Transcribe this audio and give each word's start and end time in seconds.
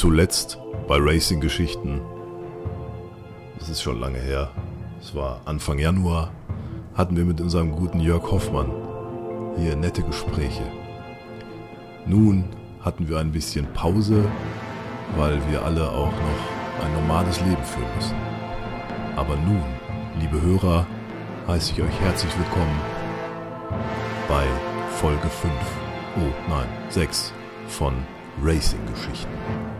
Zuletzt 0.00 0.56
bei 0.88 0.96
Racing 0.98 1.40
Geschichten. 1.40 2.00
Das 3.58 3.68
ist 3.68 3.82
schon 3.82 4.00
lange 4.00 4.18
her. 4.18 4.50
Es 4.98 5.14
war 5.14 5.42
Anfang 5.44 5.78
Januar. 5.78 6.32
Hatten 6.94 7.18
wir 7.18 7.26
mit 7.26 7.38
unserem 7.38 7.72
guten 7.72 8.00
Jörg 8.00 8.22
Hoffmann 8.30 8.72
hier 9.58 9.76
nette 9.76 10.02
Gespräche. 10.02 10.62
Nun 12.06 12.44
hatten 12.80 13.10
wir 13.10 13.18
ein 13.18 13.30
bisschen 13.30 13.70
Pause, 13.74 14.24
weil 15.18 15.38
wir 15.50 15.66
alle 15.66 15.90
auch 15.90 16.12
noch 16.12 16.82
ein 16.82 16.94
normales 16.94 17.38
Leben 17.42 17.62
führen 17.62 17.94
müssen. 17.96 18.16
Aber 19.16 19.36
nun, 19.36 19.62
liebe 20.18 20.40
Hörer, 20.40 20.86
heiße 21.46 21.74
ich 21.74 21.82
euch 21.82 22.00
herzlich 22.00 22.32
willkommen 22.38 22.80
bei 24.30 24.46
Folge 24.92 25.28
5, 25.28 25.52
oh 26.16 26.48
nein, 26.48 26.68
6 26.88 27.34
von 27.68 27.92
Racing 28.42 28.80
Geschichten. 28.94 29.79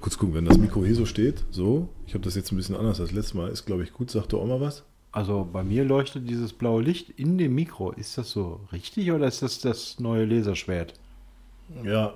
Mal 0.00 0.04
kurz 0.04 0.16
gucken, 0.16 0.34
wenn 0.34 0.46
das 0.46 0.56
Mikro 0.56 0.82
hier 0.84 0.94
so 0.94 1.04
steht. 1.04 1.44
So, 1.50 1.90
ich 2.06 2.14
habe 2.14 2.24
das 2.24 2.34
jetzt 2.34 2.50
ein 2.52 2.56
bisschen 2.56 2.74
anders 2.74 3.00
als 3.00 3.12
letztes 3.12 3.34
Mal. 3.34 3.50
Ist, 3.50 3.66
glaube 3.66 3.82
ich, 3.82 3.92
gut. 3.92 4.10
Sagt 4.10 4.32
du 4.32 4.40
auch 4.40 4.46
mal 4.46 4.60
was? 4.60 4.82
Also 5.12 5.46
bei 5.52 5.62
mir 5.62 5.84
leuchtet 5.84 6.28
dieses 6.28 6.54
blaue 6.54 6.82
Licht 6.82 7.10
in 7.10 7.36
dem 7.36 7.54
Mikro. 7.54 7.92
Ist 7.92 8.16
das 8.16 8.30
so 8.30 8.60
richtig 8.72 9.12
oder 9.12 9.26
ist 9.26 9.42
das 9.42 9.60
das 9.60 10.00
neue 10.00 10.24
Laserschwert? 10.24 10.94
Ja, 11.84 12.14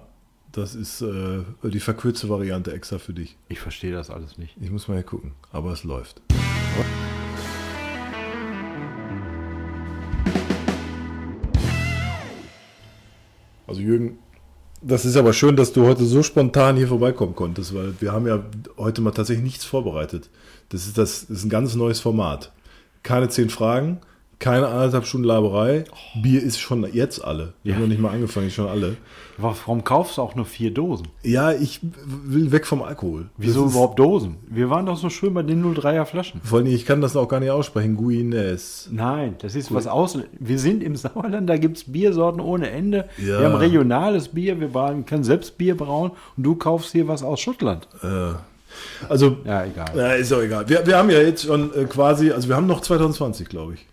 das 0.53 0.75
ist 0.75 1.03
äh, 1.03 1.43
die 1.63 1.81
verkürzte 1.81 2.29
Variante 2.31 2.73
extra 2.73 2.99
für 2.99 3.13
dich. 3.13 3.37
Ich 3.49 3.61
verstehe 3.61 3.93
das 3.93 4.09
alles 4.09 4.39
nicht. 4.39 4.57
Ich 4.61 4.71
muss 4.71 4.89
mal 4.89 4.95
hier 4.95 5.03
gucken, 5.03 5.33
aber 5.53 5.73
es 5.73 5.85
läuft. 5.85 6.23
Also 13.67 13.81
Jürgen, 13.81 14.19
das 14.87 15.05
ist 15.05 15.17
aber 15.17 15.33
schön, 15.33 15.57
dass 15.57 15.73
du 15.73 15.87
heute 15.87 16.05
so 16.05 16.23
spontan 16.23 16.77
hier 16.77 16.89
vorbeikommen 16.89 17.35
konntest, 17.35 17.75
weil 17.75 17.95
wir 18.01 18.13
haben 18.13 18.27
ja 18.27 18.45
heute 18.77 19.01
mal 19.01 19.13
tatsächlich 19.13 19.45
nichts 19.45 19.65
vorbereitet. 19.65 20.29
Das 20.69 20.87
ist, 20.87 20.99
das, 20.99 21.27
das 21.27 21.39
ist 21.39 21.45
ein 21.45 21.51
ganz 21.51 21.75
neues 21.75 22.01
Format. 22.01 22.53
Keine 23.03 23.29
zehn 23.29 23.49
Fragen, 23.49 24.01
keine 24.45 24.69
anderthalb 24.69 25.07
Stunden 25.07 25.27
Laberei. 25.27 25.85
Bier 26.23 26.43
ist 26.43 26.61
schon 26.61 26.87
jetzt 26.93 27.25
alle. 27.25 27.55
Ich 27.63 27.71
Ja. 27.71 27.75
habe 27.77 27.85
noch 27.85 27.89
nicht 27.89 28.01
mal 28.01 28.11
angefangen, 28.11 28.49
ist 28.49 28.55
schon 28.55 28.69
alle. 28.69 28.97
Warum 29.39 29.83
kaufst 29.83 30.19
du 30.19 30.23
auch 30.23 30.35
nur 30.37 30.45
vier 30.45 30.71
Dosen? 30.73 31.09
Ja, 31.23 31.51
ich 31.51 31.81
will 32.07 32.53
weg 32.53 32.67
vom 32.67 32.83
Alkohol. 32.83 33.31
Wieso 33.37 33.65
überhaupt 33.67 33.99
Dosen? 33.99 34.37
Wir 34.49 34.71
waren 34.71 34.87
doch 34.87 34.97
so 34.97 35.09
schön 35.11 35.35
bei 35.35 35.43
den 35.43 35.63
03er 35.63 36.05
Flaschen. 36.05 36.41
Vor 36.45 36.59
allem, 36.59 36.69
ich 36.69 36.85
kann 36.87 37.01
das 37.01 37.17
auch 37.17 37.27
gar 37.27 37.41
nicht 37.41 37.51
aussprechen. 37.51 37.97
Guinness. 37.97 38.89
Nein, 38.93 39.35
das 39.41 39.55
ist 39.57 39.75
was 39.75 39.87
aus. 39.87 40.19
Wir 40.39 40.59
sind 40.59 40.83
im 40.83 40.95
Sauerland, 40.95 41.49
da 41.49 41.57
gibt 41.57 41.79
es 41.79 41.85
Biersorten 41.91 42.41
ohne 42.41 42.71
Ende. 42.71 43.09
Ja. 43.19 43.41
Wir 43.41 43.47
haben 43.49 43.57
regionales 43.57 44.29
Bier, 44.29 44.61
wir 44.61 44.69
brauen- 44.69 45.05
können 45.05 45.25
selbst 45.25 45.59
Bier 45.59 45.77
brauen 45.77 46.13
und 46.37 46.43
du 46.45 46.55
kaufst 46.55 46.93
hier 46.93 47.09
was 47.09 47.23
aus 47.25 47.41
Schottland. 47.41 47.89
Äh, 48.03 48.35
also, 49.09 49.39
Ja, 49.45 49.65
egal. 49.65 49.87
na, 49.97 50.13
ist 50.15 50.33
auch 50.33 50.43
egal. 50.43 50.69
Wir, 50.69 50.87
wir 50.87 50.97
haben 50.97 51.11
ja 51.11 51.19
jetzt 51.21 51.45
schon 51.47 51.73
äh, 51.75 51.85
quasi, 51.85 52.31
also 52.31 52.49
wir 52.49 52.57
haben 52.57 52.67
noch 52.67 52.81
2020, 52.83 53.49
glaube 53.49 53.75
ich. 53.75 53.87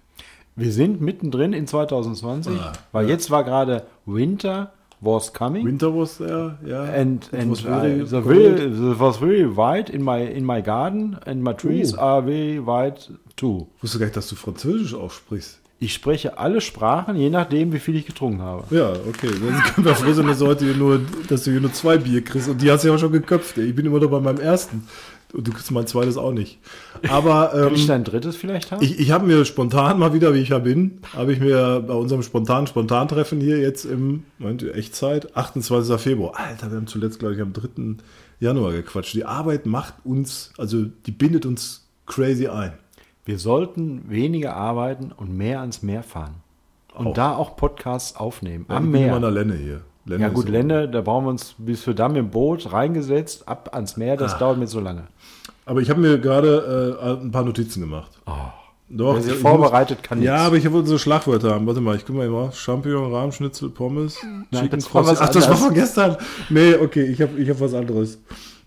Wir 0.56 0.72
sind 0.72 1.02
mittendrin 1.02 1.54
in 1.54 1.66
2020, 1.68 2.54
Ah, 2.60 2.74
weil 2.92 3.08
jetzt 3.08 3.32
war 3.32 3.44
gerade 3.44 3.84
Winter 4.06 4.72
was 5.00 5.34
coming. 5.34 5.66
Winter 5.66 5.96
was 5.96 6.18
there, 6.18 6.58
ja. 6.66 6.84
And, 6.84 7.26
It 7.28 7.34
and 7.34 7.52
was 7.52 7.62
very 7.62 8.02
uh, 8.02 8.06
the, 8.06 8.70
the 8.70 9.00
was 9.00 9.18
very 9.18 9.46
white 9.58 9.90
in 9.90 10.04
my 10.04 10.22
in 10.24 10.46
my 10.46 10.62
garden 10.62 11.18
and 11.26 11.42
my 11.42 11.54
trees 11.54 11.96
Oh. 11.98 12.00
are 12.02 12.22
very 12.24 12.60
white 12.66 13.10
too. 13.36 13.68
Ich 13.78 13.84
wusste 13.84 13.98
gar 14.00 14.06
nicht, 14.08 14.18
dass 14.18 14.28
du 14.28 14.36
Französisch 14.36 14.94
aussprichst. 14.94 15.61
Ich 15.84 15.96
spreche 15.96 16.38
alle 16.38 16.62
Sprachen, 16.62 17.16
je 17.16 17.32
nachdem, 17.32 17.74
wie 17.74 17.80
viel 17.80 17.96
ich 17.96 18.06
getrunken 18.06 18.44
habe. 18.44 18.64
Ja, 18.70 18.92
okay. 18.92 19.32
Dann 19.32 19.64
können 19.64 19.88
wir 19.88 19.96
froh 19.96 20.14
sein, 20.14 20.28
dass 20.28 20.38
du 20.38 20.46
heute 20.46 20.66
hier 20.66 20.76
nur, 20.76 21.02
dass 21.28 21.44
du 21.44 21.50
hier 21.50 21.60
nur 21.60 21.74
zwei 21.74 21.98
Bier 21.98 22.24
kriegst. 22.24 22.48
Und 22.48 22.62
die 22.62 22.70
hast 22.70 22.84
du 22.84 22.90
ja 22.90 22.94
auch 22.94 23.00
schon 23.00 23.12
geköpft. 23.12 23.58
ey. 23.58 23.66
Ich 23.66 23.76
bin 23.76 23.88
immer 23.88 24.00
noch 24.00 24.12
bei 24.12 24.20
meinem 24.20 24.40
ersten. 24.40 24.88
Und 25.34 25.48
du 25.48 25.52
kriegst 25.52 25.72
mein 25.72 25.88
zweites 25.88 26.18
auch 26.18 26.34
nicht. 26.34 26.60
Aber 27.10 27.50
Kann 27.54 27.74
ich 27.74 27.82
ähm, 27.82 27.88
dein 27.88 28.04
drittes 28.04 28.36
vielleicht 28.36 28.72
haben? 28.72 28.84
ich, 28.84 29.00
ich 29.00 29.10
habe 29.10 29.26
mir 29.26 29.44
spontan 29.44 29.98
mal 29.98 30.14
wieder, 30.14 30.36
wie 30.36 30.40
ich 30.42 30.50
ja 30.50 30.60
bin, 30.60 31.00
habe 31.16 31.34
ich 31.34 31.40
mir 31.40 31.84
bei 31.88 31.96
unserem 31.96 32.22
spontanen 32.22 32.68
Spontantreffen 32.68 33.42
hier 33.42 33.58
jetzt 33.58 33.86
im 33.86 34.24
Moment, 34.38 34.62
Echtzeit, 34.76 35.36
28. 35.36 36.00
Februar. 36.00 36.34
Alter, 36.36 36.70
wir 36.70 36.78
haben 36.78 36.86
zuletzt, 36.86 37.18
glaube 37.18 37.34
ich, 37.34 37.42
am 37.42 37.54
3. 37.54 37.96
Januar 38.40 38.72
gequatscht. 38.74 39.16
Die 39.16 39.26
Arbeit 39.26 39.66
macht 39.66 39.96
uns, 40.04 40.52
also 40.60 40.86
die 41.08 41.12
bindet 41.12 41.48
uns 41.48 41.88
crazy 42.06 42.50
ein. 42.50 42.74
Wir 43.26 43.38
sollten 43.38 44.10
weniger 44.10 44.56
arbeiten 44.56 45.12
und 45.16 45.36
mehr 45.38 45.60
ans 45.62 45.84
Meer 45.84 46.04
fahren. 46.04 46.36
Und 46.96 47.08
Auch. 47.08 47.14
da 47.14 47.36
auch 47.36 47.56
Podcasts 47.56 48.16
aufnehmen. 48.18 48.66
Ja, 48.68 48.76
am 48.78 48.86
ich 48.88 48.92
bin 48.92 49.02
Meer. 49.02 49.08
immer 49.08 49.16
in 49.18 49.22
der 49.22 49.32
Lenne 49.32 49.54
hier. 49.56 49.82
Lenne 50.06 50.24
Ja 50.24 50.30
gut, 50.30 50.50
Lände, 50.50 50.90
da 50.90 51.02
brauchen 51.02 51.26
wir 51.26 51.30
uns 51.30 51.54
bis 51.58 51.84
für 51.84 51.94
da 51.94 52.08
mit 52.08 52.18
dem 52.18 52.30
Boot 52.32 52.72
reingesetzt, 52.74 53.48
ab 53.48 53.70
ans 53.74 53.98
Meer, 53.98 54.14
Ah. 54.14 54.18
das 54.18 54.38
dauert 54.40 54.58
mir 54.58 54.68
so 54.68 54.80
lange. 54.80 55.04
Aber 55.66 55.80
ich 55.82 55.90
habe 55.90 56.02
mir 56.02 56.18
gerade 56.18 56.98
äh, 57.02 57.24
ein 57.24 57.32
paar 57.32 57.44
Notizen 57.46 57.82
gemacht. 57.82 58.12
Doch, 58.90 59.14
Wer 59.16 59.22
sich 59.22 59.34
ich 59.36 59.40
vorbereitet, 59.40 60.04
kann 60.04 60.22
Ja, 60.22 60.34
nichts. 60.34 60.48
aber 60.48 60.56
ich 60.58 60.66
habe 60.66 60.86
so 60.86 60.98
Schlagwörter 60.98 61.52
haben. 61.54 61.66
Warte 61.66 61.80
mal, 61.80 61.96
ich 61.96 62.06
gucke 62.06 62.18
mal 62.18 62.28
immer. 62.28 62.52
Champignon, 62.52 63.14
Rahmschnitzel, 63.14 63.70
Pommes, 63.70 64.18
Nein, 64.22 64.64
Chicken 64.64 64.80
das 64.82 65.22
Ach, 65.22 65.30
das 65.30 65.48
war 65.50 65.56
von 65.56 65.74
gestern. 65.74 66.18
Nee, 66.50 66.76
okay, 66.76 67.04
ich 67.04 67.22
habe 67.22 67.40
ich 67.40 67.50
hab 67.50 67.62
was 67.62 67.74
anderes. 67.74 68.20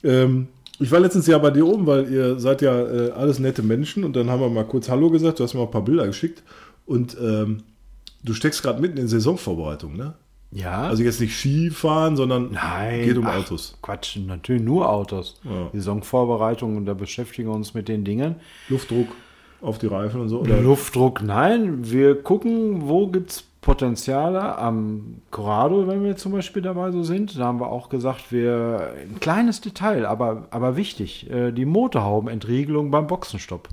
Ähm, 0.03 0.49
ich 0.81 0.91
war 0.91 1.01
letztens 1.01 1.27
ja 1.27 1.39
bei 1.39 1.51
dir 1.51 1.67
oben, 1.67 1.87
weil 1.87 2.11
ihr 2.11 2.39
seid 2.39 2.63
ja 2.63 2.81
äh, 2.81 3.11
alles 3.13 3.39
nette 3.39 3.63
Menschen 3.63 4.05
und 4.05 4.17
dann 4.17 4.31
haben 4.31 4.41
wir 4.41 4.49
mal 4.49 4.65
kurz 4.65 4.89
Hallo 4.89 5.11
gesagt. 5.11 5.39
Du 5.39 5.45
hast 5.45 5.55
mir 5.55 5.61
mal 5.61 5.67
ein 5.67 5.71
paar 5.71 5.85
Bilder 5.85 6.07
geschickt 6.07 6.43
und 6.87 7.17
ähm, 7.21 7.63
du 8.23 8.35
steckst 8.35 8.63
gerade 8.63 8.81
mitten 8.81 8.99
in 8.99 9.09
Saisonvorbereitung, 9.09 9.97
ne? 9.97 10.15
Ja. 10.51 10.83
Also 10.83 11.03
jetzt 11.03 11.21
nicht 11.21 11.37
Skifahren, 11.37 12.17
sondern 12.17 12.53
Nein. 12.53 13.05
geht 13.05 13.19
um 13.19 13.27
ach, 13.27 13.39
Autos. 13.39 13.77
Quatsch, 13.83 14.17
natürlich 14.25 14.63
nur 14.63 14.89
Autos. 14.89 15.41
Ja. 15.43 15.71
Saisonvorbereitung 15.73 16.77
und 16.77 16.87
da 16.87 16.95
beschäftigen 16.95 17.49
wir 17.49 17.55
uns 17.55 17.75
mit 17.75 17.89
den 17.89 18.05
Dingen. 18.05 18.37
Luftdruck 18.69 19.09
auf 19.61 19.79
die 19.79 19.89
Reifen 19.89 20.21
und 20.21 20.29
so. 20.29 20.41
Oder? 20.41 20.61
Luftdruck, 20.61 21.23
nein. 21.23 21.91
Wir 21.91 22.23
gucken, 22.23 22.89
wo 22.89 23.09
gibt 23.09 23.31
es 23.31 23.45
Potenziale 23.65 24.59
am 24.59 25.23
Corrado, 25.31 25.89
wenn 25.89 26.05
wir 26.05 26.17
zum 26.17 26.33
Beispiel 26.33 26.61
dabei 26.61 26.91
so 26.93 27.03
sind. 27.03 27.39
Da 27.39 27.47
haben 27.47 27.61
wir 27.61 27.73
auch 27.73 27.89
gesagt, 27.89 28.31
wir 28.31 28.93
ein 29.01 29.21
kleines 29.21 29.63
Detail, 29.63 30.05
aber, 30.05 30.49
aber 30.51 30.77
wichtig, 30.77 31.31
äh, 31.31 31.51
die 31.51 31.65
Motorhaubenentriegelung 31.65 32.91
beim 32.91 33.07
Boxenstopp. 33.07 33.71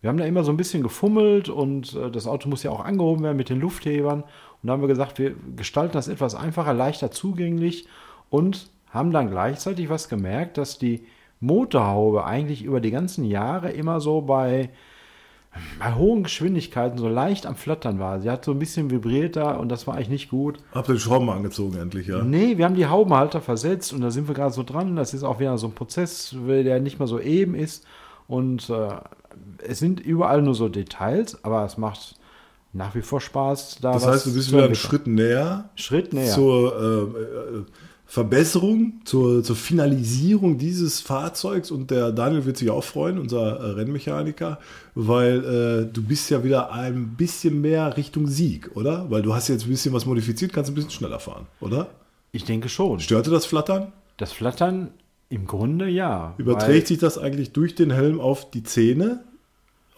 Wir 0.00 0.10
haben 0.10 0.16
da 0.16 0.24
immer 0.24 0.42
so 0.42 0.50
ein 0.50 0.56
bisschen 0.56 0.82
gefummelt 0.82 1.48
und 1.48 1.94
äh, 1.94 2.10
das 2.10 2.26
Auto 2.26 2.48
muss 2.48 2.64
ja 2.64 2.72
auch 2.72 2.84
angehoben 2.84 3.22
werden 3.22 3.36
mit 3.36 3.48
den 3.48 3.60
Lufthebern. 3.60 4.22
Und 4.22 4.66
da 4.66 4.72
haben 4.72 4.80
wir 4.80 4.88
gesagt, 4.88 5.20
wir 5.20 5.36
gestalten 5.54 5.92
das 5.92 6.08
etwas 6.08 6.34
einfacher, 6.34 6.74
leichter 6.74 7.12
zugänglich 7.12 7.86
und 8.30 8.70
haben 8.90 9.12
dann 9.12 9.30
gleichzeitig 9.30 9.88
was 9.88 10.08
gemerkt, 10.08 10.58
dass 10.58 10.78
die 10.78 11.06
Motorhaube 11.38 12.24
eigentlich 12.24 12.64
über 12.64 12.80
die 12.80 12.90
ganzen 12.90 13.22
Jahre 13.22 13.70
immer 13.70 14.00
so 14.00 14.20
bei 14.20 14.70
bei 15.78 15.94
hohen 15.94 16.22
Geschwindigkeiten 16.22 16.98
so 16.98 17.08
leicht 17.08 17.46
am 17.46 17.56
Flattern 17.56 17.98
war. 17.98 18.20
Sie 18.20 18.30
hat 18.30 18.44
so 18.44 18.52
ein 18.52 18.58
bisschen 18.58 18.90
vibriert 18.90 19.36
da 19.36 19.52
und 19.56 19.68
das 19.68 19.86
war 19.86 19.94
eigentlich 19.94 20.08
nicht 20.08 20.30
gut. 20.30 20.58
Habt 20.72 20.88
ihr 20.88 20.94
die 20.94 21.00
Schrauben 21.00 21.28
angezogen 21.30 21.78
endlich, 21.78 22.06
ja? 22.06 22.22
Nee, 22.22 22.58
wir 22.58 22.64
haben 22.64 22.74
die 22.74 22.86
Haubenhalter 22.86 23.40
versetzt 23.40 23.92
und 23.92 24.00
da 24.00 24.10
sind 24.10 24.28
wir 24.28 24.34
gerade 24.34 24.52
so 24.52 24.62
dran. 24.62 24.96
Das 24.96 25.14
ist 25.14 25.22
auch 25.24 25.40
wieder 25.40 25.56
so 25.58 25.66
ein 25.68 25.74
Prozess, 25.74 26.34
der 26.46 26.80
nicht 26.80 26.98
mehr 26.98 27.08
so 27.08 27.20
eben 27.20 27.54
ist. 27.54 27.84
Und 28.26 28.68
äh, 28.70 28.88
es 29.66 29.78
sind 29.78 30.00
überall 30.00 30.42
nur 30.42 30.54
so 30.54 30.68
Details, 30.68 31.42
aber 31.44 31.64
es 31.64 31.78
macht 31.78 32.16
nach 32.72 32.94
wie 32.94 33.02
vor 33.02 33.20
Spaß. 33.20 33.78
Da 33.80 33.92
Das 33.92 34.06
heißt, 34.06 34.26
du 34.26 34.34
bist 34.34 34.52
wieder 34.52 34.64
einen. 34.64 34.74
Schritt 34.74 35.06
näher 35.06 35.70
Schritt 35.74 36.12
näher. 36.12 36.34
zur 36.34 36.74
äh, 36.76 37.58
äh, 37.58 37.64
Verbesserung, 38.10 39.02
zur, 39.04 39.44
zur 39.44 39.54
Finalisierung 39.54 40.56
dieses 40.56 41.02
Fahrzeugs 41.02 41.70
und 41.70 41.90
der 41.90 42.10
Daniel 42.10 42.46
wird 42.46 42.56
sich 42.56 42.70
auch 42.70 42.82
freuen, 42.82 43.18
unser 43.18 43.60
äh, 43.60 43.70
Rennmechaniker, 43.72 44.58
weil 44.94 45.44
äh, 45.44 45.92
du 45.92 46.02
bist 46.02 46.30
ja 46.30 46.42
wieder 46.42 46.72
ein 46.72 47.16
bisschen 47.18 47.60
mehr 47.60 47.98
Richtung 47.98 48.26
Sieg, 48.26 48.70
oder? 48.74 49.10
Weil 49.10 49.20
du 49.20 49.34
hast 49.34 49.48
jetzt 49.48 49.66
ein 49.66 49.68
bisschen 49.68 49.92
was 49.92 50.06
modifiziert, 50.06 50.54
kannst 50.54 50.70
ein 50.70 50.74
bisschen 50.74 50.90
schneller 50.90 51.20
fahren, 51.20 51.46
oder? 51.60 51.88
Ich 52.32 52.44
denke 52.44 52.70
schon. 52.70 52.98
Störte 52.98 53.30
das 53.30 53.44
Flattern? 53.44 53.92
Das 54.16 54.32
Flattern 54.32 54.88
im 55.28 55.46
Grunde 55.46 55.86
ja. 55.86 56.34
Überträgt 56.38 56.86
sich 56.86 56.98
das 56.98 57.18
eigentlich 57.18 57.52
durch 57.52 57.74
den 57.74 57.90
Helm 57.90 58.20
auf 58.20 58.50
die 58.50 58.62
Zähne? 58.62 59.22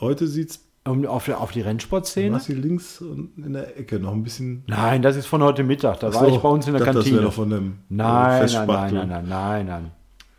Heute 0.01 0.27
sieht 0.27 0.51
es 0.51 0.61
um, 0.87 1.05
auf, 1.06 1.29
auf 1.29 1.53
die 1.53 1.61
Rennsportszene? 1.61 2.35
was 2.35 2.47
hier 2.47 2.56
links 2.56 3.00
und 3.00 3.32
in 3.37 3.53
der 3.53 3.79
Ecke 3.79 3.99
noch 4.00 4.12
ein 4.12 4.23
bisschen. 4.23 4.65
Nein, 4.67 5.03
das 5.03 5.17
ist 5.17 5.27
von 5.27 5.43
heute 5.43 5.62
Mittag. 5.62 6.00
Da 6.00 6.12
war 6.12 6.27
So, 6.27 6.35
ich 6.35 6.38
bei 6.38 6.49
uns 6.49 6.67
in 6.67 6.73
der 6.73 6.81
dachte, 6.81 6.94
Das 6.94 7.05
Kantine. 7.05 7.17
wäre 7.19 7.27
doch 7.27 7.35
von 7.35 7.50
dem 7.50 7.67
äh, 7.69 7.75
Nein, 7.91 8.49
nein, 8.53 8.67
nein, 8.67 8.94
nein, 8.94 9.09
nein, 9.09 9.29
nein, 9.29 9.67
nein. 9.67 9.91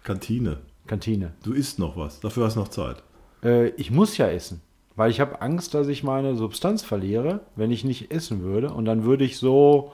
Kantine. 0.04 0.58
Kantine. 0.88 1.34
Du 1.44 1.54
isst 1.54 1.80
noch 1.80 1.96
was. 1.96 2.20
Dafür 2.20 2.46
hast 2.46 2.56
du 2.56 2.62
noch 2.62 2.68
Zeit. 2.70 3.04
Äh, 3.44 3.70
ich 3.70 3.92
muss 3.92 4.18
ja 4.18 4.28
essen, 4.28 4.62
weil 4.96 5.12
ich 5.12 5.20
habe 5.22 5.42
Angst, 5.42 5.74
dass 5.74 5.88
ich 5.88 6.04
meine 6.04 6.36
Substanz 6.36 6.82
verliere, 6.82 7.42
wenn 7.56 7.72
ich 7.72 7.84
nicht 7.84 8.12
essen 8.12 8.42
würde. 8.44 8.72
Und 8.74 8.86
dann 8.86 9.04
würde 9.04 9.24
ich 9.24 9.38
so 9.38 9.92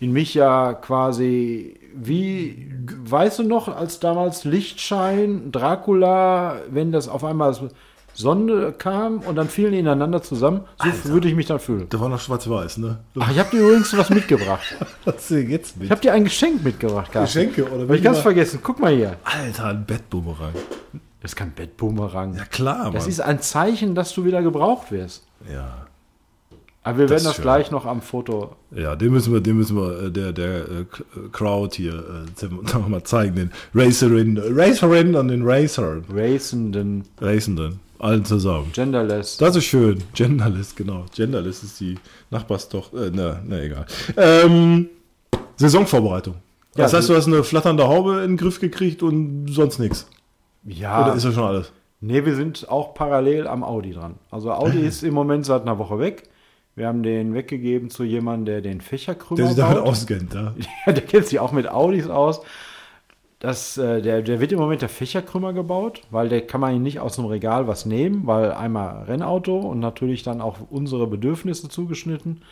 in 0.00 0.12
mich 0.12 0.34
ja 0.34 0.74
quasi 0.74 1.78
wie, 1.94 2.72
weißt 3.04 3.40
du 3.40 3.42
noch, 3.44 3.68
als 3.68 4.00
damals 4.00 4.44
Lichtschein, 4.44 5.52
Dracula, 5.52 6.56
wenn 6.70 6.90
das 6.92 7.08
auf 7.08 7.24
einmal 7.24 7.54
Sonde 8.14 8.72
kam 8.76 9.18
und 9.20 9.36
dann 9.36 9.48
fielen 9.48 9.72
die 9.72 9.78
ineinander 9.78 10.22
zusammen. 10.22 10.60
So 10.78 10.84
Alter. 10.90 11.04
würde 11.10 11.28
ich 11.28 11.34
mich 11.34 11.46
dann 11.46 11.58
fühlen. 11.58 11.88
Der 11.88 12.00
war 12.00 12.08
noch 12.08 12.20
schwarz-weiß, 12.20 12.78
ne? 12.78 12.98
Ach, 13.18 13.30
ich 13.30 13.38
habe 13.38 13.50
dir 13.50 13.60
übrigens 13.62 13.96
was 13.96 14.10
mitgebracht. 14.10 14.62
Was 15.04 15.28
du 15.28 15.40
jetzt 15.40 15.76
mit? 15.76 15.86
Ich 15.86 15.90
habe 15.90 16.00
dir 16.00 16.12
ein 16.12 16.24
Geschenk 16.24 16.62
mitgebracht, 16.62 17.10
Carsten. 17.10 17.48
Geschenke 17.48 17.70
oder 17.70 17.82
Habe 17.84 17.96
ich 17.96 18.02
ganz 18.02 18.18
vergessen. 18.18 18.60
Guck 18.62 18.80
mal 18.80 18.94
hier. 18.94 19.16
Alter, 19.24 19.66
ein 19.66 19.84
Bettbumerang. 19.86 20.52
Das 21.20 21.32
ist 21.32 21.36
kein 21.36 21.52
Bettbumerang. 21.52 22.34
Ja 22.36 22.44
klar, 22.44 22.84
Mann. 22.84 22.92
das 22.94 23.06
ist 23.06 23.20
ein 23.20 23.40
Zeichen, 23.40 23.94
dass 23.94 24.12
du 24.14 24.24
wieder 24.24 24.42
gebraucht 24.42 24.90
wirst. 24.92 25.24
ja. 25.50 25.86
Aber 26.84 26.98
wir 26.98 27.06
Das 27.06 27.10
werden 27.12 27.24
das 27.26 27.34
schön. 27.36 27.42
gleich 27.44 27.70
noch 27.70 27.86
am 27.86 28.02
Foto. 28.02 28.56
Ja, 28.72 28.96
den 28.96 29.12
müssen 29.12 29.32
wir, 29.32 29.40
den 29.40 29.56
müssen 29.56 29.76
wir 29.76 30.02
äh, 30.06 30.10
der, 30.10 30.32
der 30.32 30.48
äh, 30.48 30.80
äh, 30.80 30.84
Crowd 31.30 31.76
hier 31.76 31.94
äh, 31.94 32.44
noch 32.74 32.88
mal 32.88 33.04
zeigen, 33.04 33.36
den 33.36 33.52
Racerin, 33.72 34.36
Racerin 34.36 35.14
und 35.14 35.28
den 35.28 35.42
Racer, 35.48 35.98
Racenden, 36.12 37.04
Racenden, 37.20 37.78
allen 38.02 38.24
zusammen. 38.24 38.70
genderless. 38.72 39.36
Das 39.38 39.56
ist 39.56 39.64
schön. 39.64 40.02
Genderless, 40.14 40.74
genau. 40.74 41.04
Genderless 41.14 41.62
ist 41.62 41.80
die 41.80 41.96
Nachbarstochter. 42.30 43.06
Äh, 43.06 43.10
na, 43.12 43.40
na 43.46 43.60
egal. 43.60 43.86
Ähm, 44.16 44.88
Saisonvorbereitung. 45.56 46.34
Ja, 46.76 46.84
das 46.84 46.94
heißt, 46.94 47.08
du 47.08 47.14
hast 47.16 47.26
eine 47.26 47.44
flatternde 47.44 47.86
Haube 47.86 48.22
in 48.22 48.32
den 48.32 48.36
Griff 48.36 48.58
gekriegt 48.60 49.02
und 49.02 49.46
sonst 49.48 49.78
nichts. 49.78 50.08
Ja, 50.64 51.04
Oder 51.04 51.14
ist 51.14 51.24
das 51.24 51.34
schon 51.34 51.44
alles? 51.44 51.72
nee, 52.00 52.24
wir 52.24 52.34
sind 52.34 52.68
auch 52.68 52.94
parallel 52.94 53.46
am 53.46 53.62
Audi 53.62 53.92
dran. 53.92 54.16
Also 54.30 54.50
Audi 54.52 54.80
ist 54.80 55.02
im 55.04 55.14
Moment 55.14 55.46
seit 55.46 55.62
einer 55.62 55.78
Woche 55.78 55.98
weg. 56.00 56.24
Wir 56.74 56.86
haben 56.88 57.02
den 57.02 57.34
weggegeben 57.34 57.90
zu 57.90 58.02
jemandem, 58.02 58.46
der 58.46 58.60
den 58.62 58.80
Fächerkrümmer 58.80 59.36
Der 59.36 59.46
sich 59.48 59.56
damit 59.56 59.78
auskennt, 59.78 60.34
ja. 60.34 60.54
Ja, 60.86 60.92
der 60.92 61.04
kennt 61.04 61.26
sich 61.26 61.38
auch 61.38 61.52
mit 61.52 61.68
Audis 61.68 62.08
aus. 62.08 62.40
Das, 63.42 63.76
äh, 63.76 64.00
der, 64.00 64.22
der 64.22 64.38
wird 64.38 64.52
im 64.52 64.60
Moment 64.60 64.82
der 64.82 64.88
Fächerkrümmer 64.88 65.52
gebaut, 65.52 66.02
weil 66.12 66.28
der 66.28 66.46
kann 66.46 66.60
man 66.60 66.76
ihn 66.76 66.82
nicht 66.84 67.00
aus 67.00 67.16
dem 67.16 67.24
Regal 67.24 67.66
was 67.66 67.86
nehmen, 67.86 68.24
weil 68.24 68.52
einmal 68.52 69.02
Rennauto 69.02 69.58
und 69.58 69.80
natürlich 69.80 70.22
dann 70.22 70.40
auch 70.40 70.58
unsere 70.70 71.08
Bedürfnisse 71.08 71.68
zugeschnitten. 71.68 72.42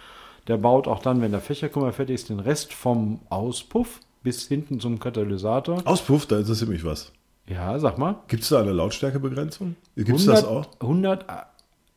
Der 0.49 0.57
baut 0.57 0.89
auch 0.89 1.01
dann, 1.01 1.23
wenn 1.23 1.31
der 1.31 1.41
Fächerkrümmer 1.41 1.93
fertig 1.93 2.17
ist, 2.17 2.29
den 2.29 2.41
Rest 2.41 2.75
vom 2.75 3.21
Auspuff 3.29 4.01
bis 4.25 4.49
hinten 4.49 4.81
zum 4.81 4.99
Katalysator. 4.99 5.81
Auspuff, 5.85 6.27
da 6.27 6.41
interessiert 6.41 6.71
mich 6.71 6.85
was. 6.85 7.13
Ja, 7.47 7.79
sag 7.79 7.97
mal. 7.97 8.17
Gibt 8.27 8.43
es 8.43 8.49
da 8.49 8.61
eine 8.61 8.73
Lautstärkebegrenzung? 8.73 9.77
Gibt 9.95 10.19
es 10.19 10.27
das 10.27 10.45
auch? 10.45 10.67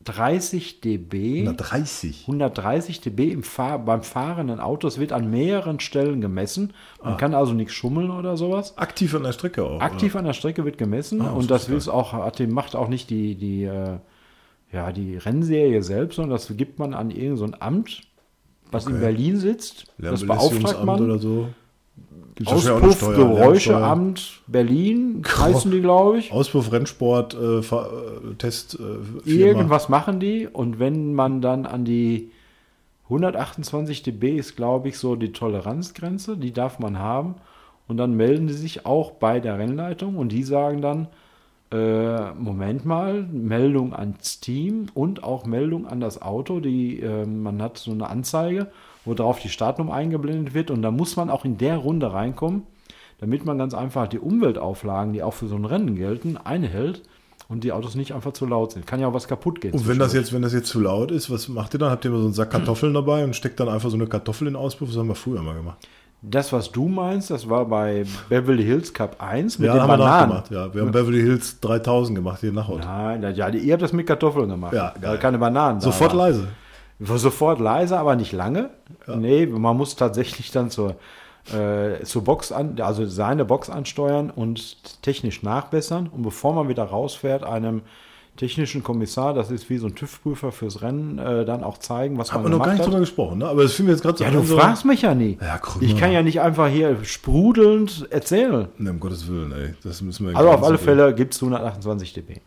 130 0.06 0.80
dB. 0.80 1.40
130. 1.40 2.22
130 2.22 3.00
dB 3.00 3.42
Fahr 3.42 3.78
beim 3.78 4.02
fahrenden 4.02 4.60
Auto. 4.60 4.86
Es 4.86 4.98
wird 4.98 5.12
an 5.12 5.30
mehreren 5.30 5.80
Stellen 5.80 6.20
gemessen. 6.20 6.72
Man 7.02 7.16
kann 7.16 7.34
also 7.34 7.52
nichts 7.54 7.72
schummeln 7.74 8.10
oder 8.10 8.36
sowas. 8.36 8.76
Aktiv 8.78 9.14
an 9.14 9.22
der 9.22 9.32
Strecke 9.32 9.64
auch. 9.64 9.80
Aktiv 9.80 10.14
an 10.16 10.24
der 10.24 10.34
Strecke 10.34 10.64
wird 10.64 10.78
gemessen 10.78 11.22
Ah, 11.22 11.30
und 11.30 11.50
das 11.50 11.68
ist 11.68 11.88
auch, 11.88 12.12
macht 12.48 12.76
auch 12.76 12.88
nicht 12.88 13.10
die, 13.10 13.34
die, 13.34 13.64
äh, 13.64 13.98
ja, 14.72 14.92
die 14.92 15.16
Rennserie 15.16 15.82
selbst, 15.82 16.16
sondern 16.16 16.32
das 16.32 16.54
gibt 16.56 16.78
man 16.78 16.94
an 16.94 17.10
irgendein 17.10 17.36
so 17.36 17.44
ein 17.44 17.56
Amt, 17.60 18.02
was 18.70 18.86
in 18.86 18.94
Okay. 18.94 19.00
Berlin 19.04 19.36
sitzt. 19.38 19.86
Oder? 19.98 20.10
Das 20.10 20.26
beauftragt 20.26 20.84
man. 20.84 21.00
oder 21.00 21.18
so. 21.18 21.48
Gibt's 22.34 22.52
wahrscheinlich 22.52 22.70
auch 22.70 22.82
eine 22.82 22.88
Auspuff, 22.88 23.14
Steuer, 23.14 23.16
Lärmsteuer. 23.16 23.36
Geräuscheamt 23.36 24.40
Berlin 24.46 25.22
heißen 25.38 25.70
die, 25.70 25.80
glaube 25.80 26.18
ich. 26.18 26.32
Auspuff, 26.32 26.72
Rennsport, 26.72 27.34
äh, 27.34 27.58
äh, 27.58 28.34
Test, 28.38 28.78
äh. 28.78 29.30
Irgendwas 29.30 29.88
machen 29.88 30.20
die 30.20 30.48
und 30.48 30.78
wenn 30.78 31.14
man 31.14 31.40
dann 31.40 31.66
an 31.66 31.84
die 31.84 32.30
128 33.04 34.02
dB 34.02 34.36
ist, 34.36 34.56
glaube 34.56 34.88
ich, 34.88 34.98
so 34.98 35.14
die 35.14 35.32
Toleranzgrenze, 35.32 36.36
die 36.36 36.52
darf 36.52 36.78
man 36.78 36.98
haben. 36.98 37.36
Und 37.86 37.98
dann 37.98 38.14
melden 38.14 38.46
die 38.46 38.54
sich 38.54 38.86
auch 38.86 39.12
bei 39.12 39.40
der 39.40 39.58
Rennleitung 39.58 40.16
und 40.16 40.30
die 40.30 40.42
sagen 40.42 40.80
dann, 40.80 41.08
äh, 41.70 42.32
Moment 42.32 42.86
mal, 42.86 43.24
Meldung 43.24 43.94
ans 43.94 44.40
Team 44.40 44.86
und 44.94 45.22
auch 45.22 45.44
Meldung 45.44 45.86
an 45.86 46.00
das 46.00 46.22
Auto. 46.22 46.60
Die, 46.60 47.00
äh, 47.00 47.26
man 47.26 47.60
hat 47.60 47.78
so 47.78 47.90
eine 47.90 48.08
Anzeige, 48.08 48.68
wo 49.04 49.14
drauf 49.14 49.40
die 49.40 49.48
Startnummer 49.48 49.94
eingeblendet 49.94 50.54
wird 50.54 50.70
und 50.70 50.82
da 50.82 50.90
muss 50.90 51.16
man 51.16 51.30
auch 51.30 51.44
in 51.44 51.58
der 51.58 51.76
Runde 51.76 52.12
reinkommen, 52.12 52.62
damit 53.18 53.44
man 53.44 53.58
ganz 53.58 53.74
einfach 53.74 54.08
die 54.08 54.18
Umweltauflagen, 54.18 55.12
die 55.12 55.22
auch 55.22 55.34
für 55.34 55.46
so 55.46 55.56
ein 55.56 55.64
Rennen 55.64 55.96
gelten, 55.96 56.36
einhält 56.36 57.02
und 57.48 57.64
die 57.64 57.72
Autos 57.72 57.94
nicht 57.94 58.12
einfach 58.12 58.32
zu 58.32 58.46
laut 58.46 58.72
sind. 58.72 58.86
Kann 58.86 59.00
ja 59.00 59.08
auch 59.08 59.14
was 59.14 59.28
kaputt 59.28 59.60
gehen. 59.60 59.72
Und 59.72 59.86
wenn 59.86 59.98
das 59.98 60.12
jetzt, 60.12 60.32
wenn 60.32 60.42
das 60.42 60.52
jetzt 60.52 60.68
zu 60.68 60.80
laut 60.80 61.10
ist, 61.10 61.30
was 61.30 61.48
macht 61.48 61.74
ihr 61.74 61.78
dann? 61.78 61.90
Habt 61.90 62.04
ihr 62.04 62.10
immer 62.10 62.20
so 62.20 62.26
einen 62.26 62.34
Sack 62.34 62.50
Kartoffeln 62.50 62.94
dabei 62.94 63.24
und 63.24 63.36
steckt 63.36 63.60
dann 63.60 63.68
einfach 63.68 63.90
so 63.90 63.96
eine 63.96 64.06
Kartoffel 64.06 64.48
in 64.48 64.54
den 64.54 64.60
Auspuff? 64.60 64.88
Das 64.88 64.98
haben 64.98 65.08
wir 65.08 65.14
früher 65.14 65.42
mal 65.42 65.54
gemacht. 65.54 65.78
Das, 66.26 66.54
was 66.54 66.72
du 66.72 66.88
meinst, 66.88 67.30
das 67.30 67.50
war 67.50 67.66
bei 67.66 68.06
Beverly 68.30 68.64
Hills 68.64 68.94
Cup 68.94 69.16
1 69.18 69.58
mit 69.58 69.66
ja, 69.66 69.74
den 69.74 69.82
haben 69.82 69.90
wir 69.90 69.98
Bananen. 69.98 70.30
nachgemacht. 70.30 70.50
Ja, 70.50 70.74
wir 70.74 70.80
haben 70.80 70.90
Beverly 70.90 71.20
Hills 71.20 71.60
3000 71.60 72.16
gemacht 72.16 72.40
hier 72.40 72.48
in 72.48 72.54
Nachhaut. 72.54 72.80
Nein, 72.80 73.34
ja, 73.34 73.48
ihr 73.50 73.72
habt 73.74 73.82
das 73.82 73.92
mit 73.92 74.06
Kartoffeln 74.06 74.48
gemacht. 74.48 74.72
Ja, 74.72 74.94
geil. 74.98 75.18
keine 75.18 75.36
Bananen. 75.36 75.82
Sofort 75.82 76.12
waren. 76.12 76.18
leise. 76.32 76.48
War 76.98 77.18
Sofort 77.18 77.58
leise, 77.60 77.98
aber 77.98 78.16
nicht 78.16 78.32
lange. 78.32 78.70
Nee, 79.06 79.46
man 79.46 79.76
muss 79.76 79.96
tatsächlich 79.96 80.50
dann 80.52 80.70
zur, 80.70 80.96
äh, 81.52 82.02
zur 82.04 82.22
Box 82.24 82.52
an, 82.52 82.80
also 82.80 83.04
seine 83.06 83.44
Box 83.44 83.68
ansteuern 83.68 84.30
und 84.30 85.02
technisch 85.02 85.42
nachbessern. 85.42 86.08
Und 86.08 86.22
bevor 86.22 86.54
man 86.54 86.68
wieder 86.68 86.84
rausfährt, 86.84 87.42
einem 87.44 87.82
technischen 88.36 88.82
Kommissar, 88.82 89.32
das 89.34 89.50
ist 89.52 89.70
wie 89.70 89.78
so 89.78 89.86
ein 89.86 89.94
TÜV-Prüfer 89.94 90.50
fürs 90.50 90.82
Rennen, 90.82 91.18
äh, 91.18 91.44
dann 91.44 91.62
auch 91.62 91.78
zeigen, 91.78 92.18
was 92.18 92.32
Haben 92.32 92.42
man 92.42 92.52
wir 92.52 92.58
noch 92.58 92.64
gar 92.64 92.74
gemacht 92.74 92.78
nicht 92.78 92.86
hat. 92.86 92.92
drüber 92.92 93.00
gesprochen, 93.00 93.38
ne? 93.38 93.46
Aber 93.48 93.62
das 93.62 93.74
finden 93.74 93.88
wir 93.88 93.94
jetzt 93.94 94.02
gerade 94.02 94.18
so 94.18 94.24
Ja, 94.24 94.30
du 94.30 94.42
so- 94.42 94.56
fragst 94.58 94.84
mich 94.84 95.02
ja 95.02 95.14
nie. 95.14 95.38
Ja, 95.40 95.60
ich 95.80 95.96
kann 95.96 96.10
ja 96.10 96.22
nicht 96.22 96.40
einfach 96.40 96.68
hier 96.68 96.96
sprudelnd 97.04 98.08
erzählen. 98.10 98.68
Ne, 98.78 98.90
um 98.90 98.98
Gottes 99.00 99.28
Willen, 99.28 99.52
ey. 99.52 99.74
Das 99.84 100.00
müssen 100.02 100.26
wir 100.28 100.36
Also 100.36 100.50
auf 100.50 100.62
alle 100.64 100.78
Fälle 100.78 101.14
gibt 101.14 101.34
es 101.34 101.40
128 101.42 102.12
dB. 102.12 102.40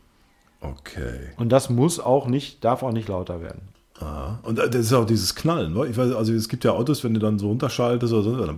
Okay. 0.61 1.29
Und 1.37 1.49
das 1.53 1.69
muss 1.69 1.99
auch 1.99 2.27
nicht, 2.27 2.63
darf 2.65 2.83
auch 2.83 2.91
nicht 2.91 3.07
lauter 3.07 3.41
werden. 3.41 3.61
Aha. 3.99 4.39
Und 4.43 4.59
äh, 4.59 4.69
das 4.69 4.87
ist 4.87 4.93
auch 4.93 5.05
dieses 5.05 5.33
Knallen. 5.35 5.73
ne? 5.73 5.87
Ich 5.87 5.97
weiß, 5.97 6.13
also 6.13 6.33
es 6.33 6.49
gibt 6.49 6.63
ja 6.63 6.71
Autos, 6.71 7.03
wenn 7.03 7.13
du 7.13 7.19
dann 7.19 7.39
so 7.39 7.47
runterschaltest 7.47 8.13
oder 8.13 8.23
so, 8.23 8.45
dann 8.45 8.57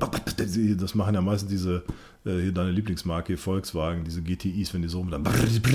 das 0.78 0.96
machen 0.96 1.16
ja 1.16 1.22
meistens 1.22 1.50
diese, 1.50 1.84
äh, 2.26 2.40
hier 2.42 2.52
deine 2.52 2.72
Lieblingsmarke, 2.72 3.38
Volkswagen, 3.38 4.04
diese 4.04 4.22
GTIs, 4.22 4.74
wenn 4.74 4.82
die 4.82 4.90
so 4.90 5.04
dann 5.04 5.26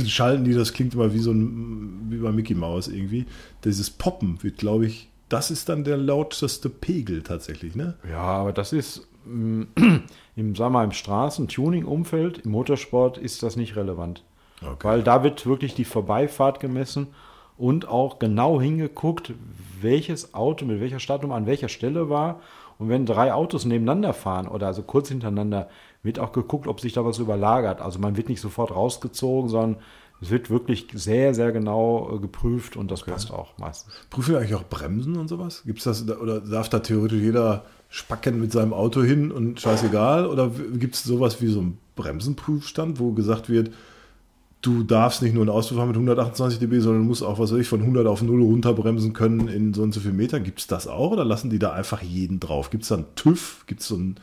schalten 0.07 0.45
die, 0.45 0.55
das 0.55 0.73
klingt 0.73 0.95
immer 0.95 1.13
wie 1.15 1.19
so 1.19 1.33
ein, 1.33 2.07
wie 2.11 2.19
bei 2.19 2.33
Mickey 2.33 2.55
Mouse 2.55 2.89
irgendwie. 2.89 3.27
Dieses 3.65 3.91
Poppen 3.91 4.43
wird, 4.43 4.59
glaube 4.59 4.87
ich, 4.87 5.09
das 5.29 5.51
ist 5.51 5.69
dann 5.69 5.85
der 5.85 5.97
lauteste 5.97 6.69
Pegel 6.69 7.23
tatsächlich, 7.23 7.75
ne? 7.75 7.95
Ja, 8.09 8.21
aber 8.21 8.53
das 8.53 8.73
ist 8.73 9.09
mm, 9.25 9.63
im, 10.37 10.59
wir 10.59 10.71
mal, 10.71 10.85
im 10.85 10.93
Straßen-Tuning-Umfeld, 10.93 12.39
im 12.39 12.51
Motorsport 12.51 13.17
ist 13.17 13.43
das 13.43 13.57
nicht 13.57 13.77
relevant. 13.77 14.23
Okay. 14.61 14.87
Weil 14.87 15.03
da 15.03 15.25
wird 15.25 15.47
wirklich 15.47 15.75
die 15.75 15.85
Vorbeifahrt 15.85 16.61
gemessen 16.61 17.09
und 17.57 17.89
auch 17.89 18.19
genau 18.19 18.61
hingeguckt, 18.61 19.33
welches 19.81 20.35
Auto 20.35 20.65
mit 20.65 20.81
welcher 20.81 20.99
Startnummer 20.99 21.37
an 21.37 21.47
welcher 21.47 21.69
Stelle 21.69 22.09
war. 22.09 22.41
Und 22.79 22.89
wenn 22.89 23.07
drei 23.07 23.33
Autos 23.33 23.65
nebeneinander 23.65 24.13
fahren 24.13 24.49
oder 24.49 24.67
also 24.67 24.83
kurz 24.83 25.09
hintereinander, 25.09 25.69
wird 26.03 26.19
auch 26.19 26.33
geguckt, 26.33 26.67
ob 26.67 26.81
sich 26.81 26.93
da 26.93 27.05
was 27.05 27.19
überlagert. 27.19 27.81
Also 27.81 27.99
man 27.99 28.17
wird 28.17 28.29
nicht 28.29 28.41
sofort 28.41 28.73
rausgezogen, 28.73 29.49
sondern 29.49 29.77
es 30.21 30.31
wird 30.31 30.51
wirklich 30.51 30.87
sehr, 30.95 31.35
sehr 31.35 31.53
genau 31.53 32.15
äh, 32.15 32.19
geprüft 32.19 32.77
und 32.77 32.91
das 32.91 33.03
passt 33.03 33.31
auch 33.31 33.59
meistens. 33.59 33.93
Prüfen 34.11 34.33
wir 34.33 34.39
eigentlich 34.39 34.55
auch 34.55 34.65
Bremsen 34.65 35.17
und 35.17 35.29
sowas? 35.29 35.63
Gibt's 35.65 35.85
das 35.85 36.09
oder 36.09 36.41
darf 36.41 36.69
da 36.69 36.79
theoretisch 36.81 37.21
jeder 37.21 37.65
spacken 37.89 38.41
mit 38.41 38.53
seinem 38.53 38.73
Auto 38.73 39.03
hin 39.03 39.31
und 39.31 39.61
scheißegal? 39.61 40.27
Oder 40.27 40.51
gibt 40.79 40.95
es 40.95 41.05
sowas 41.05 41.41
wie 41.43 41.49
so 41.49 41.61
einen 41.61 41.79
Bremsenprüfstand, 41.97 43.01
wo 43.01 43.13
gesagt 43.13 43.49
wird, 43.49 43.71
du 44.67 44.83
darfst 44.83 45.23
nicht 45.23 45.35
nur 45.35 45.43
einen 45.43 45.51
Auspuff 45.51 45.79
haben 45.79 45.89
mit 45.89 45.97
128 45.97 46.59
dB, 46.59 46.81
sondern 46.81 47.03
du 47.03 47.09
musst 47.09 47.23
auch, 47.23 47.39
was 47.39 47.53
weiß 47.53 47.61
ich, 47.61 47.69
von 47.69 47.81
100 47.81 48.07
auf 48.07 48.23
0 48.23 48.43
runterbremsen 48.43 49.13
können 49.13 49.49
in 49.49 49.75
so 49.75 49.83
und 49.83 49.93
so 49.93 50.01
viel 50.01 50.13
Meter. 50.13 50.41
Gibt 50.41 50.61
es 50.61 50.67
das 50.67 50.87
auch 50.87 51.13
oder 51.13 51.25
lassen 51.25 51.51
die 51.51 51.59
da 51.59 51.73
einfach 51.73 52.03
jeden 52.03 52.41
drauf? 52.41 52.71
Gibt 52.71 52.85
es 52.85 52.89
da 52.89 52.97
einen 52.97 53.15
TÜV? 53.15 53.65
Gibt 53.67 53.83
es 53.83 53.89
so 53.89 53.97
einen 53.97 54.17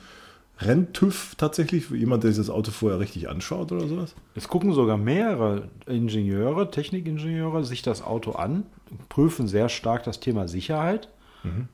Renntüv 0.59 1.35
tatsächlich? 1.37 1.89
Jemand, 1.91 2.23
der 2.23 2.31
sich 2.31 2.45
das 2.45 2.53
Auto 2.53 2.71
vorher 2.71 2.99
richtig 2.99 3.29
anschaut 3.29 3.71
oder 3.71 3.87
sowas? 3.87 4.15
Es 4.35 4.47
gucken 4.47 4.73
sogar 4.73 4.97
mehrere 4.97 5.69
Ingenieure, 5.85 6.71
Technikingenieure 6.71 7.63
sich 7.63 7.81
das 7.81 8.01
Auto 8.01 8.31
an, 8.31 8.63
prüfen 9.09 9.47
sehr 9.47 9.69
stark 9.69 10.03
das 10.03 10.19
Thema 10.19 10.47
Sicherheit 10.47 11.09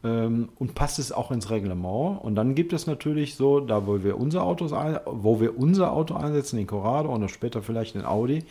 ähm, 0.03 0.49
und 0.57 0.75
passt 0.75 0.99
es 0.99 1.11
auch 1.11 1.31
ins 1.31 1.49
Reglement. 1.49 2.21
Und 2.23 2.35
dann 2.35 2.55
gibt 2.55 2.73
es 2.73 2.87
natürlich 2.87 3.35
so, 3.35 3.59
da 3.59 3.85
wo 3.85 4.03
wir 4.03 4.17
unser 4.17 4.43
Autos 4.43 4.73
ein, 4.73 4.99
wo 5.05 5.39
wir 5.39 5.57
unser 5.57 5.91
Auto 5.91 6.15
einsetzen, 6.15 6.57
den 6.57 6.67
Corrado 6.67 7.13
und 7.13 7.29
später 7.29 7.61
vielleicht 7.61 7.95
den 7.95 8.05
Audi, 8.05 8.43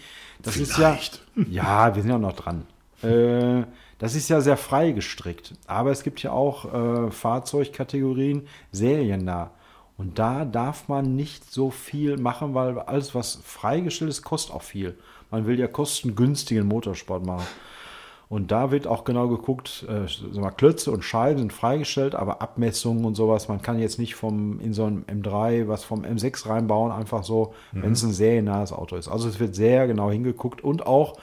das 0.43 0.55
Vielleicht. 0.55 1.25
ist 1.37 1.49
ja, 1.49 1.87
ja, 1.89 1.95
wir 1.95 2.03
sind 2.03 2.11
ja 2.11 2.19
noch 2.19 2.35
dran. 2.35 2.67
Äh, 3.03 3.65
das 3.99 4.15
ist 4.15 4.29
ja 4.29 4.41
sehr 4.41 4.57
frei 4.57 4.93
gestrickt. 4.93 5.55
Aber 5.67 5.91
es 5.91 6.03
gibt 6.03 6.23
ja 6.23 6.33
auch 6.33 6.73
äh, 6.73 7.11
Fahrzeugkategorien 7.11 8.47
seriennah. 8.73 9.51
Und 9.97 10.19
da 10.19 10.45
darf 10.45 10.89
man 10.89 11.17
nicht 11.17 11.51
so 11.51 11.71
viel 11.71 12.19
machen, 12.19 12.55
weil 12.55 12.79
alles, 12.79 13.15
was 13.15 13.37
freigestellt 13.43 14.11
ist, 14.11 14.23
kostet 14.23 14.55
auch 14.55 14.63
viel. 14.63 14.99
Man 15.31 15.47
will 15.47 15.59
ja 15.59 15.67
kostengünstigen 15.69 16.67
Motorsport 16.69 17.25
machen. 17.25 17.47
Und 18.29 18.51
da 18.51 18.73
wird 18.73 18.89
auch 18.89 19.05
genau 19.05 19.29
geguckt, 19.29 19.87
äh, 19.89 20.41
mal, 20.41 20.51
Klötze 20.51 20.91
und 20.91 21.05
Scheiben 21.05 21.39
sind 21.39 21.53
freigestellt, 21.53 22.17
aber 22.17 22.43
Abmessungen 22.43 23.05
und 23.05 23.15
sowas, 23.15 23.49
man 23.49 23.63
kann 23.63 23.79
jetzt 23.79 24.01
nicht 24.01 24.17
vom 24.17 24.59
in 24.59 24.73
so 24.73 24.85
einem 24.85 25.05
M3 25.05 25.69
was 25.69 25.85
vom 25.85 26.03
M6 26.03 26.49
reinbauen, 26.49 26.91
einfach 26.91 27.23
so, 27.23 27.55
wenn 27.71 27.93
es 27.93 28.03
ein 28.03 28.13
seriennahes 28.13 28.73
Auto 28.73 28.97
ist. 28.97 29.09
Also 29.09 29.29
es 29.29 29.39
wird 29.39 29.55
sehr 29.55 29.87
genau 29.87 30.11
hingeguckt 30.11 30.65
und 30.65 30.87
auch 30.87 31.19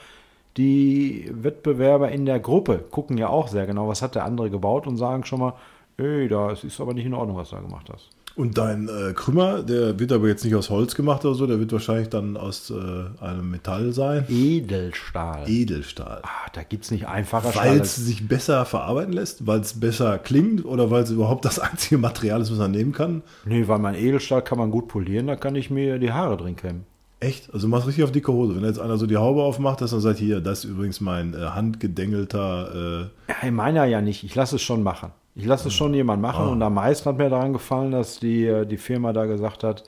die 0.56 1.30
Wettbewerber 1.30 2.10
in 2.10 2.24
der 2.24 2.40
Gruppe 2.40 2.84
gucken 2.90 3.18
ja 3.18 3.28
auch 3.28 3.48
sehr 3.48 3.66
genau, 3.66 3.88
was 3.88 4.00
hat 4.00 4.14
der 4.14 4.24
andere 4.24 4.48
gebaut 4.48 4.86
und 4.86 4.96
sagen 4.96 5.24
schon 5.24 5.40
mal, 5.40 5.54
ey, 5.98 6.28
das 6.28 6.64
ist 6.64 6.80
aber 6.80 6.94
nicht 6.94 7.06
in 7.06 7.14
Ordnung, 7.14 7.36
was 7.36 7.50
du 7.50 7.56
da 7.56 7.62
gemacht 7.62 7.90
hast. 7.92 8.08
Und 8.36 8.58
dein 8.58 8.88
äh, 8.88 9.12
Krümmer, 9.12 9.62
der 9.62 9.98
wird 10.00 10.10
aber 10.10 10.26
jetzt 10.26 10.44
nicht 10.44 10.56
aus 10.56 10.68
Holz 10.68 10.96
gemacht 10.96 11.24
oder 11.24 11.34
so, 11.34 11.46
der 11.46 11.60
wird 11.60 11.72
wahrscheinlich 11.72 12.08
dann 12.08 12.36
aus 12.36 12.70
äh, 12.70 13.24
einem 13.24 13.48
Metall 13.50 13.92
sein. 13.92 14.24
Edelstahl. 14.28 15.48
Edelstahl. 15.48 16.20
ah, 16.24 16.50
da 16.52 16.64
gibt 16.64 16.84
es 16.84 16.90
nicht 16.90 17.06
einfacher 17.06 17.54
Weil 17.54 17.80
es 17.80 17.94
sich 17.94 18.26
besser 18.26 18.64
verarbeiten 18.64 19.12
lässt, 19.12 19.46
weil 19.46 19.60
es 19.60 19.78
besser 19.78 20.18
klingt 20.18 20.64
oder 20.64 20.90
weil 20.90 21.04
es 21.04 21.10
überhaupt 21.10 21.44
das 21.44 21.58
einzige 21.60 21.98
Material 21.98 22.40
ist, 22.40 22.50
was 22.50 22.58
man 22.58 22.72
nehmen 22.72 22.92
kann. 22.92 23.22
Nee, 23.44 23.68
weil 23.68 23.78
mein 23.78 23.94
Edelstahl 23.94 24.42
kann 24.42 24.58
man 24.58 24.72
gut 24.72 24.88
polieren, 24.88 25.28
da 25.28 25.36
kann 25.36 25.54
ich 25.54 25.70
mir 25.70 25.98
die 25.98 26.12
Haare 26.12 26.36
drin 26.36 26.56
kämmen. 26.56 26.86
Echt? 27.20 27.54
Also 27.54 27.68
machst 27.68 27.86
richtig 27.86 28.04
auf 28.04 28.12
dicke 28.12 28.32
Hose. 28.32 28.56
Wenn 28.56 28.64
jetzt 28.64 28.80
einer 28.80 28.98
so 28.98 29.06
die 29.06 29.16
Haube 29.16 29.42
aufmacht, 29.42 29.80
dass 29.80 29.92
er 29.92 30.00
sagt, 30.00 30.18
hier, 30.18 30.40
das 30.40 30.64
ist 30.64 30.70
übrigens 30.70 31.00
mein 31.00 31.34
äh, 31.34 31.38
handgedengelter, 31.38 33.08
äh, 33.28 33.32
Ja, 33.32 33.36
ich 33.44 33.52
meine 33.52 33.88
ja 33.88 34.00
nicht, 34.00 34.24
ich 34.24 34.34
lasse 34.34 34.56
es 34.56 34.62
schon 34.62 34.82
machen. 34.82 35.12
Ich 35.34 35.44
lasse 35.46 35.68
es 35.68 35.74
schon 35.74 35.94
jemand 35.94 36.22
machen 36.22 36.48
und 36.48 36.62
am 36.62 36.74
meisten 36.74 37.08
hat 37.08 37.18
mir 37.18 37.28
daran 37.28 37.52
gefallen, 37.52 37.90
dass 37.90 38.20
die, 38.20 38.46
äh, 38.46 38.66
die 38.66 38.76
Firma 38.76 39.12
da 39.12 39.26
gesagt 39.26 39.64
hat, 39.64 39.84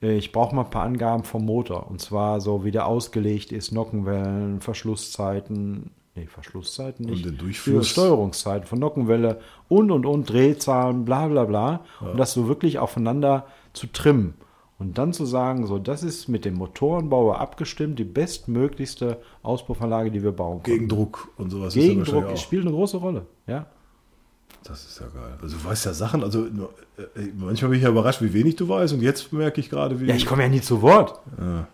äh, 0.00 0.16
ich 0.16 0.30
brauche 0.30 0.54
mal 0.54 0.64
ein 0.64 0.70
paar 0.70 0.84
Angaben 0.84 1.24
vom 1.24 1.44
Motor. 1.44 1.90
Und 1.90 2.00
zwar 2.00 2.40
so, 2.40 2.64
wie 2.64 2.70
der 2.70 2.86
ausgelegt 2.86 3.50
ist, 3.50 3.72
Nockenwellen, 3.72 4.60
Verschlusszeiten, 4.60 5.90
nee, 6.14 6.26
Verschlusszeiten 6.26 7.06
nicht. 7.06 7.24
den 7.24 7.38
Durchfluss. 7.38 7.88
Steuerungszeiten 7.88 8.66
von 8.66 8.78
Nockenwelle 8.78 9.40
und 9.68 9.90
und 9.90 10.06
und, 10.06 10.30
Drehzahlen, 10.30 11.04
bla 11.04 11.26
bla 11.26 11.44
bla. 11.44 11.80
Und 12.00 12.16
das 12.16 12.32
so 12.32 12.46
wirklich 12.46 12.78
aufeinander 12.78 13.46
zu 13.72 13.88
trimmen. 13.88 14.34
Und 14.78 14.96
dann 14.96 15.12
zu 15.12 15.24
sagen, 15.24 15.66
so, 15.66 15.80
das 15.80 16.04
ist 16.04 16.28
mit 16.28 16.44
dem 16.44 16.54
Motorenbauer 16.54 17.40
abgestimmt, 17.40 17.98
die 17.98 18.04
bestmöglichste 18.04 19.18
Auspuffanlage, 19.42 20.12
die 20.12 20.22
wir 20.22 20.30
bauen 20.30 20.62
können. 20.62 20.76
Gegendruck 20.76 21.30
und 21.36 21.50
sowas. 21.50 21.74
ist 21.74 21.82
ja 21.82 21.88
Gegendruck 21.88 22.14
wahrscheinlich 22.14 22.38
auch. 22.38 22.44
spielt 22.44 22.62
eine 22.62 22.70
große 22.70 22.96
Rolle, 22.98 23.26
ja. 23.48 23.66
Das 24.64 24.84
ist 24.84 25.00
ja 25.00 25.06
geil. 25.06 25.38
Also 25.40 25.56
du 25.56 25.64
weißt 25.64 25.86
ja 25.86 25.92
Sachen, 25.92 26.22
also 26.22 26.40
nur, 26.40 26.74
äh, 26.98 27.28
manchmal 27.36 27.70
bin 27.70 27.78
ich 27.78 27.84
ja 27.84 27.90
überrascht, 27.90 28.20
wie 28.22 28.32
wenig 28.32 28.56
du 28.56 28.68
weißt 28.68 28.92
und 28.92 29.02
jetzt 29.02 29.32
merke 29.32 29.60
ich 29.60 29.70
gerade, 29.70 30.00
wie... 30.00 30.06
Ja, 30.06 30.14
ich 30.14 30.26
komme 30.26 30.42
ja 30.42 30.48
nie 30.48 30.60
zu 30.60 30.82
Wort. 30.82 31.20
Ja. 31.38 31.66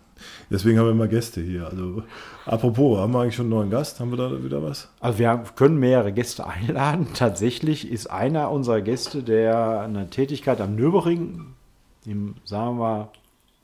Deswegen 0.49 0.79
haben 0.79 0.85
wir 0.85 0.91
immer 0.91 1.07
Gäste 1.07 1.41
hier. 1.41 1.67
Also 1.67 2.03
apropos, 2.45 2.99
haben 2.99 3.13
wir 3.13 3.21
eigentlich 3.21 3.35
schon 3.35 3.45
einen 3.45 3.55
neuen 3.55 3.69
Gast? 3.69 3.99
Haben 3.99 4.11
wir 4.11 4.17
da 4.17 4.43
wieder 4.43 4.63
was? 4.63 4.89
Also 4.99 5.19
wir 5.19 5.43
können 5.55 5.77
mehrere 5.77 6.13
Gäste 6.13 6.47
einladen. 6.47 7.07
Tatsächlich 7.13 7.91
ist 7.91 8.07
einer 8.07 8.51
unserer 8.51 8.81
Gäste, 8.81 9.23
der 9.23 9.81
eine 9.81 10.09
Tätigkeit 10.09 10.61
am 10.61 10.75
Nürburgring, 10.75 11.47
im, 12.05 12.35
sagen 12.45 12.79
wir, 12.79 13.09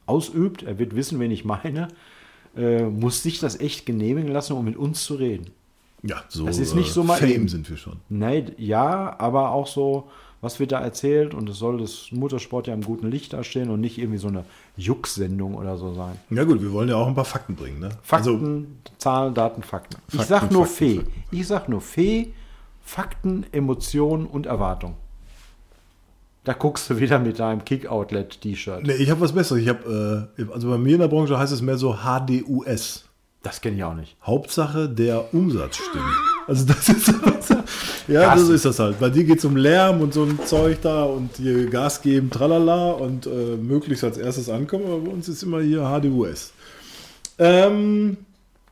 ausübt, 0.07 0.63
er 0.63 0.79
wird 0.79 0.95
wissen, 0.95 1.19
wen 1.19 1.31
ich 1.31 1.45
meine, 1.45 1.87
äh, 2.57 2.83
muss 2.83 3.23
sich 3.23 3.39
das 3.39 3.59
echt 3.59 3.85
genehmigen 3.85 4.31
lassen, 4.31 4.53
um 4.53 4.65
mit 4.65 4.75
uns 4.75 5.05
zu 5.05 5.15
reden. 5.15 5.51
Ja, 6.03 6.23
so, 6.29 6.45
Das 6.45 6.57
ist 6.57 6.73
nicht 6.75 6.91
so 6.91 7.03
mal 7.03 7.17
Fame 7.17 7.47
sind 7.47 7.69
wir 7.69 7.77
schon. 7.77 7.97
Nein, 8.09 8.53
ja, 8.57 9.15
aber 9.19 9.51
auch 9.51 9.67
so, 9.67 10.09
was 10.41 10.59
wird 10.59 10.71
da 10.71 10.79
erzählt 10.79 11.33
und 11.35 11.47
es 11.49 11.57
soll 11.59 11.77
das 11.77 12.07
Motorsport 12.11 12.65
ja 12.67 12.73
im 12.73 12.81
guten 12.81 13.09
Licht 13.11 13.33
dastehen 13.33 13.69
und 13.69 13.81
nicht 13.81 13.99
irgendwie 13.99 14.17
so 14.17 14.27
eine 14.27 14.43
Juck-Sendung 14.77 15.53
oder 15.53 15.77
so 15.77 15.93
sein. 15.93 16.17
Ja 16.31 16.43
gut, 16.43 16.61
wir 16.61 16.71
wollen 16.71 16.89
ja 16.89 16.95
auch 16.95 17.07
ein 17.07 17.13
paar 17.13 17.25
Fakten 17.25 17.55
bringen. 17.55 17.79
Ne? 17.79 17.89
Fakten, 18.01 18.29
Also, 18.29 18.65
Zahlen, 18.97 19.33
Daten, 19.35 19.61
Fakten. 19.61 19.97
Ich 20.07 20.15
Fakten, 20.15 20.29
sag 20.29 20.51
nur 20.51 20.65
Fakten, 20.65 20.77
Fee. 20.77 20.95
Fakten. 20.97 21.23
Ich 21.31 21.47
sag 21.47 21.69
nur 21.69 21.81
Fee, 21.81 22.33
Fakten, 22.83 23.45
Emotionen 23.51 24.25
und 24.25 24.47
Erwartung. 24.47 24.95
Da 26.43 26.53
guckst 26.53 26.89
du 26.89 26.97
wieder 26.99 27.19
mit 27.19 27.37
deinem 27.37 27.63
Kick-Outlet-T-Shirt. 27.63 28.81
nee, 28.87 28.93
ich 28.93 29.11
habe 29.11 29.21
was 29.21 29.33
Besseres. 29.33 29.61
Ich 29.61 29.69
habe, 29.69 30.27
äh, 30.39 30.51
also 30.51 30.69
bei 30.69 30.79
mir 30.79 30.95
in 30.95 31.01
der 31.01 31.07
Branche 31.07 31.37
heißt 31.37 31.53
es 31.53 31.61
mehr 31.61 31.77
so 31.77 31.97
HDUS. 32.03 33.05
Das 33.43 33.59
kenne 33.59 33.77
ich 33.77 33.83
auch 33.83 33.95
nicht. 33.95 34.15
Hauptsache 34.23 34.87
der 34.87 35.33
Umsatz 35.33 35.77
stimmt. 35.77 36.03
Also 36.47 36.65
das 36.65 36.89
ist 36.89 37.13
ja, 38.07 38.35
das 38.35 38.49
ist 38.49 38.65
das 38.65 38.77
halt. 38.79 38.99
Bei 38.99 39.09
dir 39.09 39.23
geht 39.23 39.39
es 39.39 39.45
um 39.45 39.55
Lärm 39.55 40.01
und 40.01 40.13
so 40.13 40.23
ein 40.23 40.39
Zeug 40.45 40.79
da 40.81 41.03
und 41.03 41.37
hier 41.37 41.67
Gas 41.69 42.01
geben, 42.01 42.29
tralala 42.29 42.91
und 42.91 43.25
äh, 43.25 43.57
möglichst 43.57 44.03
als 44.03 44.17
erstes 44.17 44.49
ankommen. 44.49 44.85
Aber 44.85 44.99
bei 44.99 45.11
uns 45.11 45.27
ist 45.29 45.43
immer 45.43 45.61
hier 45.61 45.83
HDUS. 45.83 46.51
Ähm, 47.39 48.17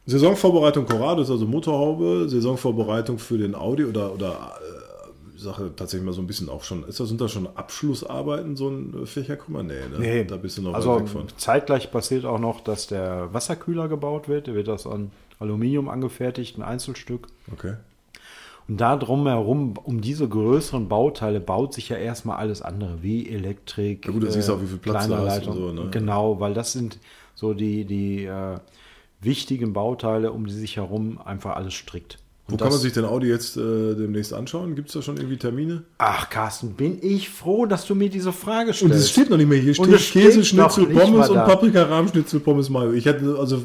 Saisonvorbereitung 0.06 0.86
Corrado 0.86 1.22
ist 1.22 1.30
also 1.30 1.46
Motorhaube, 1.46 2.28
Saisonvorbereitung 2.28 3.18
für 3.18 3.38
den 3.38 3.56
Audi 3.56 3.86
oder 3.86 4.14
oder 4.14 4.54
äh, 4.62 4.99
Sache 5.42 5.72
tatsächlich 5.76 6.06
mal 6.06 6.14
so 6.14 6.22
ein 6.22 6.28
bisschen 6.28 6.50
auch 6.50 6.64
schon. 6.64 6.84
Ist 6.88 7.00
das 7.00 7.10
sind 7.10 7.22
da 7.22 7.28
schon 7.28 7.48
Abschlussarbeiten 7.56 8.56
so 8.56 8.70
ein 8.70 9.04
äh, 9.04 9.06
Fächerkrümmer? 9.06 9.64
Nee, 9.64 9.74
ne? 9.98 10.26
da 10.26 10.38
bist 10.38 10.58
du 10.58 10.62
noch 10.62 10.74
also 10.74 10.96
weit 10.96 11.02
weg 11.02 11.08
von. 11.10 11.28
zeitgleich 11.38 11.92
passiert 11.92 12.26
auch 12.26 12.40
noch, 12.40 12.62
dass 12.62 12.88
der 12.88 13.34
Wasserkühler 13.34 13.88
gebaut 13.88 14.28
wird. 14.28 14.48
Der 14.48 14.56
wird 14.56 14.70
aus 14.70 14.86
an 14.86 15.12
Aluminium 15.40 15.90
angefertigt, 15.90 16.58
ein 16.58 16.64
Einzelstück. 16.64 17.28
Okay. 17.52 17.76
Und 18.68 18.80
da 18.80 18.96
drumherum, 18.96 19.74
um 19.84 20.00
diese 20.00 20.30
größeren 20.30 20.88
Bauteile, 20.88 21.40
baut 21.40 21.74
sich 21.74 21.90
ja 21.90 21.98
erstmal 21.98 22.38
alles 22.38 22.62
andere, 22.62 23.02
wie 23.02 23.28
Elektrik. 23.28 24.06
Ja 24.06 24.12
gut, 24.12 24.24
da 24.24 24.30
siehst 24.30 24.48
du 24.48 24.54
auch, 24.54 24.62
wie 24.62 24.68
viel 24.68 24.78
Platz 24.78 25.08
du 25.08 25.18
hast 25.18 25.48
und 25.48 25.56
so, 25.56 25.72
ne? 25.72 25.88
Genau, 25.90 26.40
weil 26.40 26.54
das 26.54 26.74
sind 26.74 27.00
so 27.34 27.56
die, 27.56 27.86
die 27.86 28.26
äh, 28.26 28.60
wichtigen 29.22 29.74
Bauteile, 29.74 30.32
um 30.32 30.46
die 30.46 30.54
sich 30.54 30.78
herum 30.78 31.20
einfach 31.20 31.56
alles 31.56 31.74
strickt. 31.74 32.20
Wo 32.50 32.54
Und 32.56 32.62
kann 32.62 32.70
man 32.70 32.80
sich 32.80 32.94
den 32.94 33.06
Audi 33.06 33.28
jetzt 33.28 33.56
äh, 33.58 33.62
demnächst 33.96 34.34
anschauen? 34.34 34.76
Gibt 34.76 34.90
es 34.90 34.94
da 34.96 35.02
schon 35.02 35.18
irgendwie 35.18 35.38
Termine? 35.38 35.84
Ach, 36.00 36.30
Carsten, 36.30 36.74
bin 36.74 36.98
ich 37.02 37.30
froh, 37.30 37.66
dass 37.66 37.86
du 37.86 37.96
mir 37.96 38.10
diese 38.10 38.34
Frage 38.34 38.70
Und 38.70 38.76
stellst. 38.76 38.96
es 38.98 39.10
steht 39.12 39.30
noch 39.30 39.38
nicht 39.38 39.48
mehr 39.50 39.60
hier. 39.60 39.78
Und 39.80 39.86
Steht 39.86 39.96
es 39.96 40.06
steht 40.06 40.24
Käse, 40.24 40.56
noch 40.58 40.72
Schnitzel, 40.72 40.94
Pommes 40.96 41.30
und 41.30 41.36
da. 41.36 41.46
Paprika, 41.46 41.84
Rahmschnitzel, 41.84 42.40
Pommes, 42.40 42.70
Mayo. 42.70 42.92
Ich 42.94 43.06
hätte 43.06 43.36
also 43.40 43.64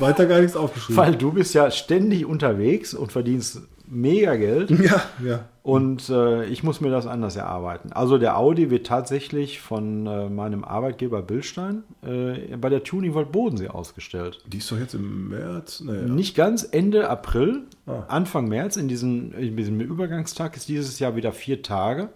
weiter 0.00 0.26
gar 0.26 0.40
nichts 0.40 0.56
aufgeschrieben. 0.56 0.96
weil 0.96 1.14
du 1.14 1.32
bist 1.32 1.54
ja 1.54 1.70
ständig 1.70 2.26
unterwegs 2.26 2.92
und 2.94 3.12
verdienst 3.12 3.60
mega 3.88 4.34
Geld. 4.36 4.70
Ja, 4.82 5.02
ja. 5.24 5.48
Und 5.66 6.10
äh, 6.10 6.44
ich 6.44 6.62
muss 6.62 6.80
mir 6.80 6.90
das 6.90 7.08
anders 7.08 7.34
erarbeiten. 7.34 7.90
Also 7.92 8.18
der 8.18 8.38
Audi 8.38 8.70
wird 8.70 8.86
tatsächlich 8.86 9.60
von 9.60 10.06
äh, 10.06 10.28
meinem 10.30 10.62
Arbeitgeber 10.62 11.22
Billstein 11.22 11.82
äh, 12.02 12.56
bei 12.56 12.68
der 12.68 12.84
Tuning 12.84 13.14
World 13.14 13.32
Bodensee 13.32 13.66
ausgestellt. 13.66 14.38
Die 14.46 14.58
ist 14.58 14.70
doch 14.70 14.78
jetzt 14.78 14.94
im 14.94 15.30
März. 15.30 15.80
Naja. 15.80 16.02
Nicht 16.02 16.36
ganz 16.36 16.62
Ende 16.70 17.10
April, 17.10 17.64
Ah. 17.88 18.04
Anfang 18.06 18.48
März, 18.48 18.76
in, 18.76 18.86
diesen, 18.86 19.32
in 19.32 19.56
diesem 19.56 19.80
Übergangstag 19.80 20.56
ist 20.56 20.68
dieses 20.68 21.00
Jahr 21.00 21.16
wieder 21.16 21.32
vier 21.32 21.62
Tage. 21.62 22.10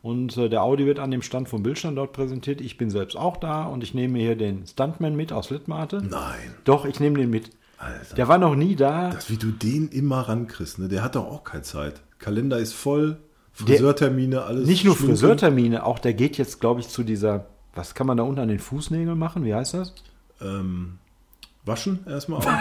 Und 0.00 0.36
äh, 0.36 0.48
der 0.48 0.62
Audi 0.62 0.86
wird 0.86 1.00
an 1.00 1.10
dem 1.10 1.22
Stand 1.22 1.48
von 1.48 1.64
Bildstein 1.64 1.96
dort 1.96 2.12
präsentiert. 2.12 2.60
Ich 2.60 2.76
bin 2.78 2.88
selbst 2.90 3.16
auch 3.16 3.36
da 3.36 3.64
und 3.64 3.82
ich 3.82 3.94
nehme 3.94 4.20
hier 4.20 4.36
den 4.36 4.64
Stuntman 4.68 5.16
mit 5.16 5.32
aus 5.32 5.50
Littmate. 5.50 6.02
Nein. 6.08 6.54
Doch, 6.62 6.84
ich 6.84 7.00
nehme 7.00 7.18
den 7.18 7.30
mit. 7.30 7.50
Alter. 7.78 8.14
Der 8.14 8.28
war 8.28 8.38
noch 8.38 8.54
nie 8.54 8.76
da. 8.76 9.10
Das, 9.10 9.28
wie 9.28 9.38
du 9.38 9.50
den 9.50 9.88
immer 9.88 10.20
rankriegst, 10.20 10.78
ne? 10.78 10.86
der 10.86 11.02
hat 11.02 11.16
doch 11.16 11.26
auch 11.26 11.42
keine 11.42 11.64
Zeit. 11.64 12.00
Kalender 12.22 12.58
ist 12.58 12.72
voll, 12.72 13.18
Friseurtermine, 13.52 14.42
alles. 14.42 14.66
Nicht 14.66 14.84
nur 14.84 14.96
Schminken. 14.96 15.16
Friseurtermine, 15.16 15.84
auch 15.84 15.98
der 15.98 16.14
geht 16.14 16.38
jetzt, 16.38 16.60
glaube 16.60 16.80
ich, 16.80 16.88
zu 16.88 17.02
dieser, 17.02 17.46
was 17.74 17.94
kann 17.94 18.06
man 18.06 18.16
da 18.16 18.22
unten 18.22 18.40
an 18.40 18.48
den 18.48 18.58
Fußnägeln 18.58 19.18
machen? 19.18 19.44
Wie 19.44 19.54
heißt 19.54 19.74
das? 19.74 19.94
Ähm, 20.40 20.98
waschen 21.64 22.00
erstmal 22.08 22.40
auch. 22.40 22.46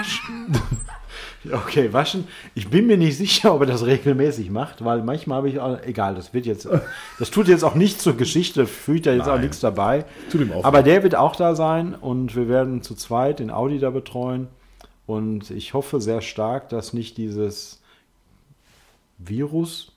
Okay, 1.51 1.91
waschen. 1.91 2.27
Ich 2.53 2.69
bin 2.69 2.87
mir 2.87 2.97
nicht 2.97 3.17
sicher, 3.17 3.53
ob 3.53 3.61
er 3.61 3.67
das 3.67 3.85
regelmäßig 3.85 4.49
macht, 4.51 4.85
weil 4.85 5.03
manchmal 5.03 5.39
habe 5.39 5.49
ich, 5.49 5.59
auch, 5.59 5.81
egal, 5.83 6.15
das 6.15 6.33
wird 6.33 6.45
jetzt, 6.45 6.69
das 7.19 7.31
tut 7.31 7.47
jetzt 7.47 7.63
auch 7.63 7.75
nichts 7.75 8.03
zur 8.03 8.15
Geschichte, 8.15 8.67
fühlt 8.67 9.05
ja 9.07 9.13
jetzt 9.13 9.27
auch 9.27 9.33
Nein. 9.33 9.41
nichts 9.41 9.59
dabei. 9.59 10.05
Tut 10.31 10.41
ihm 10.41 10.51
auch 10.53 10.63
Aber 10.63 10.83
der 10.83 11.03
wird 11.03 11.15
auch 11.15 11.35
da 11.35 11.55
sein 11.55 11.95
und 11.95 12.35
wir 12.35 12.47
werden 12.47 12.81
zu 12.83 12.95
zweit 12.95 13.39
den 13.39 13.49
Audi 13.49 13.79
da 13.79 13.89
betreuen. 13.89 14.47
Und 15.07 15.49
ich 15.49 15.73
hoffe 15.73 15.99
sehr 15.99 16.21
stark, 16.21 16.69
dass 16.69 16.93
nicht 16.93 17.17
dieses 17.17 17.80
Virus, 19.25 19.91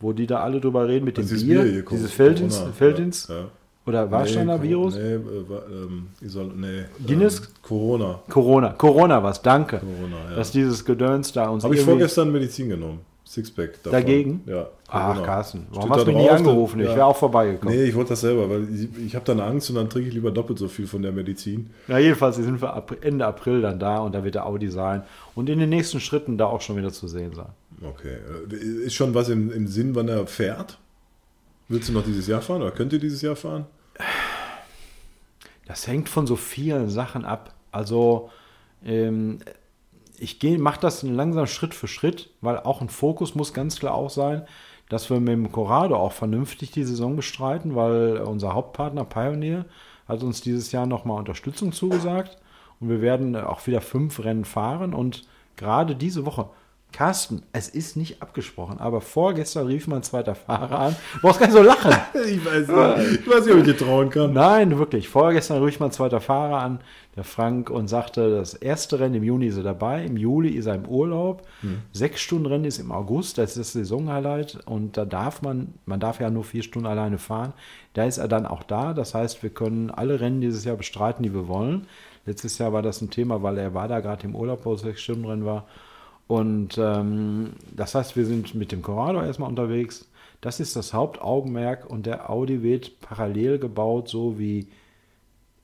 wo 0.00 0.12
die 0.12 0.26
da 0.26 0.40
alle 0.40 0.60
drüber 0.60 0.86
reden 0.88 1.04
mit 1.04 1.16
dem 1.16 1.22
Das 1.24 1.32
ist 1.32 1.44
Bier, 1.46 1.62
hier, 1.64 1.82
dieses. 1.82 2.12
Feldins, 2.12 2.62
Feldins 2.76 3.26
Ja, 3.28 3.36
ja. 3.36 3.44
oder 3.86 4.10
Warsteiner 4.10 4.58
Nee, 4.58 4.68
Virus. 4.68 4.94
Nee, 4.94 5.00
äh, 5.00 5.16
ähm, 5.16 6.06
nee, 6.56 6.84
Guinness? 7.06 7.40
Ähm, 7.40 7.46
Corona. 7.62 8.20
Corona, 8.28 8.68
Corona 8.70 9.22
was, 9.22 9.42
danke. 9.42 9.78
Corona, 9.78 10.30
ja. 10.30 10.36
Dass 10.36 10.52
dieses 10.52 10.84
Gedöns 10.84 11.32
da 11.32 11.48
uns 11.48 11.64
Habe 11.64 11.74
ich 11.74 11.80
vorgestern 11.82 12.30
Medizin 12.32 12.68
genommen. 12.68 13.00
Sixpack. 13.24 13.82
davon. 13.82 13.92
Dagegen? 13.92 14.40
Ja. 14.46 14.68
Ach, 14.88 15.08
Corona. 15.12 15.26
Carsten, 15.26 15.66
warum 15.70 15.82
Steht 15.82 15.98
hast 15.98 16.06
du 16.06 16.12
mich 16.12 16.22
nie 16.22 16.30
angerufen? 16.30 16.78
da- 16.78 16.84
Ich 16.84 16.90
ja. 16.92 16.96
wäre 16.96 17.06
auch 17.06 17.16
vorbeigekommen. 17.16 17.74
Nee, 17.76 17.84
ich 17.84 17.94
wollte 17.94 18.08
das 18.10 18.22
selber, 18.22 18.48
weil 18.48 18.66
ich, 18.74 18.88
ich 19.06 19.14
habe 19.14 19.24
dann 19.26 19.40
Angst 19.40 19.68
und 19.68 19.76
dann 19.76 19.90
trinke 19.90 20.08
ich 20.08 20.14
lieber 20.14 20.30
doppelt 20.30 20.58
so 20.58 20.66
viel 20.66 20.86
von 20.86 21.02
der 21.02 21.12
Medizin. 21.12 21.68
Ja, 21.88 21.98
jedenfalls 21.98 22.36
sind 22.36 22.62
wir 22.62 22.82
Ende 23.02 23.26
April 23.26 23.60
dann 23.60 23.78
da 23.78 23.98
und 23.98 24.14
da 24.14 24.24
wird 24.24 24.34
der 24.36 24.46
Audi 24.46 24.68
sein 24.70 25.02
und 25.34 25.50
in 25.50 25.58
den 25.58 25.68
nächsten 25.68 26.00
Schritten 26.00 26.38
da 26.38 26.46
auch 26.46 26.62
schon 26.62 26.78
wieder 26.78 26.90
zu 26.90 27.06
sehen 27.06 27.34
sein. 27.34 27.48
Okay. 27.82 28.18
Ist 28.84 28.94
schon 28.94 29.14
was 29.14 29.28
im, 29.28 29.50
im 29.52 29.66
Sinn, 29.66 29.94
wann 29.94 30.08
er 30.08 30.26
fährt? 30.26 30.78
Willst 31.68 31.88
du 31.88 31.92
noch 31.92 32.04
dieses 32.04 32.26
Jahr 32.26 32.40
fahren 32.40 32.62
oder 32.62 32.70
könnt 32.70 32.92
ihr 32.92 32.98
dieses 32.98 33.22
Jahr 33.22 33.36
fahren? 33.36 33.66
Das 35.66 35.86
hängt 35.86 36.08
von 36.08 36.26
so 36.26 36.36
vielen 36.36 36.88
Sachen 36.88 37.24
ab. 37.24 37.54
Also 37.70 38.30
ähm, 38.84 39.38
ich 40.18 40.42
mache 40.58 40.80
das 40.80 41.02
langsam 41.02 41.46
Schritt 41.46 41.74
für 41.74 41.88
Schritt, 41.88 42.30
weil 42.40 42.58
auch 42.58 42.80
ein 42.80 42.88
Fokus 42.88 43.34
muss 43.34 43.52
ganz 43.52 43.78
klar 43.78 43.94
auch 43.94 44.10
sein, 44.10 44.46
dass 44.88 45.10
wir 45.10 45.20
mit 45.20 45.28
dem 45.28 45.52
Corrado 45.52 45.96
auch 45.96 46.12
vernünftig 46.12 46.70
die 46.70 46.84
Saison 46.84 47.16
bestreiten, 47.16 47.76
weil 47.76 48.18
unser 48.18 48.54
Hauptpartner 48.54 49.04
Pioneer 49.04 49.66
hat 50.08 50.22
uns 50.22 50.40
dieses 50.40 50.72
Jahr 50.72 50.86
nochmal 50.86 51.18
Unterstützung 51.18 51.72
zugesagt 51.72 52.38
und 52.80 52.88
wir 52.88 53.02
werden 53.02 53.36
auch 53.36 53.66
wieder 53.66 53.82
fünf 53.82 54.24
Rennen 54.24 54.46
fahren 54.46 54.94
und 54.94 55.24
gerade 55.56 55.94
diese 55.94 56.24
Woche. 56.24 56.48
Carsten, 56.90 57.42
es 57.52 57.68
ist 57.68 57.96
nicht 57.96 58.22
abgesprochen, 58.22 58.80
aber 58.80 59.00
vorgestern 59.00 59.66
rief 59.66 59.86
mein 59.86 60.02
zweiter 60.02 60.34
Fahrer 60.34 60.78
an. 60.78 60.96
Du 61.14 61.20
brauchst 61.20 61.38
gar 61.38 61.46
nicht 61.46 61.56
so 61.56 61.62
lachen. 61.62 61.94
Ich 62.28 62.44
weiß 62.44 62.66
nicht, 62.66 63.20
ich 63.20 63.30
weiß 63.30 63.44
nicht 63.44 63.54
ob 63.54 63.60
ich 63.60 63.64
dir 63.64 63.76
trauen 63.76 64.10
kann. 64.10 64.32
Nein, 64.32 64.78
wirklich. 64.78 65.08
Vorgestern 65.08 65.62
rief 65.62 65.78
mein 65.80 65.92
zweiter 65.92 66.20
Fahrer 66.20 66.60
an, 66.60 66.80
der 67.14 67.24
Frank, 67.24 67.70
und 67.70 67.88
sagte, 67.88 68.30
das 68.30 68.54
erste 68.54 68.98
Rennen 69.00 69.16
im 69.16 69.22
Juni 69.22 69.46
ist 69.46 69.58
er 69.58 69.62
dabei, 69.62 70.04
im 70.04 70.16
Juli 70.16 70.50
ist 70.50 70.66
er 70.66 70.74
im 70.74 70.86
Urlaub. 70.86 71.46
Sechs 71.92 72.20
Stunden 72.20 72.46
Rennen 72.46 72.64
ist 72.64 72.78
im 72.78 72.90
August, 72.90 73.38
das 73.38 73.50
ist 73.50 73.58
das 73.58 73.72
Saisonhighlight 73.74 74.58
und 74.66 74.96
da 74.96 75.04
darf 75.04 75.42
man, 75.42 75.74
man 75.84 76.00
darf 76.00 76.20
ja 76.20 76.30
nur 76.30 76.44
vier 76.44 76.62
Stunden 76.62 76.88
alleine 76.88 77.18
fahren. 77.18 77.52
Da 77.94 78.04
ist 78.04 78.18
er 78.18 78.28
dann 78.28 78.46
auch 78.46 78.62
da. 78.62 78.94
Das 78.94 79.14
heißt, 79.14 79.42
wir 79.42 79.50
können 79.50 79.90
alle 79.90 80.20
Rennen 80.20 80.40
dieses 80.40 80.64
Jahr 80.64 80.76
bestreiten, 80.76 81.22
die 81.22 81.34
wir 81.34 81.48
wollen. 81.48 81.86
Letztes 82.26 82.58
Jahr 82.58 82.72
war 82.72 82.82
das 82.82 83.00
ein 83.02 83.10
Thema, 83.10 83.42
weil 83.42 83.58
er 83.58 83.74
war 83.74 83.88
da 83.88 84.00
gerade 84.00 84.26
im 84.26 84.34
Urlaub, 84.34 84.64
wo 84.64 84.74
es 84.74 84.80
sechs 84.80 85.00
Stunden 85.00 85.24
Rennen 85.26 85.44
war. 85.44 85.66
Und 86.28 86.76
ähm, 86.78 87.54
das 87.74 87.94
heißt, 87.94 88.14
wir 88.14 88.26
sind 88.26 88.54
mit 88.54 88.70
dem 88.70 88.82
Corrado 88.82 89.20
erstmal 89.20 89.48
unterwegs. 89.48 90.06
Das 90.40 90.60
ist 90.60 90.76
das 90.76 90.92
Hauptaugenmerk 90.94 91.90
und 91.90 92.06
der 92.06 92.30
Audi 92.30 92.62
wird 92.62 93.00
parallel 93.00 93.58
gebaut, 93.58 94.08
so 94.08 94.38
wie 94.38 94.68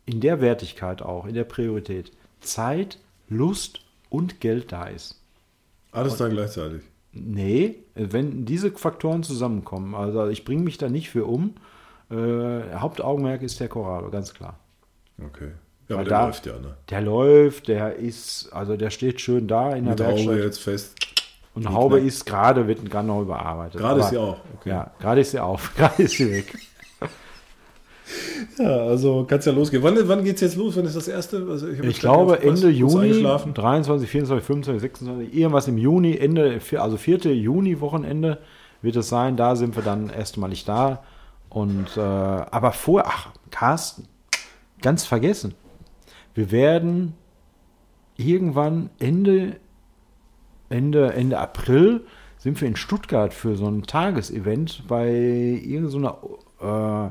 in 0.07 0.21
der 0.21 0.41
Wertigkeit 0.41 1.03
auch, 1.03 1.27
in 1.27 1.35
der 1.35 1.45
Priorität. 1.45 2.13
Zeit, 2.41 2.99
Lust 3.29 3.81
und 4.09 4.41
Geld 4.41 4.73
da 4.73 4.87
ist. 4.87 5.21
Alles 5.93 6.17
dann 6.17 6.33
gleichzeitig. 6.33 6.83
Nee, 7.13 7.77
wenn 7.95 8.45
diese 8.45 8.73
Faktoren 8.73 9.23
zusammenkommen, 9.23 9.95
also 9.95 10.29
ich 10.29 10.45
bringe 10.45 10.63
mich 10.63 10.79
da 10.79 10.89
nicht 10.89 11.11
für 11.11 11.27
um. 11.27 11.55
Äh, 12.11 12.75
Hauptaugenmerk 12.75 13.43
ist 13.43 13.61
der 13.61 13.69
Corrado, 13.69 14.11
ganz 14.11 14.35
klar. 14.35 14.59
Okay. 15.25 15.53
Ja, 15.89 15.97
aber 15.97 16.05
der 16.05 16.11
da- 16.19 16.27
läuft 16.27 16.47
ja, 16.47 16.53
ne? 16.55 16.75
Der 16.91 17.01
läuft, 17.03 17.69
der 17.69 17.97
ist, 17.97 18.49
also 18.53 18.77
der 18.77 18.91
steht 18.91 19.21
schön 19.21 19.47
da 19.47 19.75
in 19.75 19.85
der 19.85 19.91
Mit 19.93 19.99
der 20.01 20.07
Haube 20.09 20.17
Werkstatt. 20.19 20.45
jetzt 20.45 20.59
fest. 20.61 20.95
Und 21.55 21.71
Haube 21.73 21.97
knapp. 21.99 22.09
ist 22.09 22.27
gerade, 22.27 22.67
wird 22.67 22.91
gerade 22.91 23.07
noch 23.07 23.21
überarbeitet. 23.23 23.81
Gerade 23.81 24.01
ist 24.01 24.11
sie 24.11 24.19
auch. 24.19 24.39
Okay. 24.59 24.71
Ja, 24.71 24.91
gerade 24.99 25.21
ist 25.21 25.31
sie 25.31 25.39
auf, 25.41 25.73
gerade 25.77 26.03
ist 26.03 26.17
sie 26.17 26.31
weg. 26.31 26.55
Ja, 28.59 28.67
also 28.87 29.25
kann 29.25 29.39
es 29.39 29.45
ja 29.47 29.53
losgehen. 29.53 29.83
Wann, 29.83 29.97
wann 30.09 30.25
geht 30.25 30.35
es 30.37 30.41
jetzt 30.43 30.57
los? 30.57 30.77
Wann 30.77 30.85
ist 30.85 30.95
das 30.97 31.09
erste? 31.09 31.47
Also 31.49 31.69
Ich 31.69 31.79
jetzt 31.83 32.01
glaube 32.01 32.41
Ende 32.43 32.69
Juni, 32.69 33.05
eingeschlafen. 33.07 33.55
23, 33.55 34.09
24, 34.09 34.47
25, 34.47 34.81
26, 34.81 35.35
irgendwas 35.35 35.69
im 35.69 35.79
Juni, 35.79 36.17
Ende, 36.17 36.61
also 36.79 36.97
4. 36.97 37.19
Juni-Wochenende 37.35 38.39
wird 38.83 38.97
es 38.97 39.09
sein. 39.09 39.37
Da 39.37 39.57
sind 39.57 39.75
wir 39.77 39.83
dann 39.83 40.11
erstmalig 40.11 40.65
da. 40.65 41.03
Und, 41.49 41.97
äh, 41.97 42.01
aber 42.01 42.73
vor, 42.73 43.05
ach, 43.07 43.29
Carsten, 43.51 44.07
ganz 44.83 45.05
vergessen. 45.05 45.55
Wir 46.35 46.51
werden 46.51 47.15
irgendwann 48.17 48.91
Ende, 48.99 49.57
Ende, 50.69 51.13
Ende 51.13 51.39
April 51.39 52.05
sind 52.39 52.61
wir 52.61 52.69
in 52.69 52.77
Stuttgart 52.77 53.33
für 53.33 53.57
so 53.57 53.67
ein 53.67 53.85
Tagesevent 53.85 54.85
bei 54.87 55.09
irgendeiner 55.09 56.19
äh, 56.61 57.11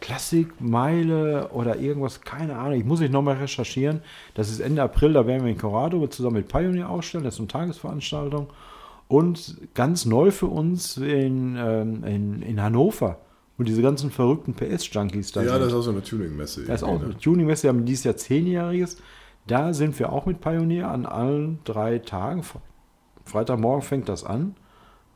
Klassikmeile 0.00 1.48
oder 1.48 1.76
irgendwas, 1.78 2.20
keine 2.20 2.56
Ahnung. 2.56 2.78
Ich 2.78 2.84
muss 2.84 3.00
ich 3.00 3.10
nochmal 3.10 3.36
recherchieren. 3.36 4.02
Das 4.34 4.50
ist 4.50 4.60
Ende 4.60 4.82
April, 4.82 5.14
da 5.14 5.26
werden 5.26 5.44
wir 5.44 5.50
in 5.50 5.58
Corrado 5.58 6.06
zusammen 6.06 6.36
mit 6.36 6.48
Pioneer 6.48 6.88
ausstellen. 6.88 7.24
Das 7.24 7.34
ist 7.34 7.40
eine 7.40 7.48
Tagesveranstaltung. 7.48 8.48
Und 9.08 9.58
ganz 9.74 10.04
neu 10.04 10.30
für 10.30 10.46
uns 10.46 10.96
in, 10.96 11.56
ähm, 11.58 12.04
in, 12.04 12.42
in 12.42 12.62
Hannover, 12.62 13.18
wo 13.58 13.62
diese 13.64 13.82
ganzen 13.82 14.10
verrückten 14.10 14.54
PS-Junkies 14.54 15.32
da 15.32 15.42
Ja, 15.42 15.52
sind. 15.52 15.60
das 15.60 15.68
ist 15.68 15.74
auch 15.74 15.82
so 15.82 15.90
eine 15.90 16.02
Tuning-Messe. 16.02 16.64
Das 16.64 16.82
ist 16.82 16.88
auch 16.88 16.98
eine 17.00 17.08
ne? 17.08 17.16
Tuning-Messe, 17.18 17.62
wir 17.64 17.70
haben 17.70 17.84
dieses 17.84 18.04
Jahr 18.04 18.16
zehnjähriges. 18.16 18.98
Da 19.46 19.72
sind 19.72 19.98
wir 19.98 20.12
auch 20.12 20.26
mit 20.26 20.40
Pioneer 20.40 20.90
an 20.90 21.06
allen 21.06 21.60
drei 21.64 21.98
Tagen. 21.98 22.42
Fre- 22.42 22.60
Freitagmorgen 23.24 23.82
fängt 23.82 24.08
das 24.08 24.24
an, 24.24 24.54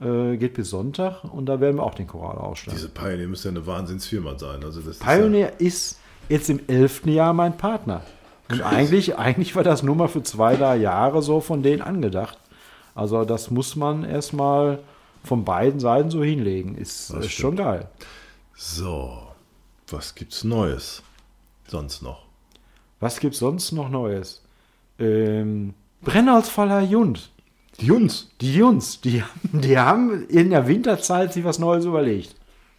äh, 0.00 0.37
geht 0.37 0.55
bis 0.55 0.70
Sonntag 0.70 1.24
und 1.24 1.46
da 1.46 1.61
werden 1.61 1.76
wir 1.76 1.83
auch 1.85 1.94
den 1.94 2.07
Choral 2.07 2.38
ausstellen. 2.38 2.76
Diese 2.76 2.88
Pioneer 2.88 3.29
müsste 3.29 3.48
ja 3.48 3.55
eine 3.57 3.66
Wahnsinnsfirma 3.66 4.38
sein. 4.38 4.64
Also 4.64 4.81
das 4.81 4.98
Pioneer 4.98 5.61
ist 5.61 5.98
jetzt 6.29 6.48
im 6.50 6.61
elften 6.66 7.11
Jahr 7.11 7.33
mein 7.33 7.57
Partner. 7.57 8.03
Und 8.50 8.62
eigentlich, 8.62 9.16
eigentlich 9.16 9.55
war 9.55 9.62
das 9.62 9.83
nur 9.85 9.94
mal 9.94 10.09
für 10.09 10.22
zwei, 10.24 10.57
drei 10.57 10.76
Jahre 10.76 11.22
so 11.22 11.40
von 11.40 11.62
denen 11.62 11.83
angedacht. 11.83 12.38
Also 12.96 13.24
das 13.24 13.50
muss 13.53 13.76
man 13.76 14.03
erstmal 14.05 14.81
von 15.22 15.44
beiden 15.44 15.79
Seiten 15.79 16.11
so 16.11 16.22
hinlegen. 16.24 16.74
Ist, 16.76 17.11
ist 17.11 17.31
schon 17.31 17.55
geil. 17.57 17.88
So, 18.62 19.16
was 19.88 20.14
gibt's 20.14 20.44
Neues? 20.44 21.03
Sonst 21.66 22.03
noch. 22.03 22.27
Was 23.01 23.18
gibt's 23.18 23.38
sonst 23.38 23.73
noch 23.73 23.88
Neues? 23.88 24.42
Ähm, 24.99 25.73
Brennholzfaller 26.03 26.83
Jund. 26.83 27.31
Die 27.81 27.87
Jungs. 27.87 28.29
Die 28.42 28.55
Jungs, 28.55 29.01
die, 29.01 29.23
haben- 29.23 29.61
die 29.62 29.79
haben 29.79 30.27
in 30.29 30.51
der 30.51 30.68
Winterzeit 30.68 31.33
sich 31.33 31.42
was 31.42 31.59
Neues 31.59 31.87
überlegt. 31.87 32.35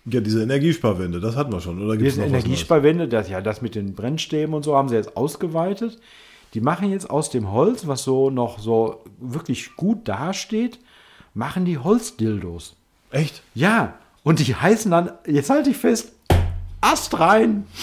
Ja, 0.06 0.20
diese 0.22 0.44
Energiesparwände, 0.44 1.20
das 1.20 1.36
hatten 1.36 1.52
wir 1.52 1.62
schon. 1.62 1.82
Oder 1.84 1.98
gibt's 1.98 2.14
Diese 2.14 2.28
noch? 2.28 2.32
Energiesparwände, 2.32 3.08
das, 3.08 3.28
ja, 3.28 3.42
das 3.42 3.64
mit 3.64 3.74
den 3.74 3.96
Brennstäben 3.96 4.54
und 4.54 4.62
so 4.64 4.76
haben 4.78 4.88
sie 4.88 4.96
jetzt 4.96 5.18
ausgeweitet. 5.18 6.00
Die 6.54 6.62
machen 6.62 6.92
jetzt 6.92 7.10
aus 7.10 7.32
dem 7.32 7.52
Holz, 7.52 7.88
was 7.88 8.04
so 8.04 8.30
noch 8.30 8.60
so 8.60 9.04
wirklich 9.20 9.76
gut 9.78 10.08
dasteht, 10.08 10.78
machen 11.34 11.66
die 11.66 11.80
Holzdildos. 11.80 12.76
Echt? 13.10 13.42
Ja, 13.56 13.96
und 14.24 14.40
die 14.40 14.56
heißen 14.56 14.92
dann, 14.92 15.12
jetzt 15.26 15.50
halte 15.50 15.70
ich 15.70 15.78
fest, 15.78 16.14
Ast 16.82 17.18
rein. 17.20 17.66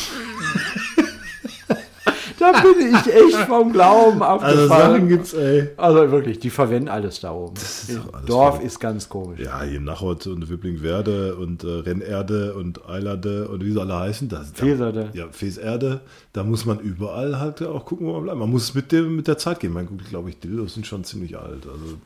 da 2.39 2.53
bin 2.63 2.95
ich 2.95 3.15
echt 3.15 3.37
vom 3.47 3.73
Glauben 3.73 4.23
Also 4.23 4.45
abgefallen. 4.45 4.69
Sachen 4.69 5.09
gibt's, 5.09 5.33
ey. 5.35 5.69
Also 5.77 6.11
wirklich, 6.11 6.41
die 6.41 6.51
verwenden 6.51 6.89
alles 6.89 7.21
da 7.21 7.33
oben. 7.33 7.55
ist 7.57 7.97
doch 7.97 8.13
alles 8.13 8.27
Dorf 8.27 8.55
verrückt. 8.57 8.67
ist 8.67 8.81
ganz 8.81 9.09
komisch. 9.09 9.41
Ja, 9.41 9.63
hier 9.63 9.81
Nachot 9.81 10.27
und 10.27 10.51
Wipplingwerde 10.51 11.37
und 11.37 11.63
äh, 11.63 11.69
Rennerde 11.69 12.55
und 12.55 12.89
Eilerde 12.89 13.49
und 13.49 13.65
wie 13.65 13.71
sie 13.73 13.81
alle 13.81 13.97
heißen. 13.97 14.29
Das, 14.29 14.53
da, 14.53 14.65
Feserde. 14.65 15.11
Ja, 15.13 15.27
Feserde. 15.31 16.01
Da 16.33 16.43
muss 16.43 16.65
man 16.65 16.81
überall 16.81 17.39
halt 17.39 17.63
auch 17.63 17.85
gucken, 17.85 18.07
wo 18.09 18.15
man 18.15 18.25
bleibt. 18.25 18.39
Man 18.39 18.51
muss 18.51 18.75
mit, 18.75 18.91
dem, 18.91 19.15
mit 19.15 19.29
der 19.29 19.39
Zeit 19.39 19.61
gehen. 19.61 19.73
Mein 19.73 19.87
gut, 19.87 20.05
glaube 20.09 20.29
ich, 20.31 20.41
Dildos 20.41 20.75
sind 20.75 20.87
schon 20.87 21.05
ziemlich 21.05 21.39
alt. 21.39 21.67
Also, 21.67 21.99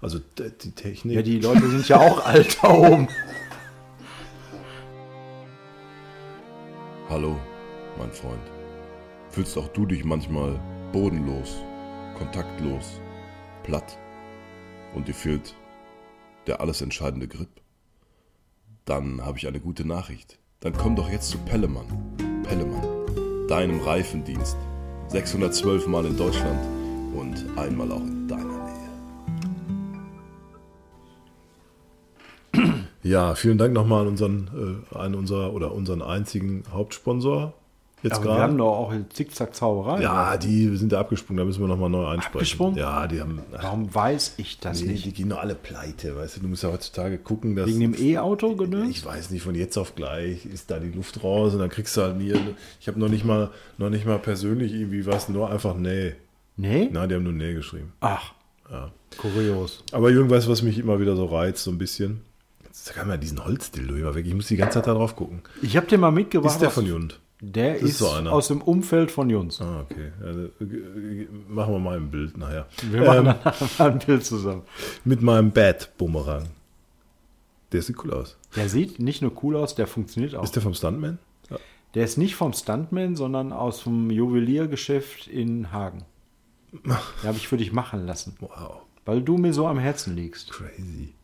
also 0.00 0.18
die 0.62 0.70
Technik. 0.70 1.16
Ja, 1.16 1.22
die 1.22 1.40
Leute 1.40 1.68
sind 1.68 1.86
ja 1.88 1.98
auch 1.98 2.24
alt 2.26 2.56
da 2.62 2.70
oben. 2.70 3.08
Hallo, 7.10 7.38
mein 7.96 8.12
Freund. 8.12 8.42
Fühlst 9.30 9.56
auch 9.56 9.68
du 9.68 9.86
dich 9.86 10.04
manchmal 10.04 10.60
bodenlos, 10.92 11.56
kontaktlos, 12.18 13.00
platt 13.62 13.96
und 14.94 15.08
dir 15.08 15.14
fehlt 15.14 15.54
der 16.46 16.60
alles 16.60 16.82
entscheidende 16.82 17.26
Grip? 17.26 17.48
Dann 18.84 19.24
habe 19.24 19.38
ich 19.38 19.46
eine 19.46 19.58
gute 19.58 19.86
Nachricht. 19.86 20.38
Dann 20.60 20.74
komm 20.74 20.96
doch 20.96 21.08
jetzt 21.08 21.30
zu 21.30 21.38
Pellemann. 21.38 21.86
Pellemann, 22.42 23.46
deinem 23.48 23.80
Reifendienst. 23.80 24.58
612 25.08 25.86
Mal 25.86 26.04
in 26.04 26.16
Deutschland 26.18 26.60
und 27.14 27.58
einmal 27.58 27.90
auch 27.90 28.02
in 28.02 28.28
deiner 28.28 28.57
Ja, 33.08 33.34
vielen 33.34 33.58
Dank 33.58 33.72
nochmal 33.74 34.02
an 34.02 34.08
unseren, 34.08 34.82
äh, 34.92 34.96
einen 34.98 35.14
unserer 35.14 35.52
oder 35.54 35.72
unseren 35.72 36.02
einzigen 36.02 36.62
Hauptsponsor. 36.72 37.54
Jetzt 38.02 38.14
Aber 38.16 38.24
wir 38.26 38.32
haben 38.34 38.56
gerade. 38.56 38.58
doch 38.58 38.76
auch 38.76 38.92
Zickzack-Zauberei. 39.12 40.02
Ja, 40.02 40.36
die 40.36 40.76
sind 40.76 40.92
da 40.92 41.00
abgesprungen, 41.00 41.38
da 41.38 41.44
müssen 41.44 41.60
wir 41.60 41.66
nochmal 41.66 41.90
neu 41.90 42.06
einsprechen. 42.06 42.36
Abgesprungen? 42.36 42.76
Ja, 42.78 43.08
die 43.08 43.20
haben. 43.20 43.40
Ach, 43.56 43.64
Warum 43.64 43.92
weiß 43.92 44.34
ich 44.36 44.60
das 44.60 44.82
nee, 44.82 44.92
nicht? 44.92 45.04
die 45.04 45.12
gehen 45.12 45.30
doch 45.30 45.38
alle 45.40 45.56
pleite, 45.56 46.14
weißt 46.14 46.36
du? 46.36 46.40
Du 46.42 46.46
musst 46.48 46.62
ja 46.62 46.70
heutzutage 46.70 47.18
gucken, 47.18 47.56
dass. 47.56 47.66
Wegen 47.66 47.80
dem 47.80 47.94
E-Auto 47.98 48.54
gedöns? 48.54 48.90
Ich 48.90 49.04
weiß 49.04 49.30
nicht, 49.30 49.42
von 49.42 49.56
jetzt 49.56 49.76
auf 49.76 49.96
gleich 49.96 50.46
ist 50.46 50.70
da 50.70 50.78
die 50.78 50.92
Luft 50.92 51.24
raus 51.24 51.54
und 51.54 51.58
dann 51.58 51.70
kriegst 51.70 51.96
du 51.96 52.02
halt 52.02 52.18
nie. 52.18 52.34
Ich 52.80 52.86
habe 52.86 53.00
noch 53.00 53.08
nicht 53.08 53.24
mal 53.24 53.50
noch 53.78 53.90
nicht 53.90 54.06
mal 54.06 54.18
persönlich 54.20 54.72
irgendwie 54.72 55.04
was, 55.04 55.28
nur 55.28 55.50
einfach 55.50 55.74
nee. 55.74 56.12
Nee? 56.56 56.88
Nein, 56.92 57.08
die 57.08 57.14
haben 57.16 57.24
nur 57.24 57.32
nee 57.32 57.54
geschrieben. 57.54 57.92
Ach, 58.00 58.32
Ja. 58.70 58.92
kurios. 59.16 59.82
Aber 59.90 60.10
irgendwas, 60.10 60.48
was 60.48 60.62
mich 60.62 60.78
immer 60.78 61.00
wieder 61.00 61.16
so 61.16 61.24
reizt, 61.26 61.64
so 61.64 61.72
ein 61.72 61.78
bisschen. 61.78 62.20
Jetzt 62.68 62.94
kann 62.94 63.08
man 63.08 63.20
diesen 63.20 63.44
Holzdildo 63.44 63.94
immer 63.96 64.14
weg. 64.14 64.26
Ich 64.26 64.34
muss 64.34 64.46
die 64.46 64.56
ganze 64.56 64.74
Zeit 64.78 64.86
da 64.86 64.94
drauf 64.94 65.16
gucken. 65.16 65.42
Ich 65.62 65.76
habe 65.76 65.86
dir 65.86 65.98
mal 65.98 66.10
mitgebracht. 66.12 66.52
Ist 66.54 66.62
der 66.62 66.70
von 66.70 66.86
Jund? 66.86 67.20
Der 67.40 67.74
Das 67.74 67.82
ist 67.82 67.90
ist, 67.90 67.98
so 67.98 68.06
aus 68.08 68.48
dem 68.48 68.60
Umfeld 68.62 69.10
von 69.12 69.30
Juns. 69.30 69.60
Ah, 69.60 69.80
okay. 69.88 70.10
Also, 70.20 70.48
machen 71.48 71.72
wir 71.74 71.78
mal 71.78 71.96
ein 71.96 72.10
Bild 72.10 72.36
nachher. 72.36 72.66
Wir 72.90 73.02
machen 73.04 73.26
Ähm, 73.28 73.34
mal 73.78 73.90
ein 73.92 73.98
Bild 74.00 74.24
zusammen. 74.24 74.62
mit 75.04 75.22
meinem 75.22 75.52
Bad-Bumerang. 75.52 76.46
Der 77.72 77.82
sieht 77.82 78.02
cool 78.04 78.12
aus. 78.12 78.36
Der 78.56 78.64
Der 78.64 78.70
sieht 78.70 78.98
nicht 78.98 79.22
nur 79.22 79.32
cool 79.42 79.54
aus, 79.56 79.74
der 79.76 79.86
funktioniert 79.86 80.34
auch. 80.34 80.42
ist 80.42 80.56
der 80.56 80.62
vom 80.62 80.74
Stuntman? 80.74 81.18
Ja. 81.50 81.58
Der 81.94 82.04
ist 82.04 82.18
nicht 82.18 82.34
vom 82.34 82.52
Stuntman, 82.54 83.14
sondern 83.14 83.52
aus 83.52 83.84
dem 83.84 84.10
Juweliergeschäft 84.10 85.28
in 85.28 85.70
Hagen. 85.70 86.04
Den 86.72 86.92
habe 87.24 87.36
ich 87.36 87.46
für 87.48 87.56
dich 87.56 87.72
machen 87.72 88.04
lassen, 88.06 88.36
Wow. 88.40 88.80
weil 89.04 89.22
du 89.22 89.38
mir 89.38 89.52
so 89.54 89.66
am 89.68 89.78
Herzen 89.78 90.16
liegst. 90.16 90.50
Crazy. 90.50 91.14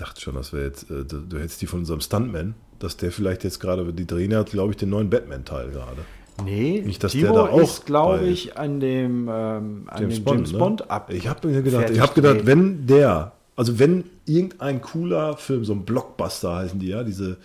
Dachte 0.00 0.20
schon, 0.20 0.34
das 0.34 0.52
wäre 0.52 0.64
jetzt, 0.64 0.90
äh, 0.90 1.04
du, 1.04 1.20
du 1.20 1.38
hättest 1.38 1.60
die 1.60 1.66
von 1.66 1.80
unserem 1.80 2.00
Stuntman, 2.00 2.54
dass 2.78 2.96
der 2.96 3.12
vielleicht 3.12 3.44
jetzt 3.44 3.60
gerade, 3.60 3.92
die 3.92 4.06
drehen 4.06 4.30
ja, 4.30 4.42
glaube 4.42 4.70
ich, 4.72 4.76
den 4.78 4.90
neuen 4.90 5.10
Batman-Teil 5.10 5.70
gerade. 5.70 6.02
Nee, 6.42 6.82
Nicht, 6.86 7.04
dass 7.04 7.12
Timo 7.12 7.34
der 7.34 7.34
da 7.34 7.50
auch 7.50 7.60
ist, 7.60 7.84
glaube 7.84 8.26
ich, 8.26 8.56
an 8.56 8.80
dem, 8.80 9.28
ähm, 9.30 9.88
an 9.88 10.00
James 10.00 10.14
dem 10.14 10.24
Bond, 10.24 10.36
James 10.38 10.52
ne? 10.52 10.58
Bond 10.58 10.90
ab. 10.90 11.12
Ich 11.12 11.28
habe 11.28 11.48
mir 11.48 11.62
gedacht, 11.62 11.90
ich 11.90 12.00
habe 12.00 12.14
gedacht, 12.14 12.46
wenn 12.46 12.86
der, 12.86 13.32
also 13.56 13.78
wenn 13.78 14.04
irgendein 14.24 14.80
cooler 14.80 15.36
Film, 15.36 15.64
so 15.66 15.74
ein 15.74 15.84
Blockbuster 15.84 16.56
heißen 16.56 16.78
die 16.80 16.88
ja, 16.88 17.04
diese, 17.04 17.36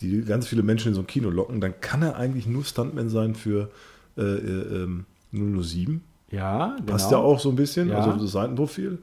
die 0.00 0.22
ganz 0.22 0.48
viele 0.48 0.64
Menschen 0.64 0.88
in 0.88 0.94
so 0.94 1.00
ein 1.00 1.06
Kino 1.06 1.30
locken, 1.30 1.60
dann 1.60 1.80
kann 1.80 2.02
er 2.02 2.16
eigentlich 2.16 2.46
nur 2.46 2.64
Stuntman 2.64 3.08
sein 3.08 3.36
für 3.36 3.70
äh, 4.18 4.22
äh, 4.22 4.82
ähm, 4.82 5.06
007. 5.32 6.02
Ja, 6.32 6.74
genau. 6.76 6.90
Passt 6.92 7.12
ja 7.12 7.18
auch 7.18 7.38
so 7.38 7.50
ein 7.50 7.56
bisschen, 7.56 7.88
Ja. 7.90 7.98
also 7.98 8.20
das 8.20 8.32
Seitenprofil. 8.32 8.98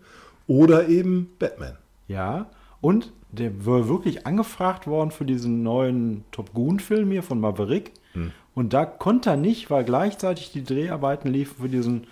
Oder 0.48 0.90
eben 0.90 1.30
Batman. 1.40 1.78
Ja, 2.10 2.50
und 2.82 3.12
der 3.32 3.66
war 3.66 3.88
wirklich 3.90 4.26
angefragt 4.26 4.88
worden 4.88 5.12
für 5.12 5.26
diesen 5.26 5.64
neuen 5.64 6.24
Top 6.32 6.54
Gun-Film 6.54 7.12
hier 7.12 7.24
von 7.24 7.40
Maverick. 7.40 7.92
Hm. 8.14 8.32
Und 8.56 8.74
da 8.74 8.86
konnte 8.86 9.32
er 9.32 9.38
nicht, 9.38 9.70
weil 9.70 9.84
gleichzeitig 9.84 10.52
die 10.52 10.64
Dreharbeiten 10.64 11.30
liefen 11.32 11.62
für 11.62 11.70
diesen 11.70 12.08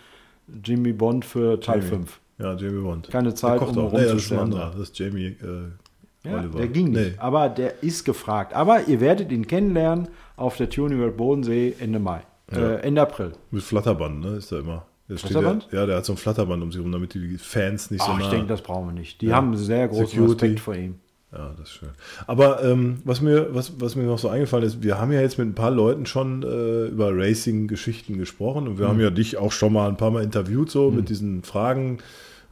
Jimmy 0.63 0.93
Bond 0.93 1.25
für 1.25 1.59
Teil 1.59 1.77
Jamie. 1.79 1.89
5. 1.89 2.19
Ja, 2.37 2.53
Jamie 2.53 2.81
Bond. 2.83 3.09
Keine 3.09 3.33
Zeit, 3.33 3.61
um 3.61 3.77
auch. 3.77 3.91
Nee, 3.93 4.03
das 4.03 4.13
ist 4.15 4.31
ein 4.31 4.39
anderer. 4.39 4.71
Das 4.71 4.81
ist 4.89 4.99
Jamie 4.99 5.37
äh, 5.41 6.29
Ja, 6.29 6.37
Oliver. 6.39 6.57
der 6.59 6.67
ging 6.67 6.91
nicht. 6.91 7.11
Nee. 7.13 7.17
Aber 7.17 7.49
der 7.49 7.81
ist 7.81 8.03
gefragt. 8.03 8.53
Aber 8.53 8.87
ihr 8.87 8.99
werdet 8.99 9.31
ihn 9.31 9.47
kennenlernen 9.47 10.09
auf 10.35 10.57
der 10.57 10.69
Tuning 10.69 10.99
World 10.99 11.17
Bodensee 11.17 11.73
Ende 11.79 11.99
Mai. 11.99 12.21
Ja. 12.51 12.73
Äh, 12.75 12.81
Ende 12.81 13.01
April. 13.01 13.31
Mit 13.51 13.63
Flatterband, 13.63 14.19
ne? 14.19 14.27
Ist 14.35 14.51
da 14.51 14.59
immer. 14.59 14.85
Der 15.07 15.17
Flatterband? 15.17 15.67
Der, 15.71 15.81
ja, 15.81 15.85
der 15.85 15.95
hat 15.97 16.05
so 16.05 16.13
ein 16.13 16.17
Flatterband 16.17 16.63
um 16.63 16.71
sich 16.71 16.81
rum, 16.81 16.91
damit 16.91 17.13
die 17.13 17.37
Fans 17.37 17.91
nicht 17.91 18.03
so 18.03 18.11
Ach, 18.11 18.17
nah. 18.17 18.23
ich 18.25 18.29
denke, 18.31 18.47
das 18.47 18.61
brauchen 18.61 18.87
wir 18.87 18.93
nicht. 18.93 19.21
Die 19.21 19.27
Ja. 19.27 19.35
haben 19.35 19.55
sehr 19.55 19.87
großen 19.87 20.07
Security. 20.07 20.45
Respekt 20.45 20.59
vor 20.61 20.75
ihm. 20.75 20.95
Ja, 21.31 21.53
das 21.57 21.67
ist 21.69 21.73
schön. 21.75 21.89
Aber 22.27 22.63
ähm, 22.63 23.01
was, 23.03 23.19
mir, 23.21 23.53
was, 23.53 23.79
was 23.79 23.95
mir 23.95 24.03
noch 24.03 24.17
so 24.19 24.29
eingefallen 24.29 24.65
ist, 24.65 24.81
wir 24.83 24.97
haben 24.97 25.11
ja 25.11 25.19
jetzt 25.21 25.37
mit 25.37 25.47
ein 25.47 25.53
paar 25.53 25.69
Leuten 25.71 26.05
schon 26.05 26.43
äh, 26.43 26.85
über 26.85 27.09
Racing-Geschichten 27.15 28.17
gesprochen 28.17 28.67
und 28.67 28.77
wir 28.79 28.85
Mhm. 28.85 28.89
haben 28.89 28.99
ja 29.01 29.09
dich 29.09 29.37
auch 29.37 29.51
schon 29.51 29.73
mal 29.73 29.89
ein 29.89 29.97
paar 29.97 30.11
Mal 30.11 30.23
interviewt, 30.23 30.71
so 30.71 30.91
mit 30.91 31.09
diesen 31.09 31.43
Fragen. 31.43 31.97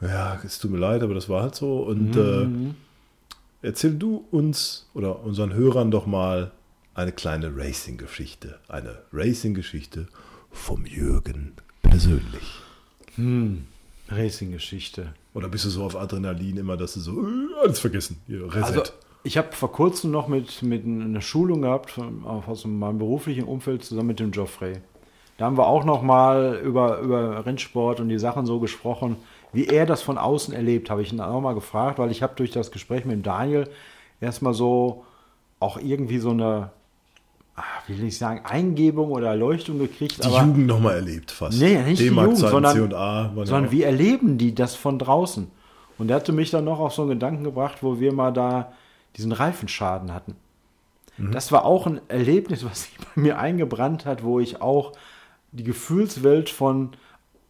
Ja, 0.01 0.37
es 0.45 0.59
tut 0.59 0.69
mir 0.71 0.79
leid, 0.79 1.01
aber 1.01 1.13
das 1.13 1.29
war 1.29 1.43
halt 1.43 1.55
so. 1.55 1.79
Und 1.79 2.15
Mhm. 2.15 2.75
äh, 3.61 3.67
erzähl 3.67 3.93
du 3.95 4.25
uns 4.31 4.89
oder 4.93 5.23
unseren 5.23 5.53
Hörern 5.53 5.89
doch 5.89 6.05
mal 6.05 6.51
eine 6.93 7.13
kleine 7.13 7.55
Racing-Geschichte. 7.55 8.59
Eine 8.67 8.99
Racing-Geschichte 9.13 10.07
vom 10.51 10.85
Jürgen 10.85 11.53
persönlich. 11.83 12.61
Racing-Geschichte. 14.09 15.13
Oder 15.33 15.49
bist 15.49 15.65
du 15.65 15.69
so 15.69 15.83
auf 15.83 15.95
Adrenalin 15.95 16.57
immer, 16.57 16.77
dass 16.77 16.93
du 16.95 16.99
so 16.99 17.11
äh, 17.11 17.61
alles 17.61 17.79
vergessen? 17.79 18.17
Reset. 18.27 18.63
Also, 18.63 18.83
ich 19.23 19.37
habe 19.37 19.53
vor 19.53 19.71
kurzem 19.71 20.11
noch 20.11 20.27
mit, 20.27 20.61
mit 20.63 20.85
einer 20.85 21.21
Schulung 21.21 21.61
gehabt, 21.61 21.91
von, 21.91 22.25
aus 22.25 22.65
meinem 22.65 22.97
beruflichen 22.97 23.45
Umfeld, 23.45 23.83
zusammen 23.83 24.07
mit 24.07 24.19
dem 24.19 24.31
Geoffrey. 24.31 24.73
Da 25.37 25.45
haben 25.45 25.57
wir 25.57 25.67
auch 25.67 25.85
noch 25.85 26.01
mal 26.01 26.59
über, 26.63 26.99
über 26.99 27.45
Rennsport 27.45 27.99
und 27.99 28.09
die 28.09 28.19
Sachen 28.19 28.45
so 28.45 28.59
gesprochen. 28.59 29.15
Wie 29.51 29.67
er 29.67 29.85
das 29.85 30.01
von 30.01 30.17
außen 30.17 30.53
erlebt, 30.53 30.89
habe 30.89 31.01
ich 31.01 31.11
ihn 31.11 31.21
auch 31.21 31.41
mal 31.41 31.55
gefragt, 31.55 31.99
weil 31.99 32.11
ich 32.11 32.21
habe 32.21 32.33
durch 32.35 32.51
das 32.51 32.71
Gespräch 32.71 33.05
mit 33.05 33.13
dem 33.13 33.23
Daniel 33.23 33.69
erstmal 34.19 34.53
so 34.53 35.05
auch 35.59 35.77
irgendwie 35.77 36.19
so 36.19 36.31
eine, 36.31 36.71
ah, 37.55 37.63
wie 37.87 37.97
will 37.97 38.07
ich 38.07 38.17
sagen, 38.17 38.41
Eingebung 38.45 39.11
oder 39.11 39.29
Erleuchtung 39.29 39.79
gekriegt. 39.79 40.23
die 40.23 40.29
Jugend 40.29 40.67
nochmal 40.67 40.95
erlebt 40.95 41.31
fast. 41.31 41.59
Nee, 41.59 41.81
nicht 41.83 42.01
die 42.01 42.07
Jugend, 42.07 42.37
sondern, 42.37 42.89
C&A 42.89 43.31
sondern 43.35 43.71
wie 43.71 43.83
erleben 43.83 44.37
die 44.37 44.55
das 44.55 44.75
von 44.75 44.99
draußen? 44.99 45.49
Und 45.97 46.09
er 46.09 46.15
hatte 46.15 46.31
mich 46.31 46.49
dann 46.49 46.65
noch 46.65 46.79
auf 46.79 46.93
so 46.93 47.03
einen 47.03 47.11
Gedanken 47.11 47.43
gebracht, 47.43 47.83
wo 47.83 47.99
wir 47.99 48.13
mal 48.13 48.31
da 48.31 48.73
diesen 49.15 49.31
Reifenschaden 49.31 50.13
hatten. 50.13 50.35
Mhm. 51.17 51.31
Das 51.31 51.51
war 51.51 51.65
auch 51.65 51.85
ein 51.85 52.01
Erlebnis, 52.07 52.65
was 52.65 52.83
sich 52.83 52.97
bei 52.97 53.21
mir 53.21 53.39
eingebrannt 53.39 54.05
hat, 54.05 54.23
wo 54.23 54.39
ich 54.39 54.61
auch 54.61 54.93
die 55.51 55.63
Gefühlswelt 55.63 56.49
von, 56.49 56.91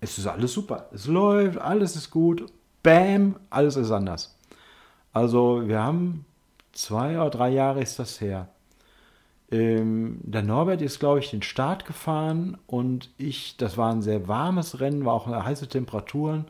es 0.02 0.18
ist 0.18 0.28
alles 0.28 0.54
super, 0.54 0.90
es 0.94 1.08
läuft, 1.08 1.58
alles 1.58 1.96
ist 1.96 2.12
gut, 2.12 2.46
bam, 2.84 3.38
alles 3.50 3.78
ist 3.78 3.92
anders. 3.92 4.38
Also 5.14 5.68
wir 5.68 5.82
haben 5.82 6.26
zwei 6.74 7.20
oder 7.20 7.30
drei 7.30 7.50
Jahre 7.50 7.82
ist 7.82 8.00
das 8.00 8.20
her. 8.20 8.50
Ähm, 9.54 10.18
der 10.24 10.42
Norbert 10.42 10.82
ist, 10.82 11.00
glaube 11.00 11.20
ich, 11.20 11.30
den 11.30 11.42
Start 11.44 11.86
gefahren 11.86 12.58
und 12.68 13.10
ich, 13.18 13.56
das 13.58 13.78
war 13.78 13.92
ein 13.92 14.02
sehr 14.02 14.28
warmes 14.28 14.80
Rennen, 14.80 15.06
war 15.06 15.14
auch 15.14 15.28
heiße 15.28 15.68
Temperaturen. 15.70 16.46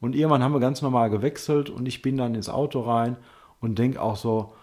Und 0.00 0.16
irgendwann 0.16 0.42
haben 0.42 0.52
wir 0.54 0.60
ganz 0.60 0.82
normal 0.82 1.10
gewechselt 1.10 1.70
und 1.70 1.86
ich 1.86 2.02
bin 2.02 2.16
dann 2.16 2.34
ins 2.34 2.48
Auto 2.48 2.80
rein 2.80 3.16
und 3.60 3.78
denke 3.78 4.00
auch 4.02 4.16
so, 4.16 4.54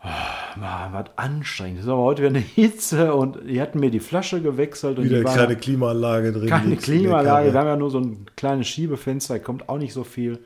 ah, 0.00 0.08
Mann, 0.56 0.92
was 0.92 1.06
anstrengend. 1.16 1.78
Das 1.78 1.86
ist 1.86 1.90
aber 1.90 2.02
heute 2.02 2.22
wieder 2.22 2.30
eine 2.30 2.38
Hitze 2.38 3.14
und 3.14 3.38
die 3.48 3.60
hatten 3.60 3.80
mir 3.80 3.90
die 3.90 4.00
Flasche 4.00 4.40
gewechselt. 4.42 4.98
Und 4.98 5.04
Wieder 5.04 5.16
die 5.20 5.20
eine 5.20 5.28
war- 5.28 5.34
kleine 5.34 5.56
Klimaanlage 5.56 6.32
drin. 6.32 6.48
keine 6.48 6.76
Klimaanlage, 6.76 7.52
wir 7.52 7.58
haben 7.58 7.66
ja 7.66 7.76
nur 7.76 7.90
so 7.90 7.98
ein 7.98 8.26
kleines 8.36 8.68
Schiebefenster, 8.68 9.38
kommt 9.40 9.68
auch 9.68 9.78
nicht 9.78 9.92
so 9.92 10.04
viel. 10.04 10.38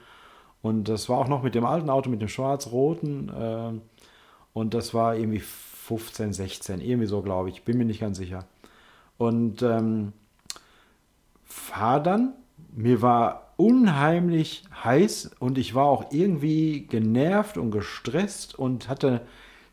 Und 0.62 0.88
das 0.88 1.08
war 1.08 1.18
auch 1.18 1.28
noch 1.28 1.42
mit 1.42 1.54
dem 1.54 1.66
alten 1.66 1.90
Auto, 1.90 2.08
mit 2.08 2.22
dem 2.22 2.28
schwarz-roten. 2.28 3.30
ähm, 3.38 3.82
und 4.54 4.72
das 4.72 4.94
war 4.94 5.16
irgendwie 5.16 5.42
15, 5.86 6.32
16, 6.32 6.80
irgendwie 6.80 7.06
so, 7.06 7.22
glaube 7.22 7.50
ich. 7.50 7.62
Bin 7.64 7.78
mir 7.78 7.84
nicht 7.84 8.00
ganz 8.00 8.18
sicher. 8.18 8.46
Und 9.18 9.62
ähm, 9.62 10.12
fahr 11.44 12.02
dann. 12.02 12.32
Mir 12.74 13.02
war 13.02 13.52
unheimlich 13.56 14.64
heiß 14.82 15.32
und 15.38 15.58
ich 15.58 15.74
war 15.74 15.84
auch 15.86 16.10
irgendwie 16.12 16.86
genervt 16.88 17.56
und 17.58 17.70
gestresst 17.70 18.58
und 18.58 18.88
hatte 18.88 19.20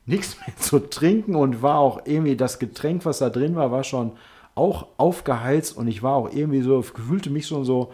nichts 0.06 0.38
mehr 0.48 0.56
zu 0.58 0.80
trinken 0.80 1.36
und 1.36 1.62
war 1.62 1.80
auch 1.80 2.02
irgendwie 2.06 2.36
das 2.36 2.60
Getränk, 2.60 3.06
was 3.06 3.20
da 3.20 3.30
drin 3.30 3.56
war, 3.56 3.72
war 3.72 3.84
schon 3.84 4.12
auch 4.54 4.88
aufgeheizt 4.98 5.78
und 5.78 5.88
ich 5.88 6.04
war 6.04 6.16
auch 6.16 6.32
irgendwie 6.34 6.62
so, 6.62 6.82
fühlte 6.82 7.30
mich 7.30 7.48
schon 7.48 7.64
so 7.66 7.92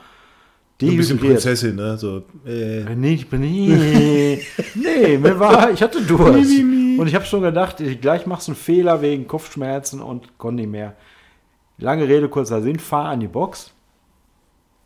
So 0.82 0.92
ein 0.92 0.98
bisschen 0.98 1.20
dehydriert. 1.20 1.20
Prinzessin, 1.20 1.76
ne? 1.76 1.98
So, 1.98 2.24
äh, 2.46 2.96
Nee, 2.96 3.14
ich 3.16 3.30
bin 3.30 3.42
nee, 3.42 4.42
nee, 4.76 5.18
mir 5.18 5.40
war, 5.40 5.72
ich 5.72 5.82
hatte 5.82 6.02
Durst. 6.06 6.66
Und 6.98 7.08
ich 7.08 7.16
habe 7.16 7.26
schon 7.26 7.42
gedacht, 7.42 7.80
ich- 7.80 8.02
gleich 8.02 8.26
machst 8.26 8.48
du 8.48 8.52
einen 8.52 8.60
Fehler 8.60 9.02
wegen 9.02 9.28
Kopfschmerzen 9.28 10.02
und 10.02 10.38
konnte 10.38 10.62
nicht 10.62 10.72
mehr. 10.72 10.94
Lange 11.78 12.08
Rede, 12.08 12.28
kurzer 12.30 12.62
Sinn, 12.62 12.80
fahr 12.80 13.10
an 13.10 13.20
die 13.20 13.28
Box 13.28 13.72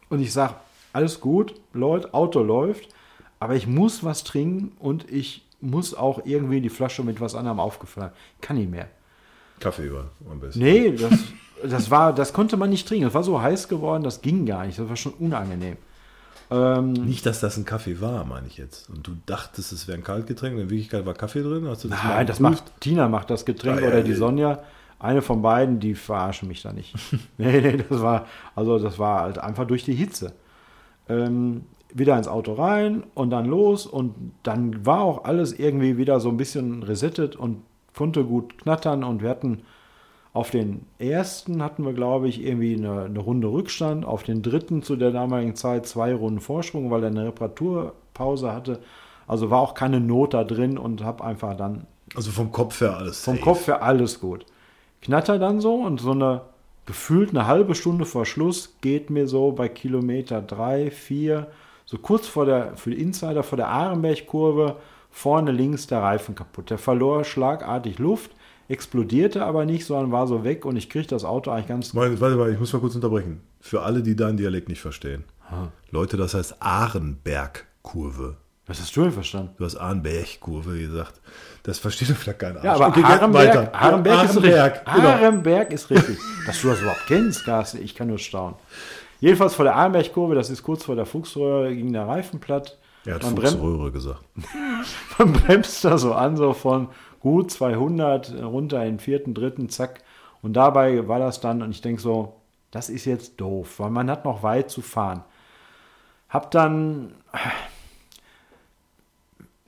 und 0.10 0.20
ich 0.22 0.34
sag, 0.34 0.56
alles 0.94 1.22
gut, 1.22 1.56
Leute, 1.74 2.14
Auto 2.14 2.42
läuft, 2.44 2.90
aber 3.40 3.56
ich 3.56 3.66
muss 3.66 4.04
was 4.04 4.24
trinken 4.26 4.74
und 4.80 5.10
ich 5.10 5.46
muss 5.62 5.94
auch 5.94 6.22
irgendwie 6.26 6.60
die 6.60 6.70
Flasche 6.70 7.04
mit 7.04 7.22
was 7.22 7.34
anderem 7.36 7.60
aufgefüllt 7.60 8.08
haben. 8.08 8.14
Kann 8.42 8.58
nicht 8.58 8.70
mehr. 8.72 8.88
Kaffee 9.60 9.92
war 9.94 10.10
am 10.30 10.40
besten. 10.40 10.60
Nee, 10.60 10.92
das, 10.92 11.14
das 11.64 11.92
war, 11.92 12.14
das 12.14 12.34
konnte 12.34 12.58
man 12.58 12.70
nicht 12.72 12.88
trinken. 12.88 13.06
Das 13.06 13.14
war 13.14 13.24
so 13.24 13.42
heiß 13.42 13.68
geworden, 13.70 14.04
das 14.04 14.22
ging 14.22 14.46
gar 14.46 14.66
nicht. 14.66 14.78
Das 14.80 14.90
war 14.90 14.96
schon 14.98 15.14
unangenehm. 15.14 15.78
Ähm, 16.52 16.92
Nicht, 16.92 17.26
dass 17.26 17.40
das 17.40 17.58
ein 17.58 17.64
Kaffee 17.66 18.02
war, 18.02 18.26
meine 18.26 18.46
ich 18.48 18.58
jetzt. 18.58 18.90
Und 18.90 19.08
du 19.08 19.14
dachtest, 19.26 19.72
es 19.72 19.88
wäre 19.88 19.98
ein 19.98 20.04
Kaltgetränk, 20.04 20.56
und 20.56 20.64
in 20.64 20.70
Wirklichkeit 20.70 21.06
war 21.06 21.14
Kaffee 21.14 21.42
drin? 21.42 21.66
Hast 21.68 21.86
du 21.86 21.88
das 21.88 22.04
Nein, 22.04 22.28
das 22.28 22.40
macht 22.42 22.64
Tina 22.82 23.08
macht 23.08 23.30
das 23.30 23.46
Getränk 23.46 23.80
Ah, 23.80 23.82
ja, 23.82 23.88
oder 23.88 24.04
die 24.04 24.12
ja. 24.12 24.18
Sonja. 24.18 24.60
Eine 25.00 25.22
von 25.22 25.42
beiden, 25.42 25.80
die 25.80 25.96
verarschen 25.96 26.48
mich 26.48 26.62
da 26.62 26.74
nicht. 26.74 26.94
nee, 27.38 27.62
nee, 27.62 27.84
das 27.90 28.02
war, 28.02 28.28
also 28.56 28.78
das 28.78 29.00
war 29.00 29.22
halt 29.22 29.38
einfach 29.40 29.66
durch 29.66 29.84
die 29.86 29.96
Hitze. 29.96 30.34
Ähm, 31.10 31.64
wieder 31.94 32.18
ins 32.18 32.28
Auto 32.28 32.54
rein 32.54 33.04
und 33.16 33.32
dann 33.32 33.46
los 33.46 33.86
und 33.86 34.14
dann 34.44 34.86
war 34.86 35.02
auch 35.02 35.24
alles 35.26 35.58
irgendwie 35.58 35.98
wieder 35.98 36.20
so 36.20 36.30
ein 36.30 36.38
bisschen 36.38 36.84
resettet 36.84 37.36
und 37.36 37.64
konnte 37.96 38.24
gut 38.24 38.58
knattern 38.60 39.04
und 39.04 39.22
wir 39.22 39.30
hatten 39.30 39.64
auf 40.34 40.50
den 40.50 40.86
ersten 40.98 41.62
hatten 41.62 41.86
wir, 41.86 41.94
glaube 41.94 42.30
ich, 42.30 42.44
irgendwie 42.44 42.76
eine, 42.76 43.04
eine 43.04 43.20
Runde 43.20 43.50
Rückstand, 43.50 44.06
auf 44.06 44.24
den 44.24 44.42
dritten 44.42 44.82
zu 44.82 44.96
der 44.96 45.12
damaligen 45.12 45.56
Zeit 45.56 45.86
zwei 45.86 46.14
Runden 46.14 46.40
Vorsprung, 46.40 46.90
weil 46.90 47.04
er 47.04 47.10
eine 47.10 47.26
Reparaturpause 47.26 48.54
hatte. 48.54 48.80
Also 49.28 49.50
war 49.50 49.60
auch 49.60 49.74
keine 49.74 50.00
Not 50.00 50.34
da 50.34 50.44
drin 50.44 50.78
und 50.78 51.04
habe 51.04 51.24
einfach 51.24 51.56
dann 51.56 51.86
Also 52.16 52.32
vom 52.32 52.52
Kopf 52.52 52.80
her 52.82 52.98
alles 52.98 53.24
vom 53.24 53.36
safe. 53.36 53.44
Kopf 53.44 53.68
her 53.68 53.84
alles 53.84 54.20
gut. 54.20 54.46
Knatter 55.02 55.38
dann 55.38 55.60
so 55.60 55.76
und 55.76 56.00
so 56.00 56.12
eine 56.12 56.42
gefühlt 56.86 57.32
eine 57.32 57.48
halbe 57.48 57.76
Stunde 57.76 58.06
vor 58.06 58.26
Schluss 58.26 58.76
geht 58.82 59.10
mir 59.10 59.28
so 59.28 59.52
bei 59.52 59.68
Kilometer 59.70 60.42
drei, 60.42 60.92
vier, 60.92 61.48
so 61.86 61.98
kurz 61.98 62.28
vor 62.28 62.46
der, 62.46 62.76
für 62.78 62.92
die 62.92 63.02
Insider 63.02 63.44
vor 63.44 63.58
der 63.58 63.68
Ahrenberg-Kurve, 63.68 64.78
vorne 65.10 65.52
links 65.52 65.88
der 65.88 66.02
Reifen 66.02 66.36
kaputt. 66.36 66.70
Der 66.70 66.78
verlor 66.78 67.24
schlagartig 67.24 68.00
Luft, 68.00 68.32
explodierte 68.72 69.44
aber 69.46 69.66
nicht, 69.66 69.86
sondern 69.86 70.12
war 70.12 70.26
so 70.28 70.44
weg 70.44 70.66
und 70.66 70.76
ich 70.78 70.90
kriege 70.90 71.08
das 71.08 71.24
Auto 71.26 71.52
eigentlich 71.52 71.68
ganz. 71.68 71.94
Meine, 71.94 72.20
warte 72.20 72.36
mal, 72.38 72.52
ich 72.52 72.60
muss 72.60 72.74
mal 72.74 72.80
kurz 72.80 72.96
unterbrechen. 72.96 73.42
Für 73.60 73.82
alle, 73.84 74.02
die 74.02 74.16
deinen 74.16 74.38
Dialekt 74.38 74.70
nicht 74.70 74.82
verstehen. 74.82 75.24
Leute, 75.92 76.16
das 76.16 76.34
heißt 76.34 76.56
Ahrenberg-Kurve. 76.62 78.38
Was 78.68 78.80
hast 78.80 78.96
du 78.96 79.02
denn 79.02 79.12
verstanden? 79.12 79.54
Du 79.58 79.66
hast 79.66 79.76
Ahrenberg-Kurve 79.76 80.78
gesagt. 80.80 81.20
Das 81.64 81.78
versteht 81.80 82.10
doch 82.10 82.16
vielleicht 82.16 82.40
keiner. 82.40 82.64
Ja, 82.64 82.74
aber 82.76 82.88
Okay, 82.88 83.04
Ahrenberg, 83.04 83.76
Ahrenberg, 83.76 84.16
Ja, 84.16 84.24
ist 84.24 84.36
richtig. 84.38 84.56
Ahrenberg, 84.56 84.86
genau. 84.96 85.10
Ahrenberg 85.10 85.74
ist 85.74 85.90
richtig. 85.90 86.18
Dass 86.46 86.62
du 86.62 86.70
das 86.70 86.80
überhaupt 86.82 87.06
kennst, 87.08 87.44
Carsten, 87.44 87.84
ich 87.84 87.94
kann 87.96 88.08
nur 88.08 88.18
staunen. 88.18 88.56
Jedenfalls 89.20 89.56
vor 89.56 89.66
der 89.66 89.76
Ahrenberg-Kurve, 89.76 90.36
das 90.36 90.50
ist 90.50 90.64
kurz 90.64 90.86
vor 90.86 90.96
der 90.96 91.06
Fuchsröhre, 91.06 91.76
ging 91.76 91.92
der 91.92 92.08
Reifen 92.08 92.40
platt. 92.40 92.78
Er 93.04 93.16
hat 93.16 93.24
Man 93.24 93.36
Fuchsröhre 93.36 93.92
gesagt. 93.92 94.24
Man 95.18 95.34
bremst 95.34 95.84
da 95.84 95.98
so 95.98 96.14
an, 96.14 96.38
so 96.38 96.54
von 96.54 96.88
gut 97.22 97.52
200 97.52 98.42
runter 98.44 98.84
in 98.84 98.94
den 98.94 99.00
vierten, 99.00 99.34
dritten, 99.34 99.70
zack. 99.70 100.04
Und 100.42 100.54
dabei 100.54 101.08
war 101.08 101.20
das 101.20 101.40
dann, 101.40 101.62
und 101.62 101.72
ich 101.72 101.82
denke 101.82 102.02
so, 102.02 102.36
das 102.72 102.90
ist 102.90 103.06
jetzt 103.06 103.40
doof, 103.40 103.80
weil 103.80 103.92
man 103.92 104.10
hat 104.10 104.26
noch 104.26 104.44
weit 104.44 104.70
zu 104.70 104.82
fahren. 104.82 105.24
Hab 106.30 106.52
dann 106.52 107.14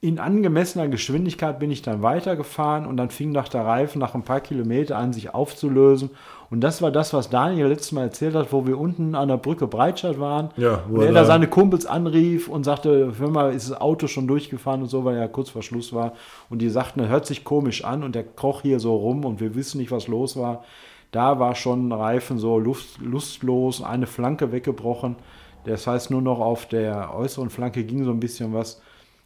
in 0.04 0.20
angemessener 0.20 0.90
Geschwindigkeit 0.90 1.60
bin 1.60 1.72
ich 1.72 1.82
dann 1.82 2.04
weitergefahren 2.04 2.86
und 2.86 2.98
dann 2.98 3.10
fing 3.10 3.32
nach 3.32 3.48
der 3.48 3.66
Reifen 3.66 4.00
nach 4.00 4.16
ein 4.16 4.24
paar 4.24 4.42
Kilometer 4.42 4.98
an, 4.98 5.14
sich 5.14 5.34
aufzulösen. 5.34 6.10
Und 6.50 6.60
das 6.60 6.82
war 6.82 6.92
das, 6.92 7.14
was 7.14 7.30
Daniel 7.30 7.68
letztes 7.68 7.94
Mal 7.94 8.04
erzählt 8.04 8.36
hat, 8.36 8.52
wo 8.52 8.68
wir 8.68 8.78
unten 8.78 9.16
an 9.16 9.30
der 9.30 9.38
Brücke 9.38 9.66
Breitscheid 9.66 10.20
waren. 10.20 10.50
Ja, 10.58 10.84
wo 10.90 10.98
und 10.98 11.06
er 11.06 11.14
da 11.14 11.24
seine 11.24 11.48
Kumpels 11.48 11.86
anrief 11.86 12.50
und 12.50 12.66
sagte, 12.66 13.14
hör 13.18 13.30
mal, 13.30 13.54
ist 13.54 13.70
das 13.70 13.80
Auto 13.80 14.08
schon 14.08 14.28
durchgefahren 14.28 14.82
und 14.82 14.90
so, 14.90 15.06
weil 15.06 15.16
er 15.16 15.30
kurz 15.30 15.52
vor 15.52 15.64
Schluss 15.64 15.94
war. 15.94 16.12
Und 16.50 16.62
die 16.62 16.68
sagten, 16.68 17.00
er 17.00 17.08
hört 17.08 17.26
sich 17.26 17.46
komisch 17.46 17.86
an 17.86 18.04
und 18.04 18.14
der 18.14 18.26
kroch 18.26 18.62
hier 18.62 18.82
so 18.82 18.98
rum 18.98 19.24
und 19.24 19.40
wir 19.40 19.56
wissen 19.56 19.78
nicht, 19.78 19.92
was 19.92 20.10
los 20.10 20.36
war. 20.36 20.66
Da 21.12 21.40
war 21.40 21.56
schon 21.56 21.94
Reifen 21.94 22.40
so 22.40 22.60
luft, 22.60 23.00
lustlos, 23.00 23.82
eine 23.82 24.06
Flanke 24.06 24.52
weggebrochen. 24.52 25.16
Das 25.64 25.88
heißt, 25.88 26.12
nur 26.12 26.22
noch 26.22 26.42
auf 26.42 26.66
der 26.66 27.16
äußeren 27.16 27.50
Flanke 27.50 27.86
ging 27.86 28.04
so 28.04 28.12
ein 28.12 28.20
bisschen 28.20 28.54
was. 28.54 28.82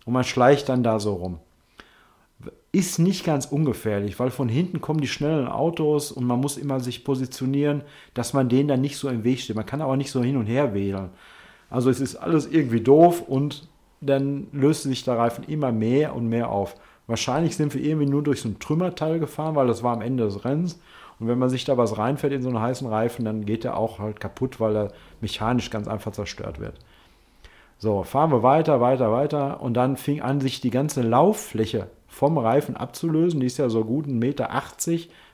Und 0.08 0.14
man 0.14 0.24
schleicht 0.24 0.70
dann 0.70 0.84
da 0.84 1.02
so 1.02 1.16
rum. 1.16 1.40
Ist 2.72 2.98
nicht 2.98 3.26
ganz 3.26 3.46
ungefährlich, 3.46 4.18
weil 4.20 4.30
von 4.30 4.48
hinten 4.48 4.80
kommen 4.80 5.02
die 5.02 5.08
schnellen 5.08 5.50
Autos 5.50 6.14
und 6.14 6.26
man 6.26 6.40
muss 6.40 6.56
immer 6.56 6.80
sich 6.80 7.04
positionieren, 7.04 7.82
dass 8.14 8.32
man 8.32 8.48
denen 8.48 8.70
dann 8.70 8.80
nicht 8.80 8.98
so 8.98 9.10
im 9.10 9.26
Weg 9.26 9.42
steht. 9.42 9.58
Man 9.58 9.66
kann 9.66 9.82
aber 9.82 9.98
nicht 9.98 10.12
so 10.12 10.24
hin 10.24 10.38
und 10.38 10.46
her 10.46 10.74
wählen. 10.74 11.10
Also 11.70 11.90
es 11.90 12.00
ist 12.00 12.16
alles 12.16 12.48
irgendwie 12.48 12.80
doof 12.80 13.22
und 13.28 13.68
dann 14.00 14.48
löst 14.54 14.84
sich 14.84 15.04
der 15.04 15.18
Reifen 15.18 15.44
immer 15.44 15.74
mehr 15.74 16.16
und 16.16 16.30
mehr 16.30 16.52
auf. 16.52 16.76
Wahrscheinlich 17.08 17.58
sind 17.58 17.74
wir 17.74 17.84
irgendwie 17.84 18.08
nur 18.08 18.24
durch 18.24 18.42
so 18.42 18.48
ein 18.48 18.60
Trümmerteil 18.60 19.20
gefahren, 19.20 19.56
weil 19.56 19.68
das 19.68 19.84
war 19.84 19.94
am 19.94 20.02
Ende 20.02 20.24
des 20.24 20.46
Rennens. 20.46 20.80
Und 21.20 21.28
wenn 21.28 21.38
man 21.40 21.50
sich 21.50 21.66
da 21.66 21.78
was 21.78 21.98
reinfährt 21.98 22.32
in 22.32 22.44
so 22.44 22.48
einen 22.48 22.62
heißen 22.62 22.88
Reifen, 22.88 23.26
dann 23.26 23.46
geht 23.46 23.66
der 23.66 23.76
auch 23.76 24.00
halt 24.00 24.22
kaputt, 24.22 24.62
weil 24.62 24.76
er 24.78 24.94
mechanisch 25.20 25.70
ganz 25.70 25.90
einfach 25.90 26.14
zerstört 26.14 26.62
wird. 26.62 26.76
So, 27.80 28.04
fahren 28.04 28.32
wir 28.32 28.44
weiter, 28.44 28.82
weiter, 28.82 29.12
weiter. 29.12 29.62
Und 29.62 29.76
dann 29.76 29.98
fing 29.98 30.22
an, 30.22 30.42
sich 30.42 30.62
die 30.62 30.72
ganze 30.72 31.02
Lauffläche 31.02 31.88
vom 32.08 32.38
Reifen 32.38 32.76
abzulösen. 32.76 33.40
Die 33.40 33.46
ist 33.46 33.58
ja 33.58 33.70
so 33.70 33.84
gut 33.84 34.08
1,80 34.08 34.10
Meter, 34.14 34.50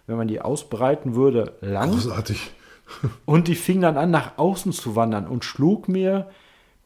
wenn 0.08 0.18
man 0.18 0.28
die 0.28 0.42
ausbreiten 0.42 1.16
würde, 1.16 1.54
lang. 1.62 1.92
Großartig. 1.92 2.52
Und 3.26 3.48
die 3.48 3.56
fing 3.56 3.80
dann 3.82 3.98
an, 3.98 4.12
nach 4.12 4.38
außen 4.38 4.74
zu 4.74 4.96
wandern 4.98 5.26
und 5.26 5.46
schlug 5.46 5.88
mir 5.88 6.28